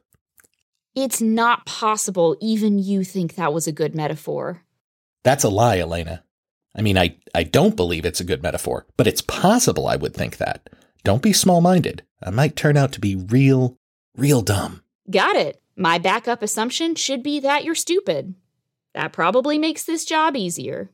[0.96, 4.64] It's not possible even you think that was a good metaphor.
[5.24, 6.24] That's a lie, Elena.
[6.76, 10.14] I mean, I, I don't believe it's a good metaphor, but it's possible I would
[10.14, 10.70] think that.
[11.04, 12.04] Don't be small minded.
[12.22, 13.78] I might turn out to be real,
[14.18, 14.84] real dumb.
[15.10, 15.62] Got it.
[15.76, 18.36] My backup assumption should be that you're stupid.
[18.94, 20.90] That probably makes this job easier.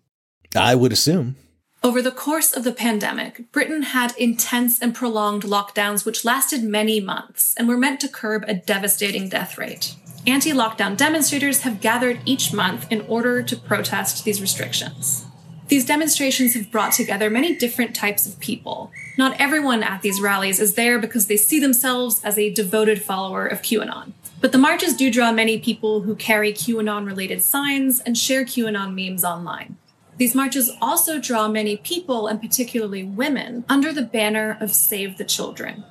[0.55, 1.35] I would assume.
[1.81, 6.99] Over the course of the pandemic, Britain had intense and prolonged lockdowns which lasted many
[6.99, 9.95] months and were meant to curb a devastating death rate.
[10.27, 15.25] Anti lockdown demonstrators have gathered each month in order to protest these restrictions.
[15.69, 18.91] These demonstrations have brought together many different types of people.
[19.17, 23.45] Not everyone at these rallies is there because they see themselves as a devoted follower
[23.45, 24.13] of QAnon.
[24.41, 28.93] But the marches do draw many people who carry QAnon related signs and share QAnon
[28.95, 29.77] memes online.
[30.17, 35.23] These marches also draw many people, and particularly women, under the banner of Save the
[35.23, 35.83] Children.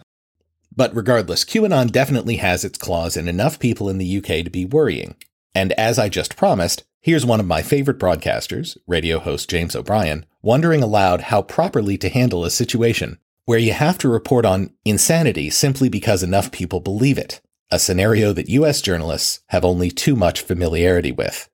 [0.74, 4.64] But regardless, QAnon definitely has its claws in enough people in the UK to be
[4.64, 5.16] worrying.
[5.54, 10.26] And as I just promised, Here's one of my favorite broadcasters, radio host James O'Brien,
[10.42, 15.48] wondering aloud how properly to handle a situation where you have to report on insanity
[15.48, 20.40] simply because enough people believe it, a scenario that US journalists have only too much
[20.40, 21.48] familiarity with.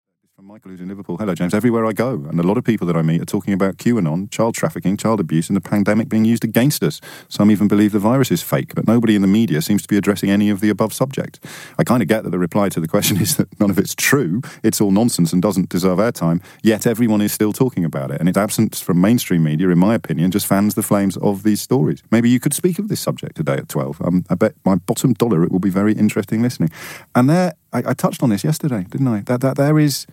[0.54, 1.18] Michael, who's in Liverpool.
[1.18, 1.56] Hello, James.
[1.56, 4.30] Everywhere I go, and a lot of people that I meet are talking about QAnon,
[4.30, 7.02] child trafficking, child abuse, and the pandemic being used against us.
[7.28, 9.98] Some even believe the virus is fake, but nobody in the media seems to be
[9.98, 11.40] addressing any of the above subjects.
[11.80, 13.96] I kind of get that the reply to the question is that none of it's
[13.96, 18.20] true, it's all nonsense and doesn't deserve airtime, yet everyone is still talking about it.
[18.20, 21.64] And its absence from mainstream media, in my opinion, just fans the flames of these
[21.64, 22.04] stories.
[22.12, 24.04] Maybe you could speak of this subject today at 12.
[24.04, 26.70] Um, I bet my bottom dollar it will be very interesting listening.
[27.16, 29.22] And there, I, I touched on this yesterday, didn't I?
[29.22, 30.06] That, that there is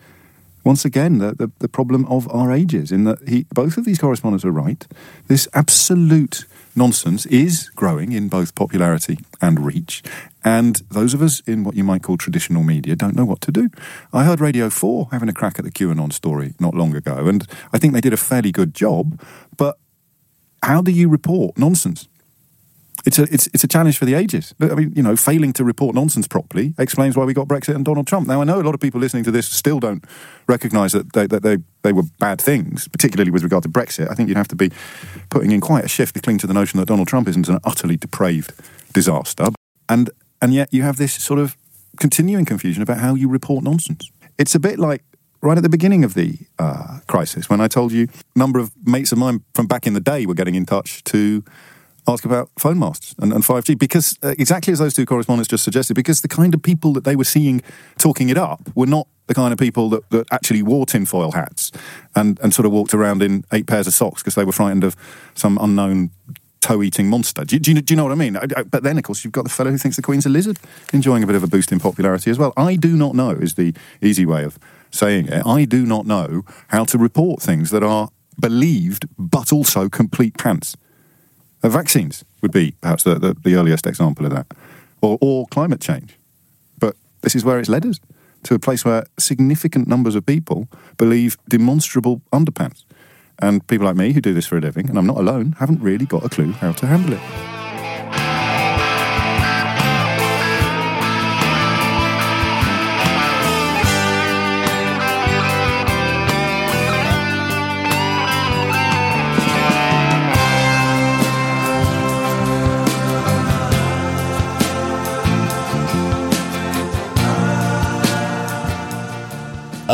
[0.63, 3.97] once again the, the, the, problem of our ages in that he, both of these
[3.97, 4.87] correspondents are right.
[5.27, 10.03] This absolute nonsense is growing in both popularity and reach.
[10.43, 13.51] And those of us in what you might call traditional media don't know what to
[13.51, 13.69] do.
[14.13, 17.47] I heard Radio 4 having a crack at the QAnon story not long ago, and
[17.73, 19.21] I think they did a fairly good job.
[19.57, 19.77] But
[20.63, 22.07] how do you report nonsense?
[23.05, 24.53] It's a it's it's a challenge for the ages.
[24.61, 27.85] I mean, you know, failing to report nonsense properly explains why we got Brexit and
[27.85, 28.27] Donald Trump.
[28.27, 30.03] Now, I know a lot of people listening to this still don't
[30.47, 34.09] recognise that they, that they they were bad things, particularly with regard to Brexit.
[34.09, 34.71] I think you'd have to be
[35.29, 37.59] putting in quite a shift to cling to the notion that Donald Trump isn't an
[37.63, 38.53] utterly depraved
[38.93, 39.47] disaster.
[39.89, 40.09] And
[40.41, 41.55] and yet you have this sort of
[41.99, 44.09] continuing confusion about how you report nonsense.
[44.37, 45.03] It's a bit like
[45.41, 48.71] right at the beginning of the uh, crisis when I told you a number of
[48.85, 51.43] mates of mine from back in the day were getting in touch to
[52.11, 55.63] ask about phone masts and, and 5G because uh, exactly as those two correspondents just
[55.63, 57.61] suggested, because the kind of people that they were seeing
[57.97, 61.71] talking it up were not the kind of people that, that actually wore tinfoil hats
[62.15, 64.83] and, and sort of walked around in eight pairs of socks because they were frightened
[64.83, 64.95] of
[65.35, 66.11] some unknown
[66.61, 67.43] toe-eating monster.
[67.43, 68.37] Do you, do, you, do you, know what I mean?
[68.69, 70.59] But then, of course, you've got the fellow who thinks the Queen's a lizard,
[70.93, 72.53] enjoying a bit of a boost in popularity as well.
[72.55, 74.59] I do not know is the easy way of
[74.91, 75.45] saying it.
[75.45, 78.09] I do not know how to report things that are
[78.39, 80.75] believed but also complete pants.
[81.63, 84.47] Uh, vaccines would be perhaps the, the, the, earliest example of that,
[85.01, 86.17] or, or climate change.
[86.79, 87.99] But this is where it's led us
[88.43, 90.67] to a place where significant numbers of people
[90.97, 92.83] believe demonstrable underpants.
[93.39, 95.81] And people like me who do this for a living, and I'm not alone, haven't
[95.81, 97.60] really got a clue how to handle it.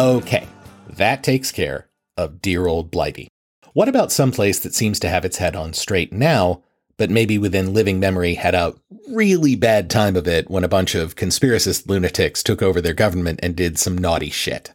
[0.08, 0.48] Okay,
[0.88, 3.28] that takes care of dear old Blighty.
[3.74, 6.64] What about some place that seems to have its head on straight now,
[6.96, 8.76] but maybe within living memory had a
[9.10, 13.42] really bad time of it when a bunch of conspiracist lunatics took over their government
[13.44, 14.74] and did some naughty shit?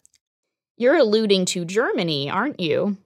[0.77, 2.99] You're alluding to Germany, aren't you?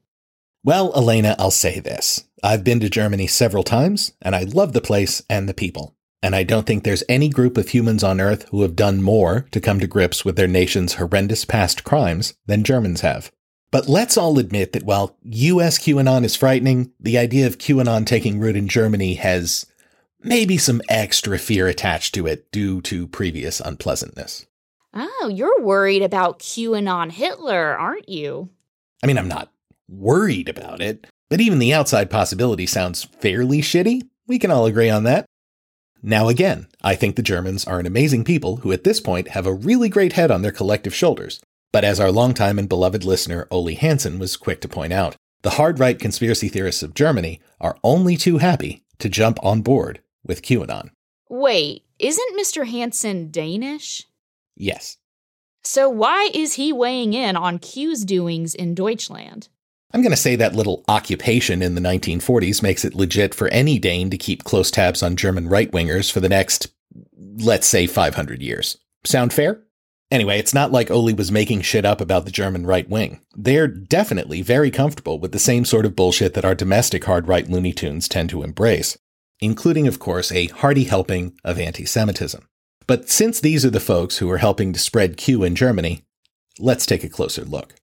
[0.65, 2.25] Well, Elena, I'll say this.
[2.43, 5.96] I've been to Germany several times, and I love the place and the people
[6.27, 9.47] and I don't think there's any group of humans on Earth who have done more
[9.53, 13.31] to come to grips with their nation's horrendous past crimes than Germans have.
[13.71, 18.41] But let's all admit that while US QAnon is frightening, the idea of QAnon taking
[18.41, 19.67] root in Germany has
[20.21, 24.47] maybe some extra fear attached to it due to previous unpleasantness.
[24.95, 28.49] Oh, you're worried about QAnon Hitler, aren't you?
[29.01, 29.53] I mean, I'm not
[29.89, 34.03] worried about it, but even the outside possibility sounds fairly shitty.
[34.27, 35.25] We can all agree on that.
[36.03, 39.47] Now, again, I think the Germans are an amazing people who at this point have
[39.47, 41.41] a really great head on their collective shoulders.
[41.73, 45.51] But as our longtime and beloved listener Ole Hansen was quick to point out, the
[45.51, 50.43] hard right conspiracy theorists of Germany are only too happy to jump on board with
[50.43, 50.91] QAnon.
[51.29, 52.67] Wait, isn't Mr.
[52.67, 54.03] Hansen Danish?
[54.57, 54.97] Yes.
[55.63, 59.49] So why is he weighing in on Q's doings in Deutschland?
[59.97, 63.79] I'm going to say that little occupation in the 1940s makes it legit for any
[63.79, 66.69] Dane to keep close tabs on German right wingers for the next,
[67.39, 68.77] let's say, 500 years.
[69.07, 69.63] Sound fair?
[70.11, 73.23] Anyway, it's not like Ole was making shit up about the German right wing.
[73.35, 77.49] They're definitely very comfortable with the same sort of bullshit that our domestic hard right
[77.49, 78.99] Looney Tunes tend to embrace,
[79.41, 82.47] including, of course, a hearty helping of anti Semitism.
[82.87, 86.03] But since these are the folks who are helping to spread Q in Germany,
[86.59, 87.77] let's take a closer look.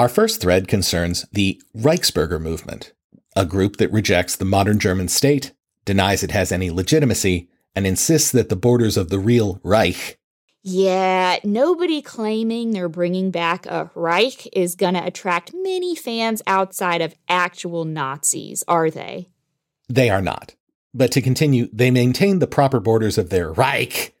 [0.00, 2.94] Our first thread concerns the Reichsbürger movement,
[3.36, 5.52] a group that rejects the modern German state,
[5.84, 10.18] denies it has any legitimacy, and insists that the borders of the real Reich
[10.62, 17.02] yeah, nobody claiming they're bringing back a Reich is going to attract many fans outside
[17.02, 19.28] of actual Nazis, are they?
[19.90, 20.54] They are not.
[20.94, 24.14] But to continue, they maintain the proper borders of their Reich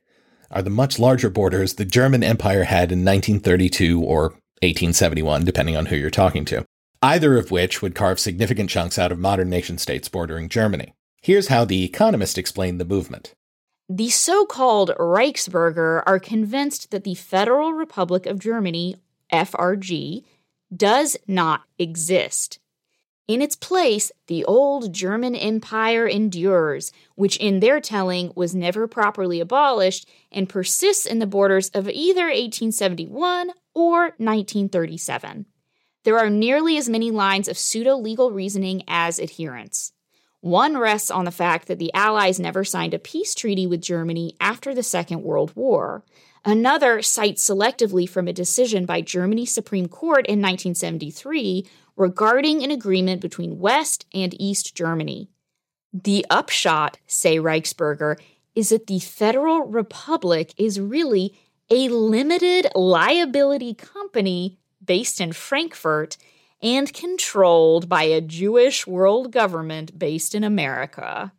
[0.50, 5.86] are the much larger borders the German Empire had in 1932 or 1871, depending on
[5.86, 6.66] who you're talking to,
[7.02, 10.92] either of which would carve significant chunks out of modern nation states bordering Germany.
[11.22, 13.34] Here's how The Economist explained the movement.
[13.88, 18.96] The so called Reichsbürger are convinced that the Federal Republic of Germany,
[19.32, 20.24] FRG,
[20.74, 22.58] does not exist.
[23.26, 29.40] In its place, the old German Empire endures, which in their telling was never properly
[29.40, 35.46] abolished and persists in the borders of either 1871 or 1937.
[36.04, 39.92] There are nearly as many lines of pseudo legal reasoning as adherents.
[40.40, 44.34] One rests on the fact that the Allies never signed a peace treaty with Germany
[44.40, 46.02] after the Second World War.
[46.44, 51.66] Another cites selectively from a decision by Germany's Supreme Court in 1973
[51.96, 55.28] regarding an agreement between West and East Germany.
[55.92, 58.18] The upshot, say Reichsbürger,
[58.54, 61.38] is that the Federal Republic is really
[61.70, 66.16] a limited liability company based in Frankfurt
[66.60, 71.32] and controlled by a Jewish world government based in America.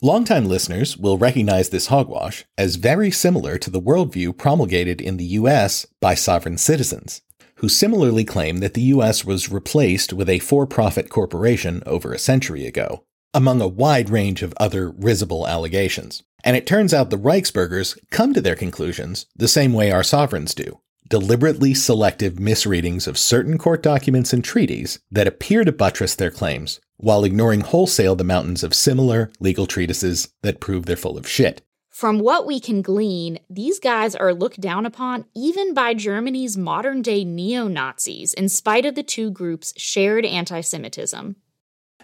[0.00, 5.26] Longtime listeners will recognize this hogwash as very similar to the worldview promulgated in the
[5.40, 7.20] US by sovereign citizens,
[7.56, 12.18] who similarly claim that the US was replaced with a for profit corporation over a
[12.18, 16.22] century ago, among a wide range of other risible allegations.
[16.42, 20.54] And it turns out the Reichsbürgers come to their conclusions the same way our sovereigns
[20.54, 20.80] do
[21.10, 26.80] deliberately selective misreadings of certain court documents and treaties that appear to buttress their claims,
[26.96, 31.62] while ignoring wholesale the mountains of similar legal treatises that prove they're full of shit.
[31.90, 37.02] From what we can glean, these guys are looked down upon even by Germany's modern
[37.02, 41.36] day neo Nazis, in spite of the two groups' shared anti Semitism.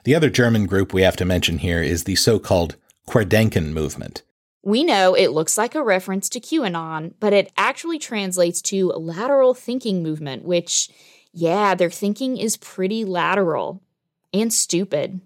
[0.07, 2.77] The other German group we have to mention here is the so called
[3.09, 4.23] Querdenken movement,
[4.67, 9.55] we know it looks like a reference to QAnon, but it actually translates to lateral
[9.55, 10.91] thinking movement, which,
[11.33, 13.81] yeah, their thinking is pretty lateral
[14.35, 15.21] and stupid.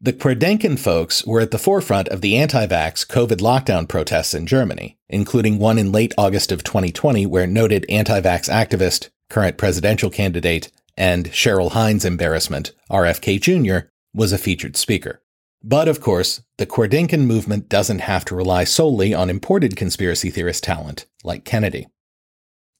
[0.00, 4.46] The Querdenken folks were at the forefront of the anti vax COVID lockdown protests in
[4.46, 10.08] Germany, including one in late August of 2020 where noted anti vax activist, current presidential
[10.08, 15.22] candidate, and Cheryl Hines embarrassment, RFK Jr., was a featured speaker.
[15.62, 20.64] But of course, the Querdenken movement doesn't have to rely solely on imported conspiracy theorist
[20.64, 21.86] talent like Kennedy.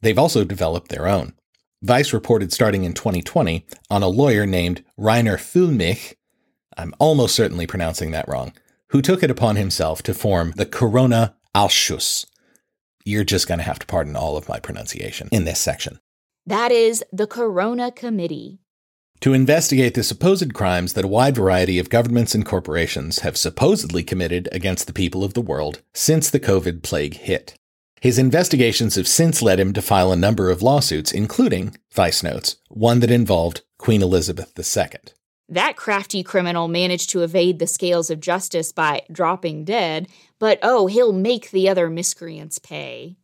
[0.01, 1.35] They've also developed their own.
[1.83, 6.15] Vice reported starting in 2020 on a lawyer named Reiner Füllmich,
[6.77, 8.53] I'm almost certainly pronouncing that wrong,
[8.91, 12.27] who took it upon himself to form the Corona Ausschuss.
[13.05, 16.01] You're just going to have to pardon all of my pronunciation in this section.
[16.47, 18.61] That is the Corona Committee
[19.21, 24.03] to investigate the supposed crimes that a wide variety of governments and corporations have supposedly
[24.03, 27.55] committed against the people of the world since the COVID plague hit.
[28.01, 32.57] His investigations have since led him to file a number of lawsuits, including, Vice notes,
[32.69, 35.01] one that involved Queen Elizabeth II.
[35.49, 40.89] That crafty criminal managed to evade the scales of justice by dropping dead, but oh,
[40.89, 43.17] he'll make the other miscreants pay.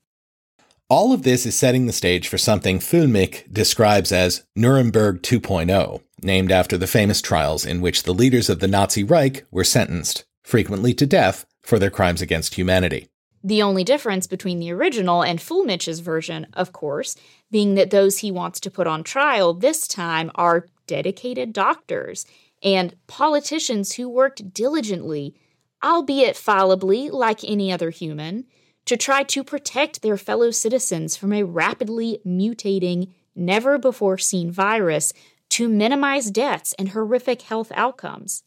[0.88, 6.52] All of this is setting the stage for something Füllmich describes as Nuremberg 2.0, named
[6.52, 10.92] after the famous trials in which the leaders of the Nazi Reich were sentenced frequently
[10.94, 13.08] to death, for their crimes against humanity.
[13.44, 17.16] The only difference between the original and Füllmich's version, of course,
[17.50, 22.26] being that those he wants to put on trial this time are dedicated doctors
[22.62, 25.34] and politicians who worked diligently,
[25.82, 28.44] albeit fallibly like any other human,
[28.86, 35.12] to try to protect their fellow citizens from a rapidly mutating, never before seen virus
[35.50, 38.42] to minimize deaths and horrific health outcomes.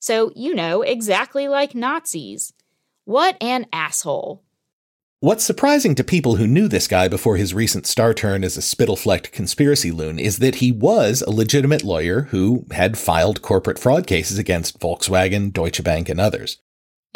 [0.00, 2.52] So, you know, exactly like Nazis.
[3.04, 4.42] What an asshole.
[5.20, 8.62] What's surprising to people who knew this guy before his recent star turn as a
[8.62, 14.06] spittle-flecked conspiracy loon is that he was a legitimate lawyer who had filed corporate fraud
[14.06, 16.58] cases against Volkswagen, Deutsche Bank, and others.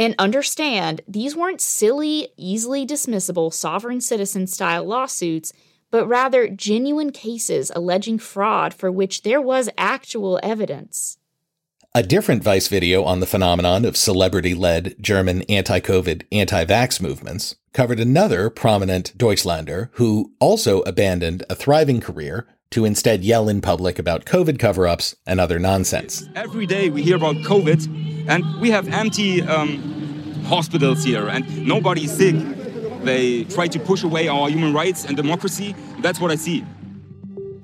[0.00, 5.52] And understand, these weren't silly, easily dismissible sovereign citizen style lawsuits,
[5.90, 11.18] but rather genuine cases alleging fraud for which there was actual evidence.
[11.94, 16.98] A different Vice video on the phenomenon of celebrity led German anti COVID, anti vax
[17.02, 23.60] movements covered another prominent Deutschlander who also abandoned a thriving career to instead yell in
[23.60, 26.28] public about COVID cover ups and other nonsense.
[26.36, 29.78] Every day we hear about COVID, and we have empty um,
[30.44, 32.36] hospitals here, and nobody's sick.
[33.02, 35.74] They try to push away our human rights and democracy.
[36.00, 36.64] That's what I see.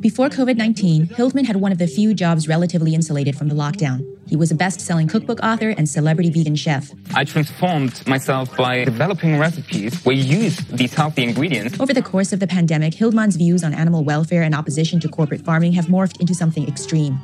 [0.00, 4.04] Before COVID 19, Hildmann had one of the few jobs relatively insulated from the lockdown.
[4.28, 6.90] He was a best selling cookbook author and celebrity vegan chef.
[7.14, 11.80] I transformed myself by developing recipes where you use these healthy ingredients.
[11.80, 15.40] Over the course of the pandemic, Hildmann's views on animal welfare and opposition to corporate
[15.40, 17.18] farming have morphed into something extreme.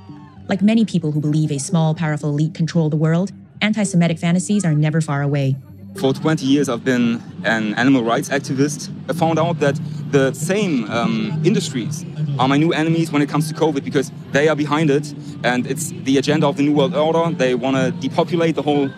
[0.48, 4.64] Like many people who believe a small, powerful elite control the world, anti Semitic fantasies
[4.64, 5.56] are never far away.
[5.97, 8.90] For 20 years, I've been an animal rights activist.
[9.09, 9.78] I found out that
[10.10, 12.05] the same um, industries
[12.39, 15.14] are my new enemies when it comes to COVID because they are behind it
[15.44, 17.35] and it's the agenda of the New World Order.
[17.35, 18.90] They want to depopulate the whole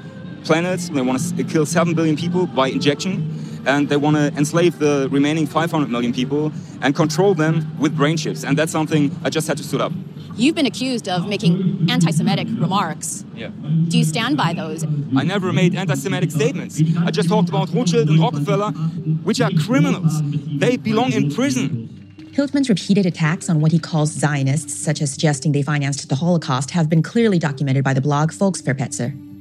[0.44, 4.78] planet, they want to kill 7 billion people by injection, and they want to enslave
[4.78, 8.44] the remaining 500 million people and control them with brain chips.
[8.44, 9.92] And that's something I just had to stood up.
[10.36, 13.24] You've been accused of making anti Semitic remarks.
[13.36, 13.50] Yeah.
[13.88, 14.82] Do you stand by those?
[15.16, 16.82] I never made anti Semitic statements.
[16.98, 18.72] I just talked about Rothschild and Rockefeller,
[19.22, 20.22] which are criminals.
[20.58, 21.90] They belong in prison.
[22.32, 26.72] Hildmann's repeated attacks on what he calls Zionists, such as suggesting they financed the Holocaust,
[26.72, 29.33] have been clearly documented by the blog Volksverpetzer.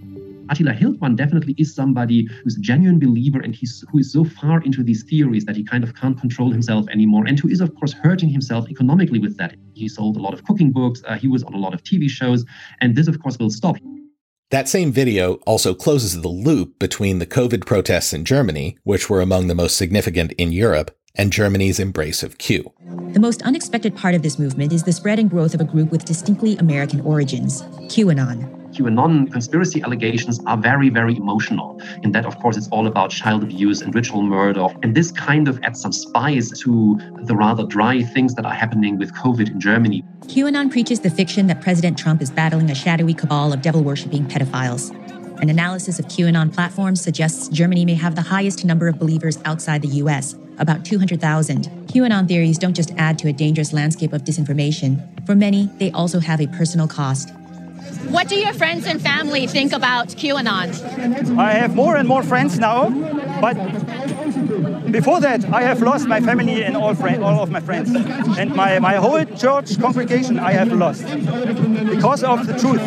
[0.49, 4.61] Attila Hildmann definitely is somebody who's a genuine believer and he's who is so far
[4.63, 7.73] into these theories that he kind of can't control himself anymore and who is of
[7.75, 9.55] course hurting himself economically with that.
[9.73, 12.09] He sold a lot of cooking books, uh, he was on a lot of TV
[12.09, 12.45] shows,
[12.81, 13.77] and this of course will stop.
[14.51, 19.21] That same video also closes the loop between the COVID protests in Germany, which were
[19.21, 22.71] among the most significant in Europe, and Germany's embrace of Q.
[23.13, 25.91] The most unexpected part of this movement is the spread and growth of a group
[25.91, 28.62] with distinctly American origins, QAnon.
[28.73, 31.79] QAnon conspiracy allegations are very, very emotional.
[32.01, 34.67] In that, of course, it's all about child abuse and ritual murder.
[34.81, 38.97] And this kind of adds some spice to the rather dry things that are happening
[38.97, 40.03] with COVID in Germany.
[40.21, 44.25] QAnon preaches the fiction that President Trump is battling a shadowy cabal of devil worshipping
[44.25, 44.91] pedophiles.
[45.41, 49.81] An analysis of QAnon platforms suggests Germany may have the highest number of believers outside
[49.81, 51.65] the US, about 200,000.
[51.87, 54.99] QAnon theories don't just add to a dangerous landscape of disinformation.
[55.25, 57.33] For many, they also have a personal cost.
[58.09, 61.37] What do your friends and family think about QAnon?
[61.37, 62.89] I have more and more friends now,
[63.41, 63.55] but
[64.91, 67.89] before that, I have lost my family and all, friend, all of my friends.
[68.37, 72.81] And my, my whole church congregation I have lost because of the truth.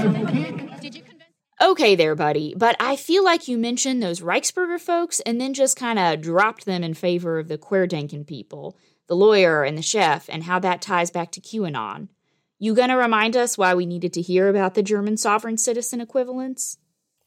[1.61, 5.77] Okay, there, buddy, but I feel like you mentioned those Reichsbürger folks and then just
[5.77, 8.77] kind of dropped them in favor of the Querdenken people,
[9.09, 12.09] the lawyer and the chef, and how that ties back to QAnon.
[12.59, 16.79] You gonna remind us why we needed to hear about the German sovereign citizen equivalents?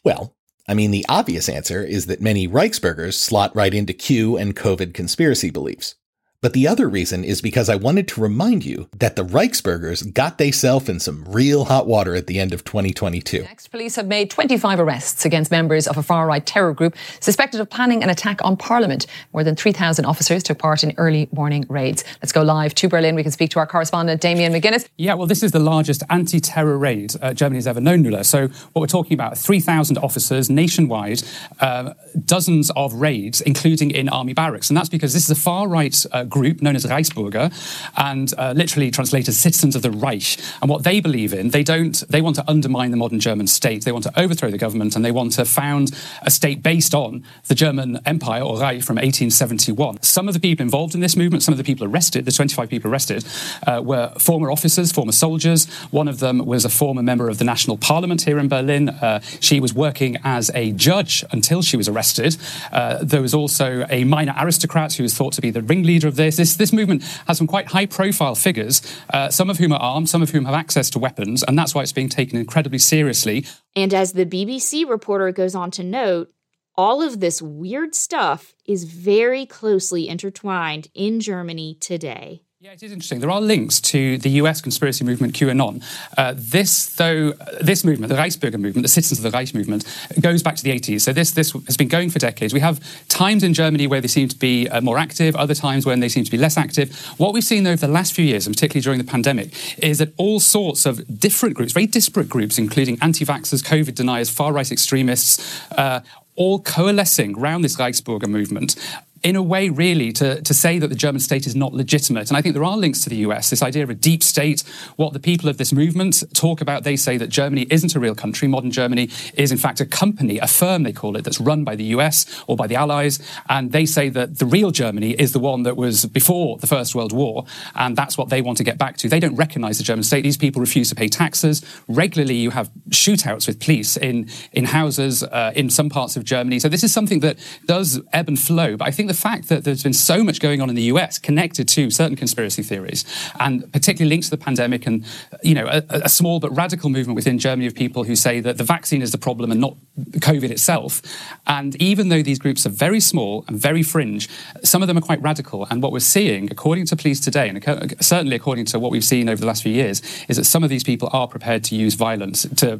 [0.03, 0.34] Well,
[0.68, 4.93] I mean, the obvious answer is that many Reichsbürgers slot right into Q and COVID
[4.93, 5.95] conspiracy beliefs.
[6.41, 10.38] But the other reason is because I wanted to remind you that the Reichsbürgers got
[10.38, 13.41] theyself in some real hot water at the end of 2022.
[13.41, 17.70] Next, police have made 25 arrests against members of a far-right terror group suspected of
[17.70, 19.06] planning an attack on Parliament.
[19.34, 22.06] More than 3,000 officers took part in early morning raids.
[22.22, 23.16] Let's go live to Berlin.
[23.16, 24.88] We can speak to our correspondent, Damien McGuinness.
[24.98, 28.24] Yeah, well, this is the largest anti-terror raid uh, Germany has ever known, Nuala.
[28.24, 31.22] So what we're talking about, 3,000 officers nationwide,
[31.60, 34.70] uh, dozens of raids, including in army barracks.
[34.70, 37.51] And that's because this is a far-right uh, group known as Reichsbürger,
[37.97, 40.38] and uh, literally translated citizens of the Reich.
[40.61, 43.85] And what they believe in, they don't, they want to undermine the modern German state.
[43.85, 45.91] They want to overthrow the government, and they want to found
[46.22, 50.01] a state based on the German Empire or Reich from 1871.
[50.01, 52.69] Some of the people involved in this movement, some of the people arrested, the 25
[52.69, 53.26] people arrested,
[53.68, 55.68] uh, were former officers, former soldiers.
[55.91, 58.89] One of them was a former member of the National Parliament here in Berlin.
[58.89, 62.38] Uh, she was working as a judge until she was arrested.
[62.72, 66.15] Uh, there was also a minor aristocrat who was thought to be the ringleader of
[66.19, 66.37] this.
[66.37, 68.81] This, this movement has some quite high profile figures,
[69.13, 71.73] uh, some of whom are armed, some of whom have access to weapons, and that's
[71.73, 73.45] why it's being taken incredibly seriously.
[73.75, 76.31] And as the BBC reporter goes on to note,
[76.75, 82.43] all of this weird stuff is very closely intertwined in Germany today.
[82.61, 83.22] Yeah, it is interesting.
[83.22, 85.81] There are links to the US conspiracy movement QAnon.
[86.18, 87.31] Uh, this, though,
[87.61, 89.86] this movement, the Reichsbürger movement, the Citizens of the Reich movement,
[90.19, 90.99] goes back to the 80s.
[90.99, 92.53] So this, this has been going for decades.
[92.53, 95.86] We have times in Germany where they seem to be uh, more active, other times
[95.86, 96.94] when they seem to be less active.
[97.18, 100.11] What we've seen over the last few years, and particularly during the pandemic, is that
[100.18, 106.02] all sorts of different groups, very disparate groups, including anti-vaxxers, COVID deniers, far-right extremists, uh,
[106.36, 108.76] all coalescing around this Reichsbürger movement
[109.23, 112.29] in a way, really, to, to say that the German state is not legitimate.
[112.29, 114.63] And I think there are links to the US, this idea of a deep state.
[114.95, 118.15] What the people of this movement talk about, they say that Germany isn't a real
[118.15, 118.47] country.
[118.47, 121.75] Modern Germany is, in fact, a company, a firm, they call it, that's run by
[121.75, 123.19] the US or by the Allies.
[123.49, 126.95] And they say that the real Germany is the one that was before the First
[126.95, 127.45] World War.
[127.75, 129.09] And that's what they want to get back to.
[129.09, 130.21] They don't recognize the German state.
[130.21, 131.65] These people refuse to pay taxes.
[131.87, 136.59] Regularly, you have shootouts with police in, in houses uh, in some parts of Germany.
[136.59, 138.77] So this is something that does ebb and flow.
[138.77, 141.18] But I think the fact that there's been so much going on in the US
[141.18, 143.03] connected to certain conspiracy theories,
[143.40, 145.03] and particularly linked to the pandemic, and
[145.44, 148.57] you know, a, a small but radical movement within Germany of people who say that
[148.57, 151.02] the vaccine is the problem and not COVID itself.
[151.48, 154.30] And even though these groups are very small and very fringe,
[154.64, 155.65] some of them are quite radical.
[155.69, 159.27] And what we're seeing, according to police today, and certainly according to what we've seen
[159.27, 161.95] over the last few years, is that some of these people are prepared to use
[161.95, 162.80] violence to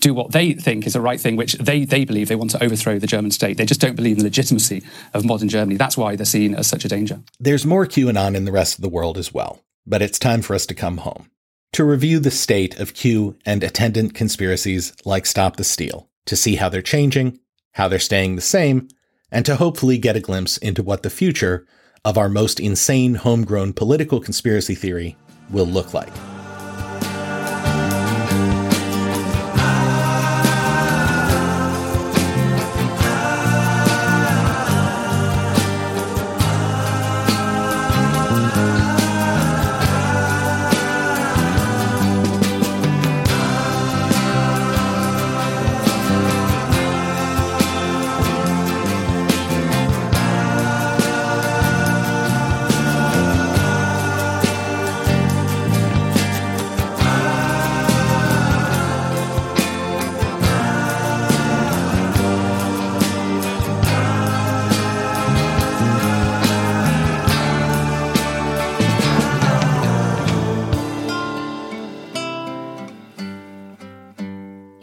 [0.00, 2.62] do what they think is the right thing, which they, they believe they want to
[2.62, 3.56] overthrow the German state.
[3.56, 4.82] They just don't believe in the legitimacy
[5.14, 5.76] of modern Germany.
[5.76, 7.20] That's why they're seen as such a danger.
[7.38, 10.54] There's more QAnon in the rest of the world as well, but it's time for
[10.54, 11.30] us to come home.
[11.74, 16.56] To review the state of Q and attendant conspiracies like Stop the Steal, to see
[16.56, 17.38] how they're changing,
[17.72, 18.88] how they're staying the same,
[19.30, 21.66] and to hopefully get a glimpse into what the future
[22.04, 25.16] of our most insane homegrown political conspiracy theory
[25.50, 26.12] will look like.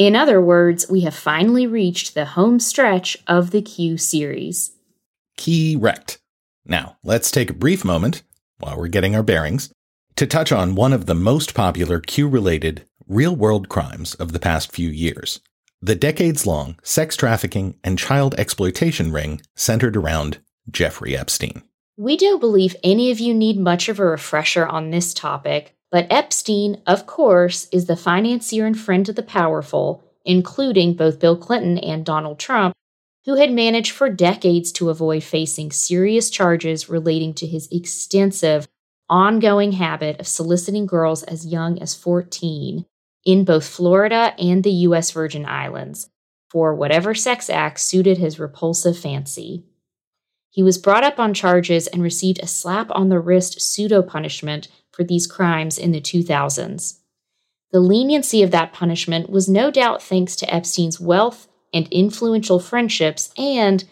[0.04, 4.74] In other words, we have finally reached the home stretch of the Q series.
[5.38, 6.20] Key wrecked.
[6.66, 8.22] Now, let's take a brief moment,
[8.58, 9.72] while we're getting our bearings,
[10.18, 14.42] to touch on one of the most popular Q related real world crimes of the
[14.42, 15.40] past few years
[15.82, 20.40] the decades long sex trafficking and child exploitation ring centered around
[20.70, 21.64] Jeffrey Epstein.
[21.96, 26.08] We don't believe any of you need much of a refresher on this topic, but
[26.10, 31.78] Epstein, of course, is the financier and friend of the powerful, including both Bill Clinton
[31.78, 32.74] and Donald Trump,
[33.26, 38.68] who had managed for decades to avoid facing serious charges relating to his extensive,
[39.08, 42.86] ongoing habit of soliciting girls as young as 14
[43.24, 45.12] in both Florida and the U.S.
[45.12, 46.10] Virgin Islands
[46.50, 49.64] for whatever sex act suited his repulsive fancy.
[50.50, 54.70] He was brought up on charges and received a slap on the wrist pseudo punishment
[54.94, 57.00] for these crimes in the 2000s.
[57.72, 63.34] The leniency of that punishment was no doubt thanks to Epstein's wealth and influential friendships,
[63.36, 63.84] and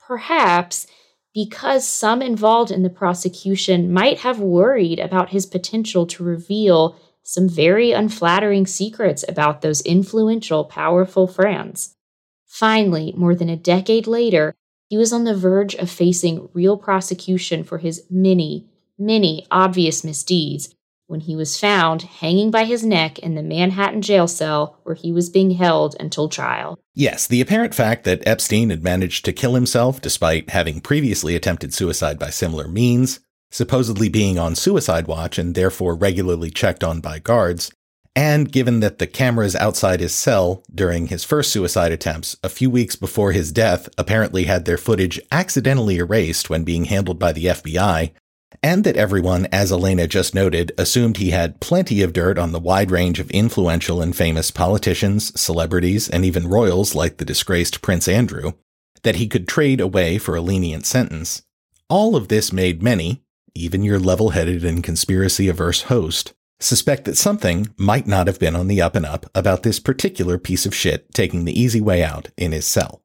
[0.00, 0.86] perhaps
[1.32, 7.48] because some involved in the prosecution might have worried about his potential to reveal some
[7.48, 11.94] very unflattering secrets about those influential, powerful friends.
[12.46, 14.54] Finally, more than a decade later,
[14.88, 18.66] he was on the verge of facing real prosecution for his many,
[18.98, 20.74] many obvious misdeeds
[21.06, 25.10] when he was found hanging by his neck in the Manhattan jail cell where he
[25.10, 26.78] was being held until trial.
[26.94, 31.72] Yes, the apparent fact that Epstein had managed to kill himself despite having previously attempted
[31.72, 33.20] suicide by similar means
[33.50, 37.70] supposedly being on suicide watch and therefore regularly checked on by guards,
[38.14, 42.68] and given that the cameras outside his cell during his first suicide attempts, a few
[42.68, 47.46] weeks before his death, apparently had their footage accidentally erased when being handled by the
[47.46, 48.10] FBI,
[48.62, 52.60] and that everyone, as Elena just noted, assumed he had plenty of dirt on the
[52.60, 58.08] wide range of influential and famous politicians, celebrities, and even royals like the disgraced Prince
[58.08, 58.52] Andrew,
[59.02, 61.42] that he could trade away for a lenient sentence.
[61.88, 63.22] All of this made many,
[63.54, 68.56] even your level headed and conspiracy averse host, suspect that something might not have been
[68.56, 72.02] on the up and up about this particular piece of shit taking the easy way
[72.02, 73.02] out in his cell.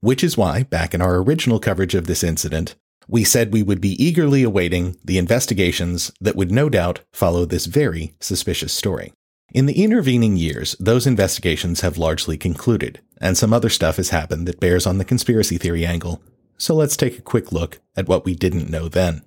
[0.00, 2.74] Which is why, back in our original coverage of this incident,
[3.08, 7.66] we said we would be eagerly awaiting the investigations that would no doubt follow this
[7.66, 9.12] very suspicious story.
[9.52, 14.48] In the intervening years, those investigations have largely concluded, and some other stuff has happened
[14.48, 16.22] that bears on the conspiracy theory angle,
[16.58, 19.22] so let's take a quick look at what we didn't know then.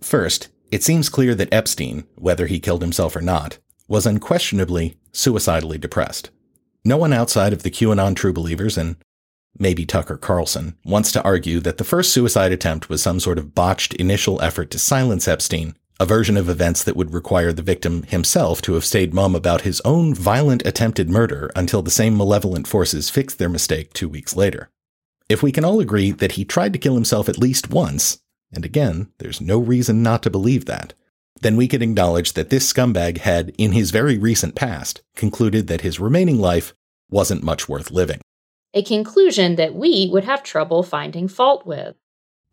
[0.00, 3.58] First, it seems clear that Epstein, whether he killed himself or not,
[3.88, 6.30] was unquestionably suicidally depressed.
[6.84, 8.96] No one outside of the QAnon true believers, and
[9.58, 13.54] maybe Tucker Carlson, wants to argue that the first suicide attempt was some sort of
[13.54, 18.04] botched initial effort to silence Epstein, a version of events that would require the victim
[18.04, 22.66] himself to have stayed mum about his own violent attempted murder until the same malevolent
[22.66, 24.70] forces fixed their mistake two weeks later.
[25.28, 28.18] If we can all agree that he tried to kill himself at least once,
[28.50, 30.94] and again, there's no reason not to believe that,
[31.42, 35.82] then we can acknowledge that this scumbag had, in his very recent past, concluded that
[35.82, 36.74] his remaining life
[37.10, 38.20] wasn't much worth living.
[38.72, 41.96] A conclusion that we would have trouble finding fault with.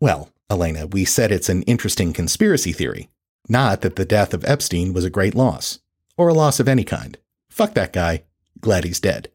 [0.00, 3.08] Well, Elena, we said it's an interesting conspiracy theory,
[3.48, 5.78] not that the death of Epstein was a great loss,
[6.16, 7.18] or a loss of any kind.
[7.50, 8.24] Fuck that guy.
[8.60, 9.30] Glad he's dead.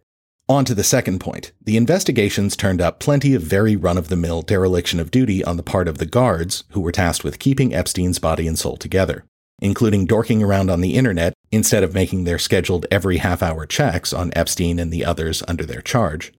[0.50, 1.54] On to the second point.
[1.62, 5.56] The investigations turned up plenty of very run of the mill dereliction of duty on
[5.56, 9.24] the part of the guards who were tasked with keeping Epstein's body and soul together,
[9.60, 14.12] including dorking around on the internet instead of making their scheduled every half hour checks
[14.12, 16.34] on Epstein and the others under their charge,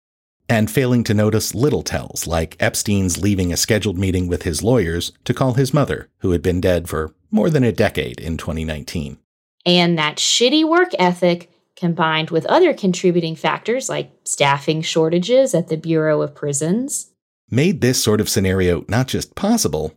[0.48, 5.12] and failing to notice little tells like Epstein's leaving a scheduled meeting with his lawyers
[5.24, 9.18] to call his mother, who had been dead for more than a decade in 2019.
[9.66, 15.76] And that shitty work ethic combined with other contributing factors like staffing shortages at the
[15.76, 17.10] Bureau of Prisons,
[17.50, 19.94] made this sort of scenario not just possible,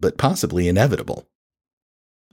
[0.00, 1.26] but possibly inevitable.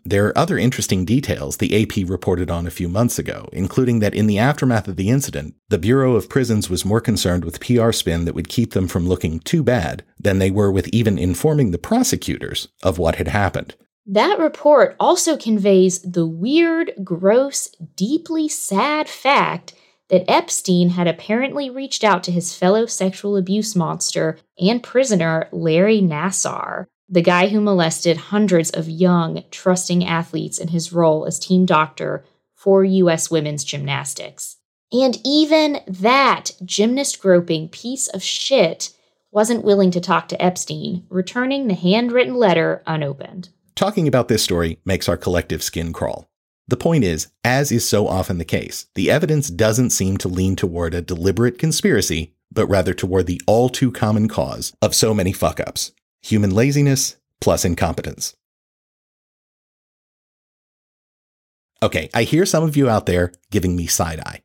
[0.07, 4.13] There are other interesting details the AP reported on a few months ago, including that
[4.13, 7.91] in the aftermath of the incident, the Bureau of Prisons was more concerned with PR
[7.91, 11.71] spin that would keep them from looking too bad than they were with even informing
[11.71, 13.73] the prosecutors of what had happened.
[14.05, 19.73] That report also conveys the weird, gross, deeply sad fact
[20.09, 25.99] that Epstein had apparently reached out to his fellow sexual abuse monster and prisoner Larry
[25.99, 31.65] Nassar, the guy who molested hundreds of young, trusting athletes in his role as team
[31.65, 33.29] doctor for U.S.
[33.29, 34.57] women's gymnastics.
[34.91, 38.91] And even that gymnast groping piece of shit
[39.31, 43.49] wasn't willing to talk to Epstein, returning the handwritten letter unopened.
[43.75, 46.27] Talking about this story makes our collective skin crawl.
[46.67, 50.55] The point is, as is so often the case, the evidence doesn't seem to lean
[50.55, 55.33] toward a deliberate conspiracy, but rather toward the all too common cause of so many
[55.33, 55.91] fuck ups
[56.25, 58.35] human laziness plus incompetence.
[61.83, 64.41] Okay, I hear some of you out there giving me side eye.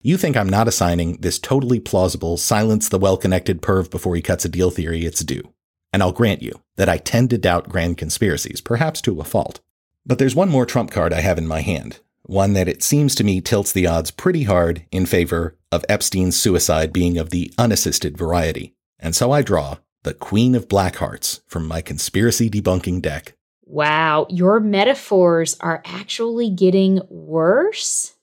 [0.00, 4.22] You think I'm not assigning this totally plausible silence the well connected perv before he
[4.22, 5.52] cuts a deal theory its due.
[5.92, 9.60] And I'll grant you that I tend to doubt grand conspiracies, perhaps to a fault.
[10.06, 13.14] But there's one more trump card I have in my hand, one that it seems
[13.16, 17.52] to me tilts the odds pretty hard in favor of Epstein's suicide being of the
[17.58, 18.74] unassisted variety.
[18.98, 23.34] And so I draw the Queen of Black Hearts from my conspiracy debunking deck.
[23.64, 28.14] Wow, your metaphors are actually getting worse?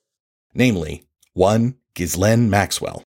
[0.54, 3.02] Namely, one, Ghislaine Maxwell.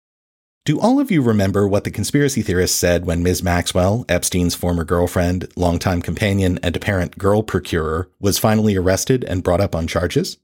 [0.66, 3.42] Do all of you remember what the conspiracy theorists said when Ms.
[3.42, 9.62] Maxwell, Epstein's former girlfriend, longtime companion, and apparent girl procurer, was finally arrested and brought
[9.62, 10.38] up on charges?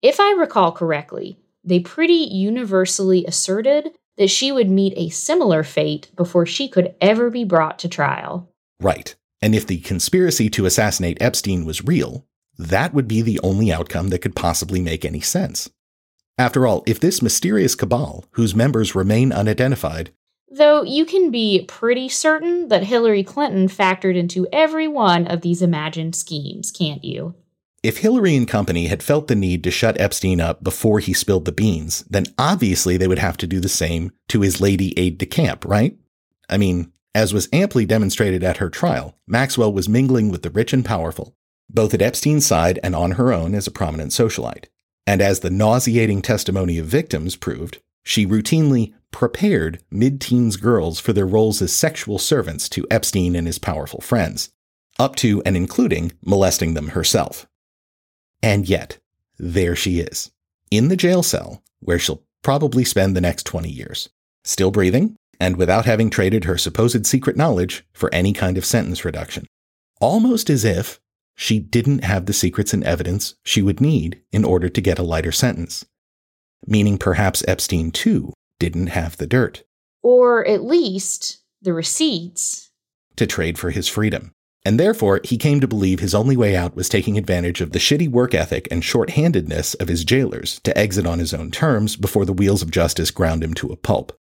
[0.00, 6.10] If I recall correctly, they pretty universally asserted that she would meet a similar fate
[6.16, 8.50] before she could ever be brought to trial.
[8.80, 9.14] Right.
[9.42, 12.26] And if the conspiracy to assassinate Epstein was real,
[12.56, 15.70] that would be the only outcome that could possibly make any sense.
[16.38, 20.10] After all, if this mysterious cabal, whose members remain unidentified,
[20.50, 25.62] Though you can be pretty certain that Hillary Clinton factored into every one of these
[25.62, 27.34] imagined schemes, can't you?
[27.84, 31.44] If Hillary and company had felt the need to shut Epstein up before he spilled
[31.44, 35.18] the beans, then obviously they would have to do the same to his lady aide
[35.18, 35.94] de camp, right?
[36.48, 40.72] I mean, as was amply demonstrated at her trial, Maxwell was mingling with the rich
[40.72, 41.36] and powerful,
[41.68, 44.68] both at Epstein's side and on her own as a prominent socialite.
[45.06, 51.12] And as the nauseating testimony of victims proved, she routinely prepared mid teens girls for
[51.12, 54.48] their roles as sexual servants to Epstein and his powerful friends,
[54.98, 57.46] up to and including molesting them herself.
[58.44, 58.98] And yet,
[59.38, 60.30] there she is,
[60.70, 64.10] in the jail cell, where she'll probably spend the next 20 years,
[64.44, 69.02] still breathing, and without having traded her supposed secret knowledge for any kind of sentence
[69.02, 69.46] reduction.
[69.98, 71.00] Almost as if
[71.34, 75.02] she didn't have the secrets and evidence she would need in order to get a
[75.02, 75.86] lighter sentence.
[76.66, 79.64] Meaning perhaps Epstein, too, didn't have the dirt.
[80.02, 82.70] Or at least the receipts.
[83.16, 84.33] To trade for his freedom.
[84.64, 87.78] And therefore, he came to believe his only way out was taking advantage of the
[87.78, 92.24] shitty work ethic and short-handedness of his jailers to exit on his own terms before
[92.24, 94.18] the wheels of justice ground him to a pulp.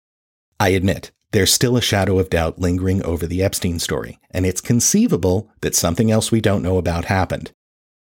[0.57, 4.61] I admit, there's still a shadow of doubt lingering over the Epstein story, and it's
[4.61, 7.51] conceivable that something else we don't know about happened.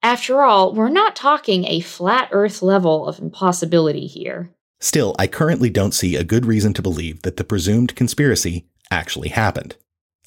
[0.04, 4.52] After all, we're not talking a flat earth level of impossibility here.
[4.80, 9.30] Still, I currently don't see a good reason to believe that the presumed conspiracy actually
[9.30, 9.78] happened.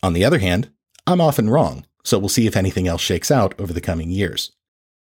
[0.03, 0.71] On the other hand,
[1.07, 4.51] I'm often wrong, so we'll see if anything else shakes out over the coming years.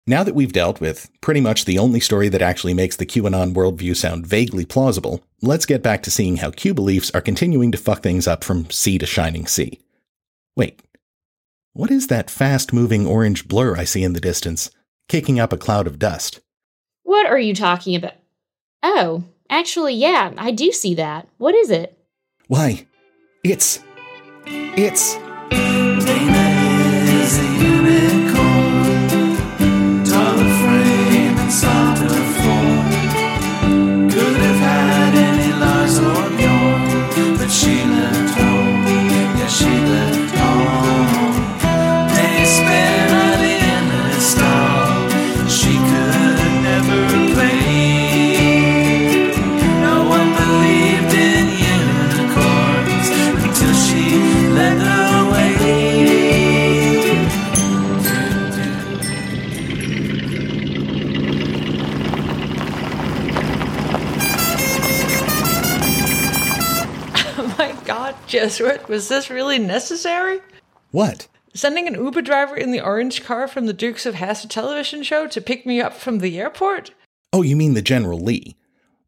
[0.07, 3.53] Now that we've dealt with pretty much the only story that actually makes the QAnon
[3.53, 7.77] worldview sound vaguely plausible, let's get back to seeing how Q beliefs are continuing to
[7.77, 9.79] fuck things up from sea to shining sea.
[10.55, 10.81] Wait,
[11.73, 14.69] what is that fast moving orange blur I see in the distance,
[15.07, 16.39] kicking up a cloud of dust?
[17.03, 18.13] What are you talking about?
[18.81, 21.27] Oh, actually, yeah, I do see that.
[21.37, 21.97] What is it?
[22.47, 22.87] Why,
[23.43, 23.79] it's.
[24.45, 25.15] It's.
[68.45, 70.39] Jesuit, was this really necessary?
[70.91, 71.27] What?
[71.55, 75.25] Sending an Uber driver in the orange car from the Dukes of Hazzard television show
[75.25, 76.91] to pick me up from the airport?
[77.33, 78.55] Oh, you mean the General Lee.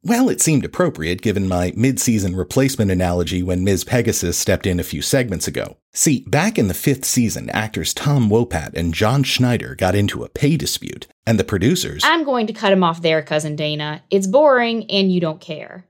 [0.02, 3.84] Well, it seemed appropriate given my mid season replacement analogy when Ms.
[3.84, 5.78] Pegasus stepped in a few segments ago.
[5.94, 10.30] See, back in the fifth season, actors Tom Wopat and John Schneider got into a
[10.30, 12.02] pay dispute, and the producers.
[12.04, 14.02] I'm going to cut him off there, Cousin Dana.
[14.10, 15.86] It's boring, and you don't care.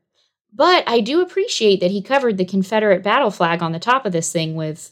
[0.57, 4.11] But I do appreciate that he covered the Confederate battle flag on the top of
[4.11, 4.91] this thing with,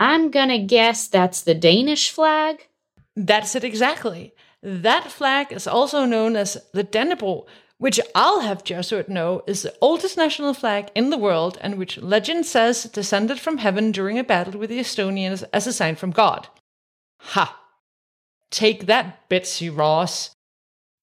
[0.00, 2.66] I'm gonna guess that's the Danish flag?
[3.14, 4.34] That's it exactly.
[4.64, 7.46] That flag is also known as the Dannebrog,
[7.78, 11.98] which I'll have Jesuit know is the oldest national flag in the world and which
[11.98, 16.10] legend says descended from heaven during a battle with the Estonians as a sign from
[16.10, 16.48] God.
[17.18, 17.60] Ha!
[18.50, 20.30] Take that, Betsy Ross.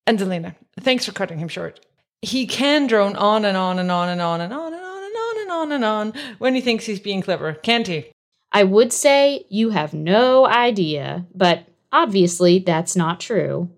[0.06, 1.87] And Elena, thanks for cutting him short
[2.22, 5.16] he can drone on and on and on and on and on and on and
[5.16, 8.12] on and on and on when he thinks he's being clever, can't he?
[8.52, 13.70] I would say you have no idea, but obviously that's not true.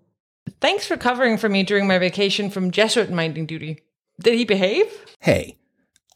[0.61, 3.82] Thanks for covering for me during my vacation from Jesuit minding duty.
[4.22, 4.88] Did he behave?
[5.22, 5.57] Hey,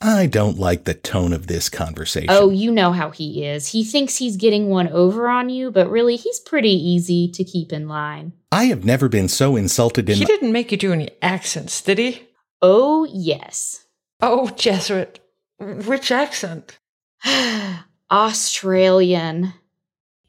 [0.05, 2.27] I don't like the tone of this conversation.
[2.29, 3.69] Oh, you know how he is.
[3.69, 7.71] He thinks he's getting one over on you, but really, he's pretty easy to keep
[7.71, 8.33] in line.
[8.51, 10.17] I have never been so insulted in.
[10.17, 12.21] He didn't make you do any accents, did he?
[12.61, 13.85] Oh, yes.
[14.21, 15.21] Oh, Jesuit.
[15.57, 16.77] Which accent?
[18.11, 19.53] Australian.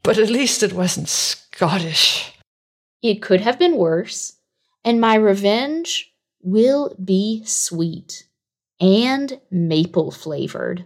[0.03, 2.33] But at least it wasn't Scottish.
[3.01, 4.37] It could have been worse,
[4.85, 8.24] and my revenge will be sweet
[8.79, 10.85] and maple flavored.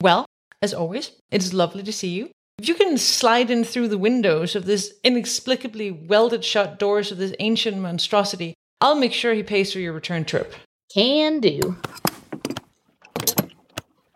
[0.00, 0.26] Well,
[0.60, 2.30] as always, it is lovely to see you.
[2.58, 7.18] If you can slide in through the windows of this inexplicably welded shut doors of
[7.18, 10.54] this ancient monstrosity, I'll make sure he pays for your return trip.
[10.94, 11.76] Can do.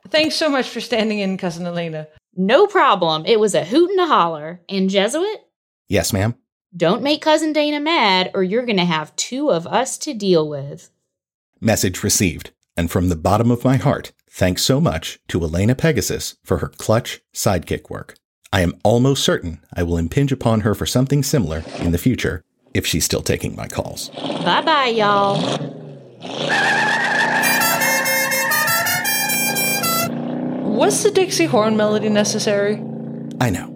[0.08, 2.06] Thanks so much for standing in, Cousin Elena.
[2.36, 3.24] No problem.
[3.26, 4.60] It was a hoot and a holler.
[4.68, 5.40] And Jesuit?
[5.88, 6.36] Yes, ma'am.
[6.76, 10.48] Don't make Cousin Dana mad, or you're going to have two of us to deal
[10.48, 10.90] with.
[11.60, 16.36] Message received and from the bottom of my heart, thanks so much to Elena Pegasus
[16.44, 18.16] for her clutch sidekick work.
[18.52, 22.42] I am almost certain I will impinge upon her for something similar in the future
[22.74, 24.10] if she's still taking my calls.
[24.10, 25.40] Bye bye, y'all.
[30.76, 32.74] Was the Dixie horn melody necessary?
[33.40, 33.72] I know.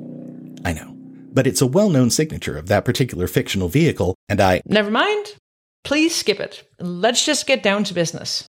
[0.64, 0.94] I know.
[1.32, 4.60] but it's a well known signature of that particular fictional vehicle, and I.
[4.66, 5.36] Never mind.
[5.84, 6.68] Please skip it.
[6.78, 8.46] Let's just get down to business.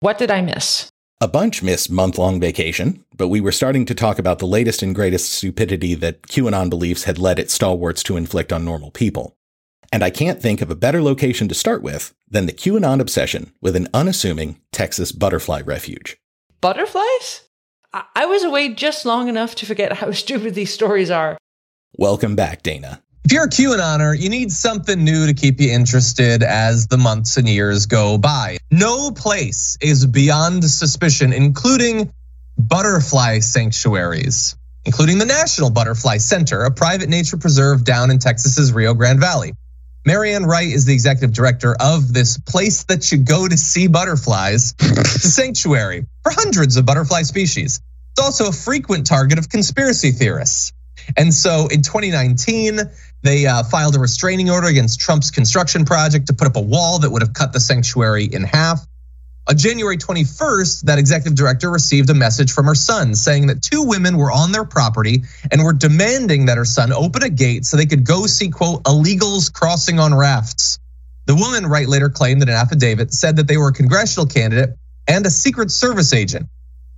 [0.00, 0.88] What did I miss?
[1.20, 4.80] A bunch missed month long vacation, but we were starting to talk about the latest
[4.80, 9.36] and greatest stupidity that QAnon beliefs had led its stalwarts to inflict on normal people.
[9.90, 13.52] And I can't think of a better location to start with than the QAnon obsession
[13.60, 16.16] with an unassuming Texas butterfly refuge.
[16.60, 17.48] Butterflies?
[17.92, 21.36] I, I was away just long enough to forget how stupid these stories are.
[21.96, 23.02] Welcome back, Dana.
[23.28, 27.36] If you're a QAnoner, you need something new to keep you interested as the months
[27.36, 28.56] and years go by.
[28.70, 32.10] No place is beyond suspicion, including
[32.56, 34.56] butterfly sanctuaries,
[34.86, 39.52] including the National Butterfly Center, a private nature preserve down in Texas's Rio Grande Valley.
[40.06, 44.74] Marianne Wright is the executive director of this place that you go to see butterflies.
[45.04, 47.82] Sanctuary for hundreds of butterfly species.
[48.12, 50.72] It's also a frequent target of conspiracy theorists.
[51.16, 52.80] And so in 2019,
[53.22, 57.00] they uh, filed a restraining order against Trump's construction project to put up a wall
[57.00, 58.86] that would have cut the sanctuary in half.
[59.48, 63.82] On January 21st, that executive director received a message from her son saying that two
[63.82, 67.78] women were on their property and were demanding that her son open a gate so
[67.78, 70.78] they could go see, quote, illegals crossing on rafts.
[71.24, 74.76] The woman, Wright later claimed that an affidavit said that they were a congressional candidate
[75.06, 76.46] and a Secret Service agent.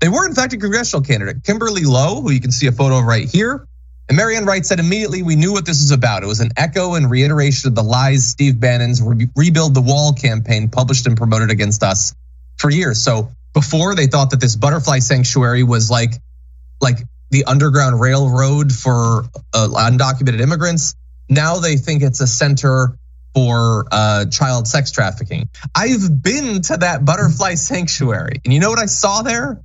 [0.00, 1.44] They were, in fact, a congressional candidate.
[1.44, 3.68] Kimberly Lowe, who you can see a photo of right here,
[4.10, 6.24] and Marianne Wright said immediately we knew what this was about.
[6.24, 10.68] It was an echo and reiteration of the lies Steve Bannon's Rebuild the Wall campaign
[10.68, 12.12] published and promoted against us
[12.58, 13.00] for years.
[13.00, 16.14] So before they thought that this butterfly sanctuary was like,
[16.80, 16.98] like
[17.30, 20.96] the underground railroad for uh, undocumented immigrants.
[21.28, 22.96] Now they think it's a center
[23.32, 25.50] for uh, child sex trafficking.
[25.72, 29.62] I've been to that butterfly sanctuary, and you know what I saw there?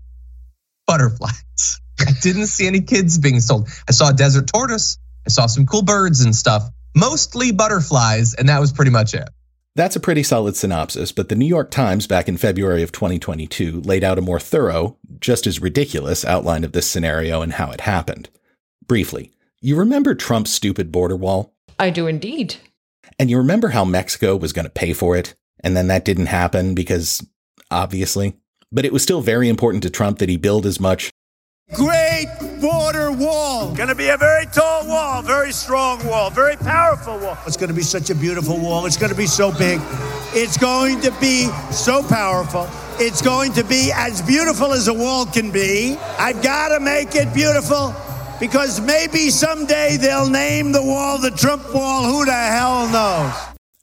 [0.85, 1.81] Butterflies.
[1.99, 3.69] I didn't see any kids being sold.
[3.87, 4.97] I saw a desert tortoise.
[5.25, 9.27] I saw some cool birds and stuff, mostly butterflies, and that was pretty much it.
[9.75, 13.81] That's a pretty solid synopsis, but the New York Times back in February of 2022
[13.81, 17.81] laid out a more thorough, just as ridiculous outline of this scenario and how it
[17.81, 18.29] happened.
[18.87, 21.53] Briefly, you remember Trump's stupid border wall?
[21.77, 22.55] I do indeed.
[23.19, 25.35] And you remember how Mexico was going to pay for it?
[25.61, 27.25] And then that didn't happen because,
[27.69, 28.35] obviously.
[28.71, 31.11] But it was still very important to Trump that he build as much
[31.73, 32.27] Great
[32.61, 33.73] border wall.
[33.73, 37.37] Going to be a very tall wall, very strong wall, very powerful wall.
[37.45, 38.85] It's going to be such a beautiful wall.
[38.85, 39.81] It's going to be so big.
[40.33, 42.67] It's going to be so powerful.
[42.97, 45.97] It's going to be as beautiful as a wall can be.
[46.17, 47.93] I've got to make it beautiful
[48.39, 52.05] because maybe someday they'll name the wall the Trump wall.
[52.05, 53.33] Who the hell knows?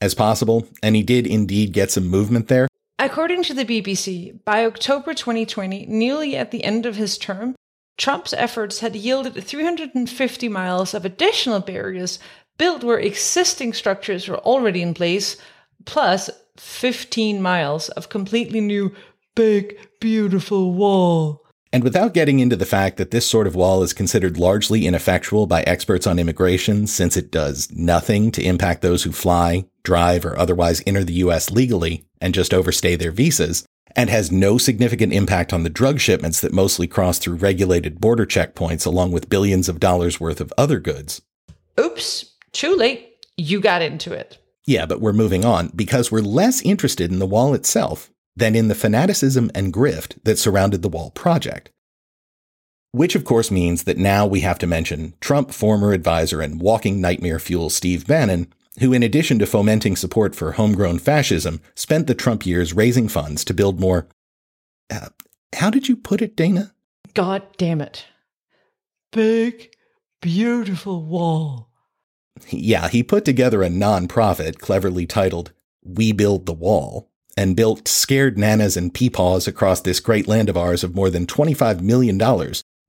[0.01, 2.69] As possible, and he did indeed get some movement there.
[2.99, 7.55] According to the BBC, by October 2020, nearly at the end of his term,
[7.99, 12.19] Trump's efforts had yielded 350 miles of additional barriers
[12.59, 15.37] built where existing structures were already in place,
[15.85, 18.95] plus 15 miles of completely new,
[19.35, 21.43] big, beautiful wall.
[21.73, 25.47] And without getting into the fact that this sort of wall is considered largely ineffectual
[25.47, 30.39] by experts on immigration since it does nothing to impact those who fly, drive, or
[30.39, 33.65] otherwise enter the US legally and just overstay their visas,
[33.95, 38.27] and has no significant impact on the drug shipments that mostly cross through regulated border
[38.27, 41.23] checkpoints along with billions of dollars worth of other goods.
[41.79, 43.17] Oops, too late.
[43.37, 44.39] You got into it.
[44.67, 48.69] Yeah, but we're moving on because we're less interested in the wall itself than in
[48.69, 51.71] the fanaticism and grift that surrounded the wall project.
[52.93, 57.01] Which, of course, means that now we have to mention Trump former advisor and walking
[57.01, 62.15] nightmare fuel Steve Bannon, who, in addition to fomenting support for homegrown fascism, spent the
[62.15, 64.09] Trump years raising funds to build more.
[64.91, 65.09] Uh,
[65.55, 66.73] how did you put it, Dana?
[67.15, 68.07] God damn it.
[69.13, 69.75] Big,
[70.21, 71.69] beautiful wall.
[72.49, 78.37] Yeah, he put together a nonprofit cleverly titled We Build the Wall and built scared
[78.37, 82.19] nanas and peepaws across this great land of ours of more than $25 million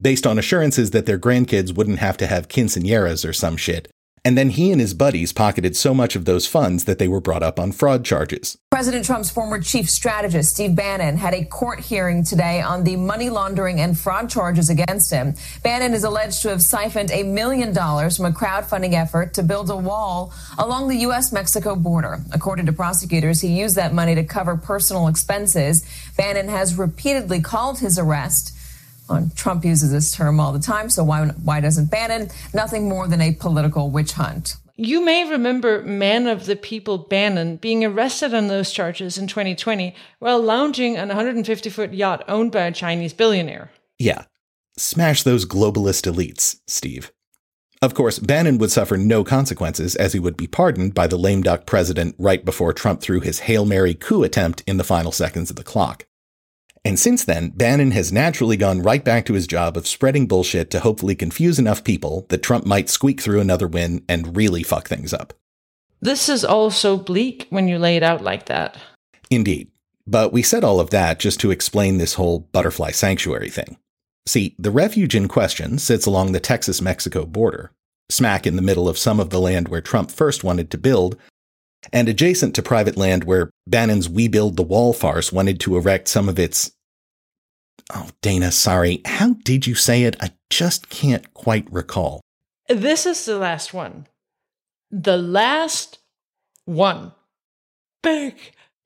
[0.01, 3.89] based on assurances that their grandkids wouldn't have to have quinceañeras or some shit
[4.25, 7.19] and then he and his buddies pocketed so much of those funds that they were
[7.19, 8.57] brought up on fraud charges.
[8.71, 13.29] President Trump's former chief strategist, Steve Bannon, had a court hearing today on the money
[13.29, 15.33] laundering and fraud charges against him.
[15.61, 19.69] Bannon is alleged to have siphoned a million dollars from a crowdfunding effort to build
[19.69, 21.33] a wall along the U.S.
[21.33, 22.19] Mexico border.
[22.31, 25.85] According to prosecutors, he used that money to cover personal expenses.
[26.15, 28.57] Bannon has repeatedly called his arrest
[29.35, 32.30] Trump uses this term all the time, so why why doesn't Bannon?
[32.53, 34.55] Nothing more than a political witch hunt.
[34.75, 39.95] You may remember man of the people Bannon being arrested on those charges in 2020
[40.17, 43.69] while lounging on a 150 foot yacht owned by a Chinese billionaire.
[43.99, 44.25] Yeah.
[44.75, 47.11] Smash those globalist elites, Steve.
[47.84, 51.43] Of course, Bannon would suffer no consequences as he would be pardoned by the lame
[51.43, 55.51] duck president right before Trump threw his Hail Mary coup attempt in the final seconds
[55.51, 56.07] of the clock.
[56.85, 60.69] And since then, Bannon has naturally gone right back to his job of spreading bullshit
[60.72, 64.88] to hopefully confuse enough people that Trump might squeak through another win and really fuck
[64.88, 65.34] things up.
[66.01, 68.77] This is all so bleak when you lay it out like that.
[69.30, 69.72] Indeed.
[70.05, 73.77] But we said all of that just to explain this whole butterfly sanctuary thing.
[74.26, 77.72] See, the refuge in question sits along the Texas Mexico border,
[78.10, 81.18] smack in the middle of some of the land where Trump first wanted to build,
[81.91, 86.07] and adjacent to private land where Bannon's We Build the Wall farce wanted to erect
[86.07, 86.72] some of its.
[87.93, 89.01] Oh, Dana, sorry.
[89.05, 90.15] How did you say it?
[90.22, 92.22] I just can't quite recall.
[92.69, 94.07] This is the last one.
[94.89, 95.99] The last
[96.65, 97.11] one.
[98.01, 98.35] Big,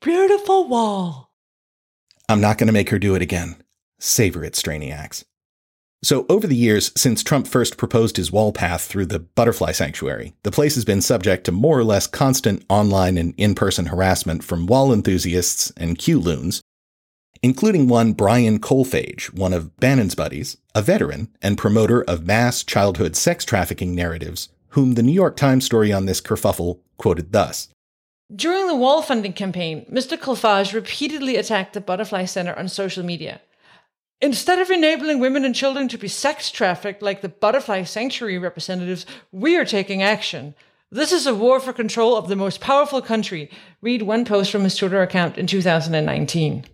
[0.01, 1.31] beautiful wall.
[2.29, 3.57] I'm not going to make her do it again.
[3.99, 5.23] Savor it, Strainiacs.
[6.07, 10.31] So, over the years since Trump first proposed his wall path through the butterfly sanctuary,
[10.43, 14.41] the place has been subject to more or less constant online and in person harassment
[14.41, 16.61] from wall enthusiasts and Q loons,
[17.43, 23.17] including one Brian Kolfage, one of Bannon's buddies, a veteran and promoter of mass childhood
[23.17, 27.67] sex trafficking narratives, whom the New York Times story on this kerfuffle quoted thus.
[28.33, 30.17] During the wall funding campaign, Mr.
[30.17, 33.41] Kolfage repeatedly attacked the Butterfly Center on social media.
[34.19, 39.05] Instead of enabling women and children to be sex trafficked like the Butterfly Sanctuary representatives,
[39.31, 40.55] we are taking action.
[40.89, 43.51] This is a war for control of the most powerful country.
[43.79, 46.65] Read one post from his Twitter account in 2019.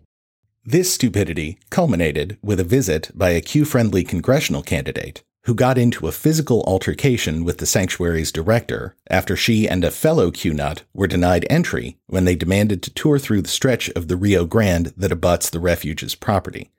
[0.64, 6.08] This stupidity culminated with a visit by a Q friendly congressional candidate who got into
[6.08, 11.08] a physical altercation with the sanctuary's director after she and a fellow Q nut were
[11.08, 15.12] denied entry when they demanded to tour through the stretch of the Rio Grande that
[15.12, 16.70] abuts the refuge's property.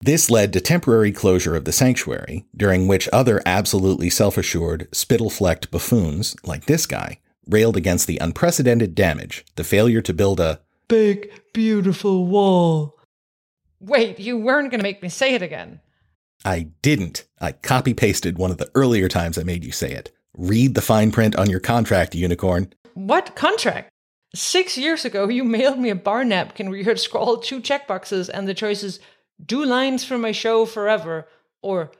[0.00, 5.30] This led to temporary closure of the sanctuary, during which other absolutely self assured, spittle
[5.30, 7.18] flecked buffoons, like this guy,
[7.48, 12.96] railed against the unprecedented damage, the failure to build a big, beautiful wall.
[13.80, 15.80] Wait, you weren't going to make me say it again.
[16.44, 17.26] I didn't.
[17.40, 20.12] I copy pasted one of the earlier times I made you say it.
[20.36, 22.72] Read the fine print on your contract, unicorn.
[22.94, 23.90] What contract?
[24.34, 28.30] Six years ago, you mailed me a bar napkin where you had scrawled two checkboxes
[28.32, 29.00] and the choices
[29.44, 31.26] do lines for my show forever,
[31.62, 31.90] or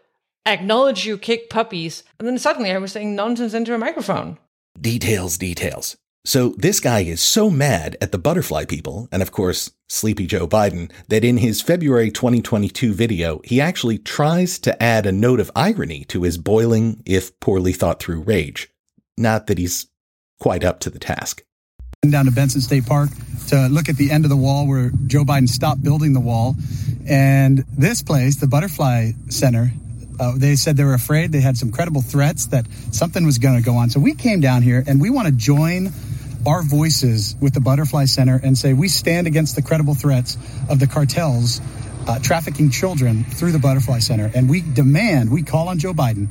[0.46, 2.04] acknowledge you kick puppies.
[2.18, 4.38] And then suddenly I was saying nonsense into a microphone.
[4.80, 5.96] Details, details.
[6.24, 10.46] So this guy is so mad at the butterfly people, and of course, Sleepy Joe
[10.46, 15.50] Biden, that in his February 2022 video, he actually tries to add a note of
[15.56, 18.68] irony to his boiling, if poorly thought through rage.
[19.16, 19.86] Not that he's
[20.38, 21.44] quite up to the task.
[22.10, 23.10] Down to Bentsen State Park
[23.48, 26.54] to look at the end of the wall where Joe Biden stopped building the wall.
[27.08, 29.72] And this place, the Butterfly Center,
[30.20, 31.32] uh, they said they were afraid.
[31.32, 33.90] They had some credible threats that something was going to go on.
[33.90, 35.90] So we came down here and we want to join
[36.46, 40.36] our voices with the Butterfly Center and say we stand against the credible threats
[40.68, 41.60] of the cartels
[42.06, 44.30] uh, trafficking children through the Butterfly Center.
[44.34, 46.28] And we demand, we call on Joe Biden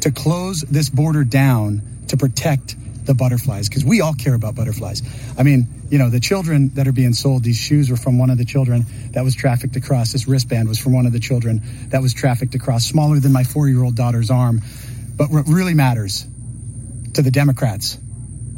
[0.00, 2.76] to close this border down to protect
[3.08, 5.02] the butterflies because we all care about butterflies.
[5.36, 8.30] I mean, you know, the children that are being sold, these shoes were from one
[8.30, 10.12] of the children that was trafficked across.
[10.12, 13.42] This wristband was from one of the children that was trafficked across, smaller than my
[13.42, 14.60] four year old daughter's arm.
[15.16, 16.24] But what really matters
[17.14, 17.98] to the Democrats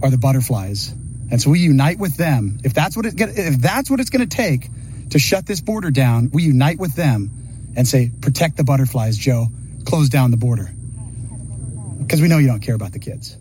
[0.02, 0.92] are the butterflies.
[1.30, 2.58] And so we unite with them.
[2.64, 4.68] If that's what it if that's what it's going to take
[5.10, 7.30] to shut this border down, we unite with them
[7.76, 9.46] and say, protect the butterflies, Joe.
[9.84, 10.68] Close down the border.
[12.00, 13.36] Because we know you don't care about the kids.